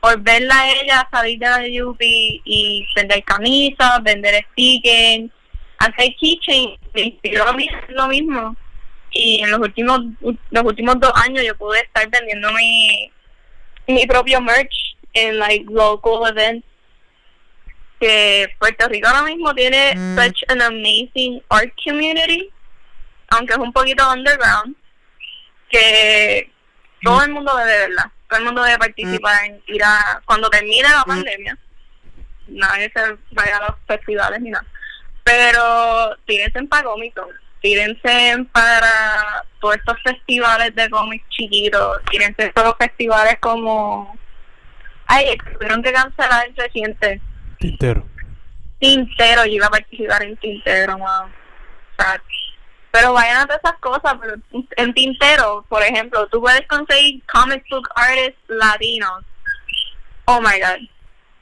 por 0.00 0.20
verla 0.20 0.60
a 0.60 0.70
ella 0.70 1.08
salir 1.10 1.38
de 1.38 1.46
la 1.46 1.86
UP 1.86 1.98
y 2.00 2.86
vender 2.94 3.24
camisas, 3.24 4.02
vender 4.02 4.44
stickers, 4.52 5.30
hacer 5.78 6.14
keychain, 6.20 6.78
me 6.94 7.00
inspiró 7.00 7.48
a 7.48 7.52
mí 7.52 7.68
lo 7.88 8.08
mismo. 8.08 8.56
y 9.10 9.42
en 9.42 9.50
los 9.50 9.60
últimos 9.60 10.00
los 10.50 10.64
últimos 10.64 11.00
dos 11.00 11.12
años 11.14 11.42
yo 11.44 11.56
pude 11.56 11.80
estar 11.80 12.08
vendiendo 12.10 12.52
mi 12.52 13.10
mi 13.88 14.06
propio 14.06 14.40
merch 14.40 14.96
en 15.14 15.38
like 15.38 15.66
local 15.68 16.26
events. 16.28 16.66
Que 17.98 18.54
Puerto 18.60 18.86
Rico 18.86 19.08
ahora 19.08 19.22
mismo 19.22 19.52
tiene 19.54 19.94
such 20.14 20.44
an 20.48 20.62
amazing 20.62 21.42
art 21.48 21.72
community 21.82 22.48
aunque 23.30 23.52
es 23.54 23.58
un 23.58 23.72
poquito 23.72 24.10
underground 24.10 24.76
que 25.68 26.50
todo 27.02 27.22
el 27.22 27.30
mundo 27.30 27.56
debe 27.56 27.78
verla 27.78 28.12
todo 28.28 28.38
el 28.38 28.44
mundo 28.46 28.62
debe 28.62 28.78
participar 28.78 29.44
en 29.44 29.62
ir 29.66 29.82
a 29.84 30.22
cuando 30.24 30.48
termine 30.48 30.88
la 30.88 31.04
pandemia 31.04 31.58
nadie 32.46 32.90
se 32.94 33.16
vaya 33.32 33.58
a 33.58 33.70
los 33.70 33.76
festivales 33.86 34.40
ni 34.40 34.50
nada 34.50 34.66
pero 35.28 36.16
tírense 36.26 36.62
para 36.64 36.84
Comic 36.84 37.14
Con 37.14 37.28
tírense 37.60 38.46
para 38.50 39.44
todos 39.60 39.76
estos 39.76 40.00
festivales 40.02 40.74
de 40.74 40.88
cómics 40.88 41.28
chiquitos, 41.28 42.02
tírense 42.10 42.50
todos 42.54 42.68
los 42.68 42.76
festivales 42.78 43.36
como... 43.40 44.16
Ay, 45.06 45.36
tuvieron 45.54 45.82
que 45.82 45.92
cancelar 45.92 46.46
el 46.46 46.56
reciente. 46.56 47.20
Tintero. 47.58 48.06
Tintero, 48.78 49.44
yo 49.44 49.52
iba 49.52 49.66
a 49.66 49.70
participar 49.70 50.22
en 50.22 50.36
Tintero, 50.36 50.98
man. 50.98 51.24
O 51.26 52.02
sea, 52.02 52.22
pero 52.90 53.12
vayan 53.12 53.38
a 53.38 53.46
todas 53.46 53.60
esas 53.64 53.78
cosas, 53.80 54.14
pero 54.20 54.34
en 54.76 54.94
Tintero, 54.94 55.64
por 55.68 55.82
ejemplo, 55.82 56.26
tú 56.28 56.40
puedes 56.40 56.66
conseguir 56.68 57.22
comic 57.26 57.64
book 57.70 57.88
artists 57.96 58.40
latinos. 58.48 59.24
Oh 60.26 60.40
my 60.40 60.60
god. 60.60 60.88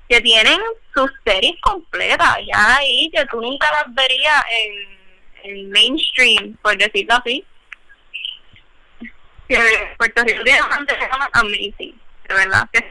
Que 0.09 0.20
tienen 0.20 0.59
sus 0.94 1.11
series 1.24 1.61
completas 1.61 2.36
ya 2.46 2.76
ahí, 2.76 3.11
que 3.12 3.24
tú 3.26 3.40
nunca 3.40 3.66
las 3.72 3.94
verías 3.94 4.44
en 5.44 5.50
el 5.50 5.68
mainstream, 5.68 6.57
por 6.62 6.76
decirlo 6.78 7.14
así. 7.14 7.44
Que 9.48 9.59
Puerto 9.98 10.22
Rico 10.24 10.42
tiene 10.44 10.59
amazing, 11.32 12.00
de 12.28 12.34
verdad. 12.34 12.68
que 12.72 12.84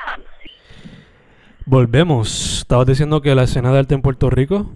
Volvemos. 1.65 2.59
Estabas 2.59 2.85
diciendo 2.87 3.21
que 3.21 3.33
la 3.35 3.43
escena 3.43 3.71
de 3.71 3.79
arte 3.79 3.95
en 3.95 4.01
Puerto 4.01 4.29
Rico. 4.29 4.71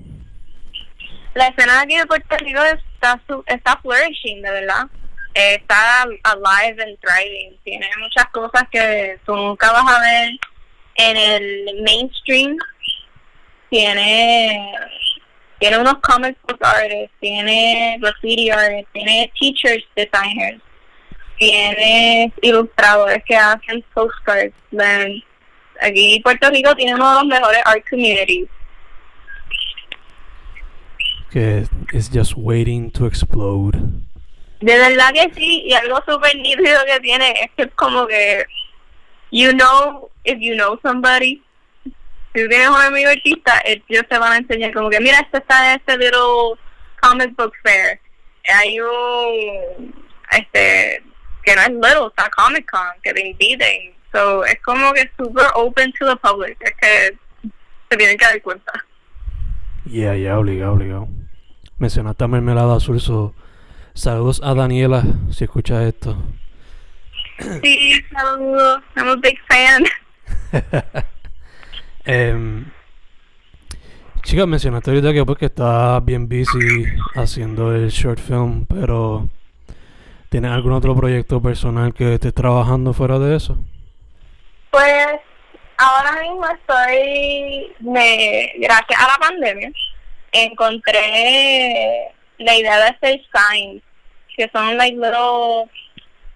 La 1.35 1.47
escena 1.47 1.81
aquí 1.81 1.95
de 1.97 2.05
Puerto 2.05 2.35
Rico 2.37 2.61
está, 2.63 3.21
su- 3.27 3.43
está 3.47 3.77
flourishing, 3.81 4.41
de 4.41 4.51
verdad. 4.51 4.87
Eh, 5.35 5.55
está 5.55 6.01
alive 6.03 6.83
and 6.83 6.97
thriving. 6.99 7.57
Tiene 7.63 7.89
muchas 7.99 8.25
cosas 8.31 8.63
que 8.71 9.19
tú 9.25 9.35
nunca 9.35 9.71
vas 9.71 9.95
a 9.95 9.99
ver 10.01 10.31
en 10.99 11.17
el 11.17 11.81
mainstream. 11.83 12.57
Tiene 13.69 14.73
tiene 15.59 15.77
unos 15.77 15.95
comic 15.99 16.37
book 16.47 16.57
artists, 16.61 17.11
tiene 17.19 17.97
graffiti 17.99 18.49
artists, 18.49 18.89
tiene 18.93 19.31
teachers 19.39 19.83
designers, 19.95 20.61
tiene 21.37 22.31
ilustradores 22.41 23.21
que 23.25 23.35
hacen 23.35 23.83
postcards. 23.93 24.55
Man, 24.71 25.21
Aquí 25.81 26.19
Puerto 26.23 26.49
Rico 26.49 26.75
tiene 26.75 26.95
uno 26.95 27.09
de 27.09 27.15
los 27.15 27.25
mejores 27.25 27.61
art 27.65 27.83
communities. 27.89 28.49
Que 31.31 31.65
es 31.93 32.09
just 32.11 32.33
waiting 32.35 32.91
to 32.91 33.05
explode. 33.05 33.77
De 34.61 34.77
verdad 34.77 35.13
que 35.13 35.31
sí, 35.35 35.63
y 35.65 35.73
algo 35.73 36.01
súper 36.05 36.35
nítido 36.35 36.79
que 36.85 36.99
tiene 36.99 37.31
es 37.31 37.51
que 37.55 37.63
es 37.63 37.71
como 37.75 38.05
que, 38.07 38.45
you 39.31 39.53
know, 39.53 40.09
if 40.23 40.39
you 40.39 40.55
know 40.55 40.79
somebody, 40.81 41.41
si 42.33 42.47
tienes 42.47 42.69
un 42.69 42.81
amigo 42.81 43.09
artista, 43.09 43.61
ellos 43.65 44.05
te 44.09 44.17
van 44.17 44.33
a 44.33 44.37
enseñar 44.37 44.73
como 44.73 44.89
que, 44.89 44.99
mira, 44.99 45.19
este 45.19 45.37
está 45.37 45.73
en 45.73 45.79
este 45.79 45.97
little 45.97 46.59
comic 47.01 47.35
book 47.35 47.53
fair. 47.63 47.99
Hay 48.47 48.79
un, 48.79 49.93
este, 50.31 51.03
que 51.43 51.55
no 51.55 51.61
es 51.61 51.69
little, 51.69 52.07
está 52.07 52.29
Comic 52.29 52.69
Con, 52.69 52.81
que 53.03 53.13
te 53.13 53.27
inviten. 53.27 53.93
So, 54.11 54.43
es 54.45 54.59
como 54.61 54.91
que 54.93 55.09
super 55.17 55.47
open 55.55 55.91
to 55.93 56.07
the 56.07 56.15
public, 56.17 56.57
es 56.61 56.73
que 56.81 57.17
se 57.89 57.97
tienen 57.97 58.17
que 58.17 58.25
dar 58.25 58.41
cuenta. 58.41 58.71
Yeah, 59.85 60.15
yeah, 60.15 60.37
obligado, 60.37 60.73
obligado. 60.73 61.07
Mencionaste 61.77 62.23
a 62.23 62.27
Mermelada 62.27 62.75
Azul, 62.75 62.99
so 62.99 63.33
saludos 63.93 64.41
a 64.43 64.53
Daniela 64.53 65.03
si 65.31 65.45
escuchas 65.45 65.83
esto. 65.83 66.17
Sí, 67.63 68.01
saludos, 68.11 68.81
I'm 68.95 69.09
a 69.09 69.15
big 69.15 69.37
fan. 69.47 69.83
Em, 72.05 72.65
chica, 74.23 74.47
mencionaste 74.47 74.89
ahorita 74.89 75.13
que 75.13 75.25
porque 75.25 75.45
estás 75.45 76.03
bien 76.03 76.27
busy 76.27 76.85
haciendo 77.13 77.75
el 77.75 77.89
short 77.89 78.19
film, 78.19 78.65
pero 78.65 79.29
¿tienes 80.29 80.51
algún 80.51 80.71
otro 80.71 80.95
proyecto 80.95 81.39
personal 81.39 81.93
que 81.93 82.15
estés 82.15 82.33
trabajando 82.33 82.93
fuera 82.93 83.19
de 83.19 83.35
eso? 83.35 83.57
Pues 84.71 85.07
ahora 85.77 86.19
mismo 86.23 86.47
estoy, 86.47 87.75
me, 87.81 88.53
gracias 88.57 88.99
a 88.99 89.07
la 89.07 89.17
pandemia, 89.19 89.71
encontré 90.31 92.11
la 92.39 92.55
idea 92.55 92.77
de 92.77 92.83
hacer 92.85 93.21
signs, 93.31 93.83
que 94.35 94.49
son 94.51 94.77
like 94.77 94.97
little 94.97 95.69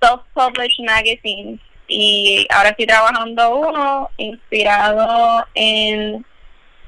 self-published 0.04 0.80
magazines. 0.86 1.60
Y 1.88 2.46
ahora 2.50 2.70
estoy 2.70 2.88
trabajando 2.88 3.56
uno 3.56 4.10
inspirado 4.18 5.46
en 5.56 6.26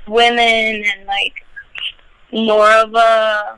women 0.07 0.84
and 0.86 1.05
like 1.05 1.36
more 2.32 2.74
of 2.84 2.93
a, 2.95 3.57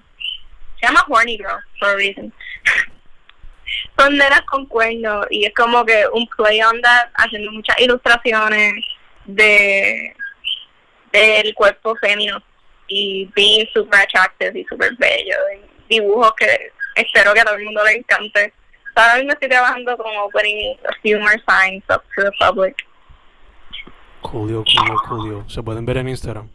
se 0.80 0.88
llama 0.88 1.04
Horny 1.08 1.38
Girl 1.38 1.60
for 1.80 1.90
a 1.90 1.96
reason. 1.96 2.32
son 3.98 4.16
nenas 4.18 4.42
con 4.44 4.66
cuernos 4.66 5.26
y 5.30 5.46
es 5.46 5.54
como 5.54 5.86
que 5.86 6.06
un 6.14 6.28
play 6.28 6.62
on 6.62 6.82
that, 6.82 7.10
haciendo 7.16 7.52
muchas 7.52 7.80
ilustraciones 7.80 8.74
de 9.26 10.16
del 11.12 11.54
cuerpo 11.56 11.96
femenino 11.96 12.42
y 12.88 13.30
being 13.36 13.66
super 13.74 14.02
attractive 14.02 14.60
y 14.60 14.66
super 14.66 14.94
bello 14.98 15.36
y 15.56 15.96
dibujos 15.96 16.34
que 16.38 16.72
espero 16.96 17.34
que 17.34 17.40
a 17.40 17.46
todo 17.46 17.56
el 17.56 17.66
mundo 17.66 17.84
le 17.84 17.94
encante. 17.94 18.54
Ahora 18.98 19.18
mismo 19.18 19.34
estoy 19.34 19.50
trabajando 19.50 19.92
a 19.92 20.94
few 21.04 21.20
more 21.20 21.40
signs 21.48 21.84
up 21.88 22.02
to 22.16 22.24
the 22.24 22.32
public. 22.40 22.76
Julio, 24.24 24.64
Julio, 24.66 24.98
Julio. 25.08 25.46
Se 25.48 25.62
pueden 25.62 25.86
ver 25.86 25.98
en 25.98 26.10
Instagram. 26.10 26.50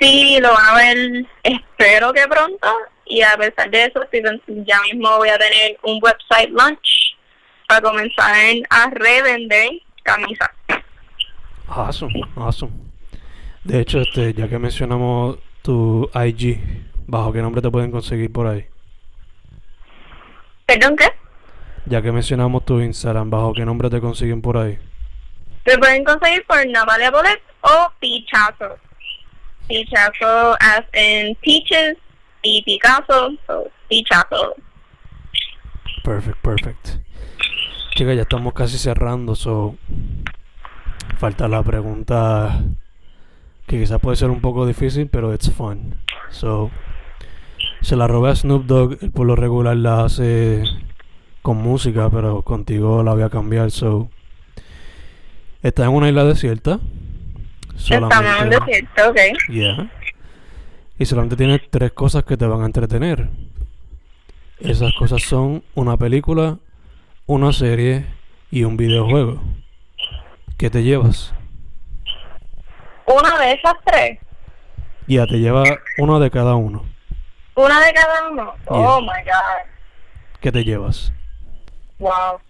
Sí, 0.00 0.38
lo 0.40 0.52
van 0.52 0.66
a 0.66 0.74
ver, 0.74 1.26
espero 1.44 2.12
que 2.12 2.26
pronto. 2.26 2.68
Y 3.06 3.22
a 3.22 3.36
pesar 3.36 3.70
de 3.70 3.84
eso, 3.84 4.00
ya 4.66 4.82
mismo 4.82 5.16
voy 5.16 5.28
a 5.28 5.38
tener 5.38 5.78
un 5.84 6.00
website 6.02 6.50
launch 6.50 7.16
para 7.68 7.82
comenzar 7.82 8.34
a 8.70 8.90
revender 8.90 9.70
camisas. 10.02 10.50
Awesome, 11.68 12.20
awesome. 12.34 12.72
De 13.62 13.80
hecho, 13.80 14.00
este, 14.00 14.34
ya 14.34 14.48
que 14.48 14.58
mencionamos 14.58 15.38
tu 15.62 16.10
IG, 16.14 16.58
¿bajo 17.06 17.32
qué 17.32 17.42
nombre 17.42 17.62
te 17.62 17.70
pueden 17.70 17.92
conseguir 17.92 18.32
por 18.32 18.48
ahí? 18.48 18.66
¿Perdón 20.66 20.96
qué? 20.96 21.06
Ya 21.88 22.02
que 22.02 22.12
mencionamos 22.12 22.66
tu 22.66 22.80
Instagram, 22.80 23.30
¿bajo 23.30 23.54
qué 23.54 23.64
nombre 23.64 23.88
te 23.88 24.00
consiguen 24.00 24.42
por 24.42 24.58
ahí? 24.58 24.78
Me 25.64 25.78
pueden 25.78 26.04
conseguir 26.04 26.44
por 26.46 26.66
Navalia 26.66 27.10
Bolet 27.10 27.40
o 27.62 27.90
Pichazo. 27.98 28.76
Pichazo 29.68 30.54
as 30.60 30.84
in 30.94 31.34
peaches 31.36 31.96
y 32.42 32.62
Picasso, 32.62 33.30
so 33.46 33.70
Pichazo. 33.88 34.54
Perfect, 36.04 36.38
perfect. 36.42 36.88
Chicas, 37.94 38.16
ya 38.16 38.22
estamos 38.22 38.52
casi 38.52 38.76
cerrando, 38.76 39.34
so 39.34 39.76
falta 41.18 41.48
la 41.48 41.62
pregunta 41.62 42.60
que 43.66 43.78
quizás 43.78 43.98
puede 44.00 44.16
ser 44.16 44.30
un 44.30 44.40
poco 44.40 44.66
difícil, 44.66 45.08
pero 45.08 45.32
it's 45.32 45.50
fun. 45.50 45.96
So, 46.30 46.70
se 47.80 47.96
la 47.96 48.06
robé 48.06 48.30
a 48.30 48.36
Snoop 48.36 48.66
Dogg, 48.66 49.10
por 49.12 49.26
lo 49.26 49.36
regular 49.36 49.76
la 49.76 50.04
hace 50.04 50.64
con 51.48 51.56
música, 51.56 52.10
pero 52.10 52.42
contigo 52.42 53.02
la 53.02 53.14
voy 53.14 53.22
a 53.22 53.30
cambiar, 53.30 53.70
so 53.70 54.10
Estás 55.62 55.86
en 55.86 55.94
una 55.94 56.10
isla 56.10 56.24
desierta. 56.24 56.78
Estamos 57.74 57.90
en 57.90 58.04
un 58.04 58.10
Solamente, 58.12 58.58
desierto, 58.66 59.08
ok. 59.08 59.18
Yeah. 59.48 59.90
Y 60.98 61.06
solamente 61.06 61.36
tienes 61.36 61.62
tres 61.70 61.92
cosas 61.92 62.24
que 62.24 62.36
te 62.36 62.44
van 62.44 62.60
a 62.60 62.66
entretener. 62.66 63.30
Esas 64.60 64.92
cosas 64.98 65.22
son 65.22 65.64
una 65.74 65.96
película, 65.96 66.58
una 67.24 67.54
serie 67.54 68.04
y 68.50 68.64
un 68.64 68.76
videojuego. 68.76 69.40
¿Qué 70.58 70.68
te 70.68 70.82
llevas? 70.82 71.32
Una 73.06 73.38
de 73.38 73.52
esas 73.52 73.74
tres. 73.86 74.18
Ya 75.06 75.26
te 75.26 75.38
lleva 75.38 75.62
una 75.96 76.18
de 76.18 76.30
cada 76.30 76.56
uno. 76.56 76.84
Una 77.54 77.80
de 77.86 77.94
cada 77.94 78.28
uno. 78.28 78.52
Oh 78.66 79.00
my 79.00 79.06
god. 79.24 79.66
¿Qué 80.42 80.52
te 80.52 80.62
llevas? 80.62 81.10
Wow. 81.98 82.40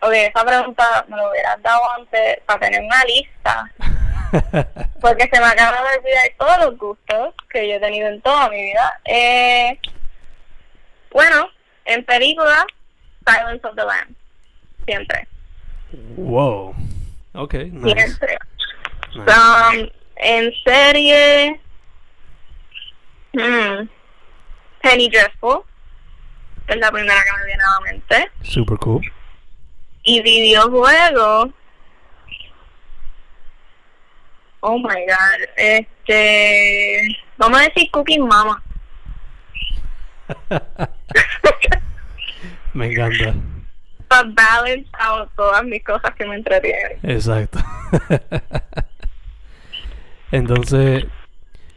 Ok, 0.00 0.12
esa 0.12 0.44
pregunta 0.44 1.04
me 1.08 1.16
lo 1.16 1.30
hubieras 1.30 1.60
dado 1.62 1.80
antes 1.98 2.40
para 2.46 2.60
tener 2.60 2.82
una 2.82 3.04
lista. 3.04 3.70
Porque 5.00 5.28
se 5.32 5.40
me 5.40 5.46
acaba 5.46 5.90
de 5.90 5.98
olvidar 5.98 6.30
todos 6.38 6.58
los 6.58 6.78
gustos 6.78 7.34
que 7.50 7.68
yo 7.68 7.76
he 7.76 7.80
tenido 7.80 8.08
en 8.08 8.20
toda 8.20 8.48
mi 8.50 8.60
vida. 8.62 9.00
Eh, 9.04 9.78
bueno, 11.10 11.48
En 11.86 12.04
película, 12.04 12.66
Silence 13.26 13.66
of 13.66 13.76
the 13.76 13.84
Lambs. 13.84 14.16
Siempre. 14.86 15.28
Wow. 16.16 16.74
Ok, 17.34 17.54
nice. 17.54 17.94
Siempre. 17.94 18.38
nice. 19.14 19.30
Um, 19.30 19.90
en 20.16 20.52
serie, 20.64 21.60
hmm, 23.32 23.88
Penny 24.82 25.08
Dreadful, 25.08 25.64
es 26.66 26.76
la 26.76 26.90
primera 26.90 27.22
que 27.22 27.36
me 27.38 27.46
viene 27.46 27.62
a 27.62 27.70
la 27.70 27.80
mente. 27.80 28.30
Super 28.42 28.78
cool. 28.78 29.12
Y 30.02 30.22
videojuego, 30.22 31.52
oh 34.60 34.78
my 34.78 34.84
god, 35.06 35.48
este, 35.56 37.18
vamos 37.36 37.60
a 37.60 37.64
decir 37.64 37.90
Cooking 37.90 38.26
Mama. 38.26 38.62
Me 42.74 42.86
encanta. 42.90 43.34
Para 44.08 44.28
balance 44.34 44.88
out 44.98 45.30
todas 45.36 45.64
mis 45.64 45.82
cosas 45.84 46.14
que 46.16 46.26
me 46.26 46.34
entretienen. 46.36 46.98
Exacto. 47.02 47.58
Entonces, 50.32 51.04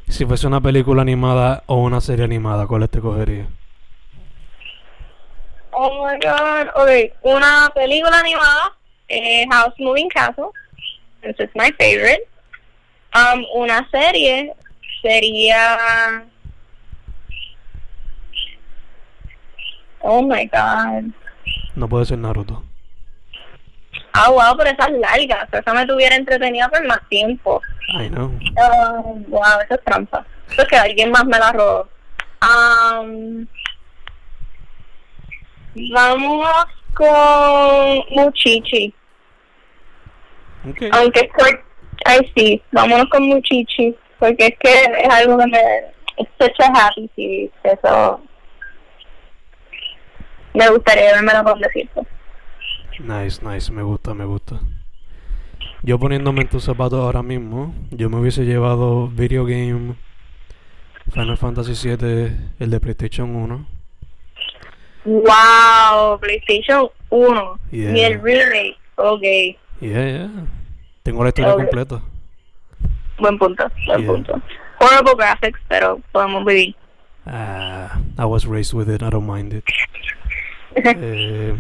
si 0.08 0.26
fuese 0.26 0.48
una 0.48 0.62
película 0.62 1.04
animada 1.04 1.64
o 1.68 1.84
una 1.84 2.02
serie 2.02 2.26
animada, 2.26 2.66
¿cuál 2.66 2.90
te 2.90 3.00
cogería? 3.00 3.48
Oh 5.80 6.02
my 6.04 6.18
god. 6.18 6.74
Okay, 6.74 7.14
una 7.22 7.70
película 7.76 8.18
animada, 8.18 8.74
eh, 9.08 9.46
House 9.52 9.76
Moving 9.78 10.10
Castle. 10.10 10.50
This 11.22 11.36
is 11.38 11.50
my 11.54 11.70
favorite. 11.78 12.28
Um, 13.14 13.46
una 13.54 13.88
serie 13.92 14.56
sería. 15.04 16.26
Oh 20.02 20.24
my 20.24 20.50
god. 20.50 21.14
No 21.76 21.88
puede 21.88 22.06
ser 22.06 22.18
Naruto. 22.18 22.64
Ah, 24.14 24.32
wow, 24.32 24.58
pero 24.58 24.72
esas 24.72 24.90
largas. 24.94 25.48
Esa 25.54 25.74
me 25.76 25.86
tuviera 25.86 26.16
entretenida 26.16 26.70
por 26.70 26.84
más 26.88 27.08
tiempo. 27.08 27.62
I 27.90 28.10
know. 28.10 28.32
Um, 28.58 29.26
wow, 29.30 29.62
esa 29.64 29.76
es 29.76 29.84
trampa. 29.84 30.26
Eso 30.50 30.64
es 30.64 30.68
que 30.70 30.76
alguien 30.76 31.12
más 31.12 31.26
me 31.26 31.38
la 31.38 31.52
robó. 31.52 31.88
Um, 32.42 33.46
vamos 35.94 36.48
con 36.94 38.00
Muchichi. 38.12 38.94
Ok. 40.70 40.84
Aunque 40.92 41.20
es 41.20 41.30
por... 41.38 41.64
Ay, 42.06 42.32
sí, 42.36 42.62
vámonos 42.72 43.08
con 43.10 43.28
Muchichi. 43.28 43.96
Porque 44.20 44.48
es 44.48 44.58
que 44.60 44.74
es 45.02 45.10
algo 45.10 45.38
que 45.38 45.48
me... 45.48 45.60
Es 46.18 46.28
such 46.40 46.60
a 46.62 46.88
happy 46.88 47.10
series. 47.16 47.52
Eso... 47.64 48.22
Me 50.54 50.70
gustaría 50.70 51.14
verme 51.14 51.32
con 51.44 51.60
decirlo. 51.60 52.06
Nice, 53.00 53.46
nice. 53.46 53.72
Me 53.72 53.84
gusta, 53.84 54.14
me 54.14 54.26
gusta. 54.26 54.60
Yo 55.84 56.00
poniéndome 56.00 56.42
en 56.42 56.50
tus 56.50 56.64
zapatos 56.64 57.00
ahora 57.00 57.22
mismo, 57.22 57.74
yo 57.92 58.10
me 58.10 58.18
hubiese 58.18 58.44
llevado 58.44 59.08
Video 59.08 59.46
Game 59.46 59.96
Final 61.12 61.38
Fantasy 61.38 61.74
VII, 61.88 62.36
el 62.60 62.70
de 62.70 62.80
PlayStation 62.80 63.36
1. 63.36 63.77
Wow, 65.08 66.20
PlayStation 66.20 66.90
1. 67.10 67.60
Yeah. 67.72 67.92
Y 67.96 68.00
el 68.02 68.22
remake. 68.22 68.76
Ok. 68.98 69.22
Yeah, 69.22 70.06
yeah. 70.06 70.30
Tengo 71.04 71.24
la 71.24 71.30
historia 71.30 71.54
Ok. 71.54 71.62
completa. 71.62 72.02
Buen 73.18 73.38
punto, 73.40 73.72
buen 73.86 74.00
Yeah. 74.02 74.08
punto. 74.12 74.42
Horrible 74.80 75.16
graphics, 75.16 75.60
pero 75.70 76.02
podemos 76.12 76.44
vivir. 76.46 76.76
Ah, 77.26 77.98
I 78.20 78.26
was 78.26 78.46
raised 78.46 78.74
with 78.74 78.90
it, 78.90 79.02
I 79.02 79.10
don't 79.10 79.26
mind 79.26 79.54
it. 79.54 79.64
Eh, 80.76 81.56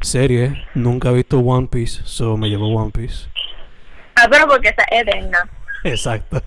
serie, 0.00 0.62
nunca 0.74 1.08
he 1.10 1.14
visto 1.14 1.40
One 1.40 1.66
Piece, 1.66 2.02
so 2.04 2.36
me 2.36 2.48
llevo 2.48 2.68
One 2.72 2.92
Piece. 2.92 3.26
ah, 4.14 4.28
pero 4.30 4.46
porque 4.46 4.68
esa 4.68 4.82
es 4.90 5.00
eterna. 5.02 5.38
Exacto. 5.84 6.40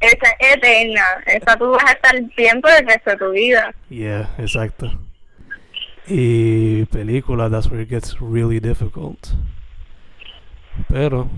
Esa 0.00 0.28
es 0.38 0.56
eterna. 0.56 1.02
Esa 1.26 1.56
tú 1.56 1.70
vas 1.70 1.84
a 1.84 1.92
estar 1.92 2.20
bien 2.36 2.60
por 2.60 2.70
el 2.72 2.86
resto 2.86 3.10
de 3.10 3.16
tu 3.16 3.30
vida. 3.30 3.72
yeah, 3.88 4.28
exacto. 4.36 4.90
Y 6.10 6.84
película, 6.86 7.48
that's 7.50 7.68
where 7.70 7.82
it 7.82 7.88
gets 7.90 8.16
really 8.20 8.60
difficult. 8.60 9.18
Pero 10.88 11.28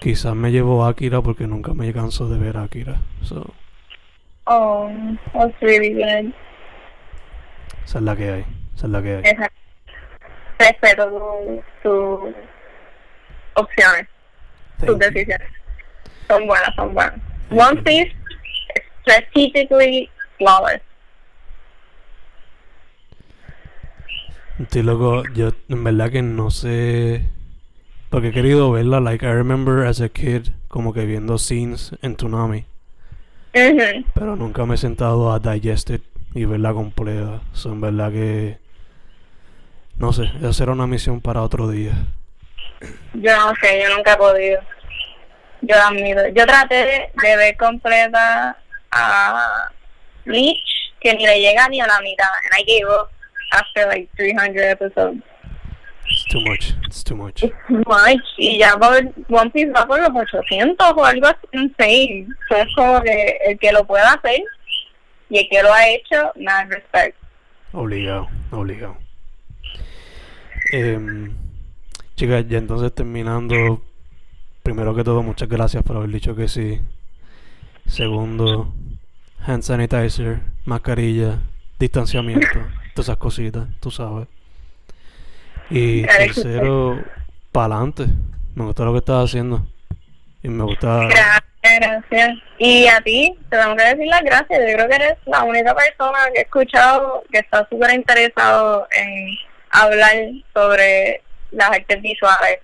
quizás 0.00 0.34
me 0.34 0.50
llevo 0.50 0.84
Akira 0.84 1.20
porque 1.22 1.46
nunca 1.46 1.72
me 1.74 1.92
canso 1.92 2.28
de 2.28 2.38
ver 2.38 2.56
Akira. 2.56 3.00
So, 3.22 3.52
Oh, 4.46 4.90
that's 5.32 5.54
really 5.62 5.94
good. 5.94 6.32
esa 7.84 7.98
es 7.98 8.04
la 8.04 8.16
que 8.16 8.30
hay. 8.30 8.44
Esa 8.76 8.86
es 8.86 8.92
la 8.92 9.02
que 9.02 9.14
hay. 9.16 9.22
Esa. 9.24 9.50
Respeto 10.58 11.08
tu- 11.08 11.62
tus 11.82 12.34
opciones, 13.54 14.06
tus 14.84 14.98
decisiones. 14.98 15.48
Son 16.28 16.46
buenas, 16.46 16.74
son 16.76 16.94
buenas. 16.94 17.20
One. 17.50 17.82
Piece, 17.82 18.12
strategically 19.02 20.08
flawless. 20.38 20.80
Estoy 24.60 24.82
loco, 24.82 25.24
yo 25.34 25.50
en 25.68 25.82
verdad 25.82 26.10
que 26.10 26.22
no 26.22 26.50
sé. 26.50 27.28
Porque 28.08 28.28
he 28.28 28.32
querido 28.32 28.70
verla, 28.70 29.00
like 29.00 29.26
I 29.26 29.32
remember 29.32 29.84
as 29.86 30.00
a 30.00 30.08
kid, 30.08 30.50
como 30.68 30.92
que 30.92 31.04
viendo 31.04 31.38
scenes 31.38 31.90
en 32.02 32.14
Tsunami. 32.14 32.64
Ujú. 33.54 34.04
Pero 34.14 34.36
nunca 34.36 34.64
me 34.64 34.76
he 34.76 34.78
sentado 34.78 35.32
a 35.32 35.40
digest 35.40 35.90
it 35.90 36.02
y 36.34 36.44
verla 36.44 36.72
completa. 36.72 37.40
So, 37.52 37.72
en 37.72 37.80
verdad 37.80 38.12
que. 38.12 38.58
No 39.96 40.12
sé, 40.12 40.30
esa 40.38 40.52
será 40.52 40.72
una 40.72 40.86
misión 40.86 41.20
para 41.20 41.42
otro 41.42 41.68
día. 41.68 41.92
Yo 43.14 43.36
no 43.36 43.52
sé, 43.60 43.82
yo 43.82 43.96
nunca 43.96 44.12
he 44.12 44.16
podido. 44.16 44.60
Yo 45.62 45.74
admito. 45.76 46.28
Yo 46.28 46.46
traté 46.46 47.10
de 47.20 47.36
ver 47.36 47.56
completa 47.56 48.56
a 48.92 49.70
Bleach, 50.24 50.92
que 51.00 51.14
ni 51.14 51.26
le 51.26 51.40
llega 51.40 51.68
ni 51.68 51.80
a 51.80 51.86
la 51.86 52.00
mitad. 52.00 52.28
And 52.44 52.60
I 52.60 52.64
gave 52.64 52.88
up 52.88 53.13
after 53.54 53.86
like 53.86 54.08
300 54.16 54.62
episodes. 54.62 55.22
It's 56.10 56.24
too 56.24 56.40
much, 56.44 56.74
it's 56.84 57.02
too 57.02 57.16
much. 57.16 57.42
It's 57.42 57.54
too 57.66 57.82
much. 57.86 58.20
Y 58.36 58.58
ya 58.58 58.76
por 58.76 59.12
One 59.28 59.50
Piece 59.50 59.72
va 59.72 59.86
por 59.86 60.00
los 60.00 60.10
800 60.10 60.92
o 60.94 61.04
algo 61.04 61.26
así 61.26 61.46
insane. 61.52 62.28
So, 62.48 62.56
es 62.56 62.66
como 62.74 63.00
que 63.02 63.38
el 63.46 63.58
que 63.58 63.72
lo 63.72 63.86
pueda 63.86 64.12
hacer 64.12 64.42
y 65.30 65.38
el 65.38 65.48
que 65.48 65.62
lo 65.62 65.72
ha 65.72 65.88
hecho, 65.88 66.32
nada 66.36 66.64
respect. 66.64 67.16
Obligado, 67.72 68.28
obligado. 68.50 68.98
Em, 70.70 71.34
chicas, 72.16 72.46
ya 72.48 72.58
entonces 72.58 72.94
terminando. 72.94 73.82
Primero 74.62 74.94
que 74.94 75.04
todo, 75.04 75.22
muchas 75.22 75.48
gracias 75.48 75.82
por 75.82 75.96
haber 75.96 76.10
dicho 76.10 76.34
que 76.36 76.48
sí. 76.48 76.80
Segundo, 77.86 78.72
hand 79.46 79.62
sanitizer, 79.62 80.40
mascarilla, 80.64 81.38
distanciamiento, 81.78 82.60
todas 82.94 83.08
esas 83.08 83.18
cositas, 83.18 83.66
tú 83.80 83.90
sabes. 83.90 84.28
Y 85.70 86.02
tercero, 86.02 87.02
pa'lante. 87.52 88.06
Me 88.54 88.64
gusta 88.64 88.84
lo 88.84 88.92
que 88.92 88.98
estás 88.98 89.24
haciendo. 89.24 89.66
Y 90.42 90.48
me 90.48 90.62
gusta. 90.62 91.06
Gracias, 91.08 91.42
gracias. 91.62 92.38
Y 92.58 92.86
a 92.86 93.00
ti, 93.00 93.36
te 93.48 93.58
tengo 93.58 93.74
que 93.74 93.84
decir 93.84 94.06
las 94.06 94.22
gracias. 94.22 94.60
Yo 94.60 94.74
creo 94.74 94.88
que 94.88 94.94
eres 94.94 95.14
la 95.26 95.42
única 95.42 95.74
persona 95.74 96.18
que 96.32 96.40
he 96.40 96.42
escuchado 96.42 97.24
que 97.32 97.38
está 97.38 97.66
súper 97.68 97.94
interesado 97.94 98.86
en 98.92 99.28
hablar 99.70 100.12
sobre 100.54 101.22
las 101.50 101.70
artes 101.70 102.00
visuales. 102.02 102.60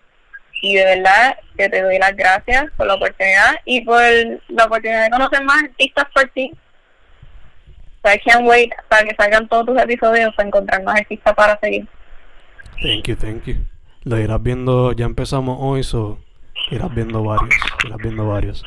Y 0.63 0.75
de 0.77 0.85
verdad 0.85 1.39
que 1.57 1.69
te 1.71 1.83
doy 1.83 1.99
las 1.99 2.15
gracias 2.15 2.67
por 2.77 2.87
la 2.87 2.95
oportunidad 2.95 3.57
y 3.65 3.81
por 3.81 4.03
la 4.49 4.65
oportunidad 4.65 5.05
de 5.05 5.11
conocer 5.11 5.43
más 5.43 5.63
artistas 5.65 6.05
por 6.15 6.29
ti. 6.29 6.53
So 8.03 8.11
I 8.11 8.19
can't 8.19 8.47
wait 8.47 8.73
para 8.89 9.05
que 9.05 9.15
salgan 9.15 9.49
todos 9.49 9.67
tus 9.67 9.79
episodios 9.79 10.35
para 10.35 10.49
encontrar 10.49 10.83
más 10.83 11.01
artistas 11.01 11.35
para 11.35 11.59
seguir. 11.61 11.87
Thank 12.83 13.09
you, 13.09 13.17
thank 13.17 13.45
you. 13.45 13.57
Lo 14.05 14.19
irás 14.19 14.43
viendo, 14.43 14.93
ya 14.93 15.05
empezamos 15.05 15.59
hoy, 15.61 15.83
so 15.83 16.19
irás 16.71 16.95
viendo 16.95 17.23
varios, 17.23 17.55
irás 17.85 17.99
viendo 17.99 18.27
varios. 18.27 18.65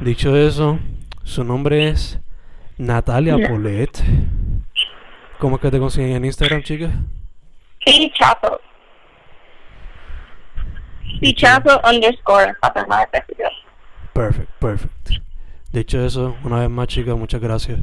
Dicho 0.00 0.34
eso, 0.34 0.78
su 1.22 1.44
nombre 1.44 1.88
es 1.88 2.18
Natalia 2.78 3.36
Ya. 3.36 3.48
Polet. 3.48 4.02
¿Cómo 5.38 5.56
es 5.56 5.62
que 5.62 5.70
te 5.70 5.78
consiguen 5.78 6.16
en 6.16 6.24
Instagram, 6.24 6.62
chicas? 6.62 6.90
Pichazo. 7.84 8.60
Pichazo 11.20 11.80
underscore. 11.84 12.54
Perfect, 14.14 14.50
perfect. 14.58 15.23
Dicho 15.74 16.06
eso, 16.06 16.36
una 16.44 16.60
vez 16.60 16.70
más, 16.70 16.86
chicas, 16.86 17.16
muchas 17.16 17.40
gracias. 17.40 17.80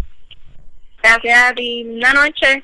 Gracias 1.04 1.52
a 1.52 1.54
ti. 1.54 1.84
Buenas 1.84 2.14
noches. 2.14 2.64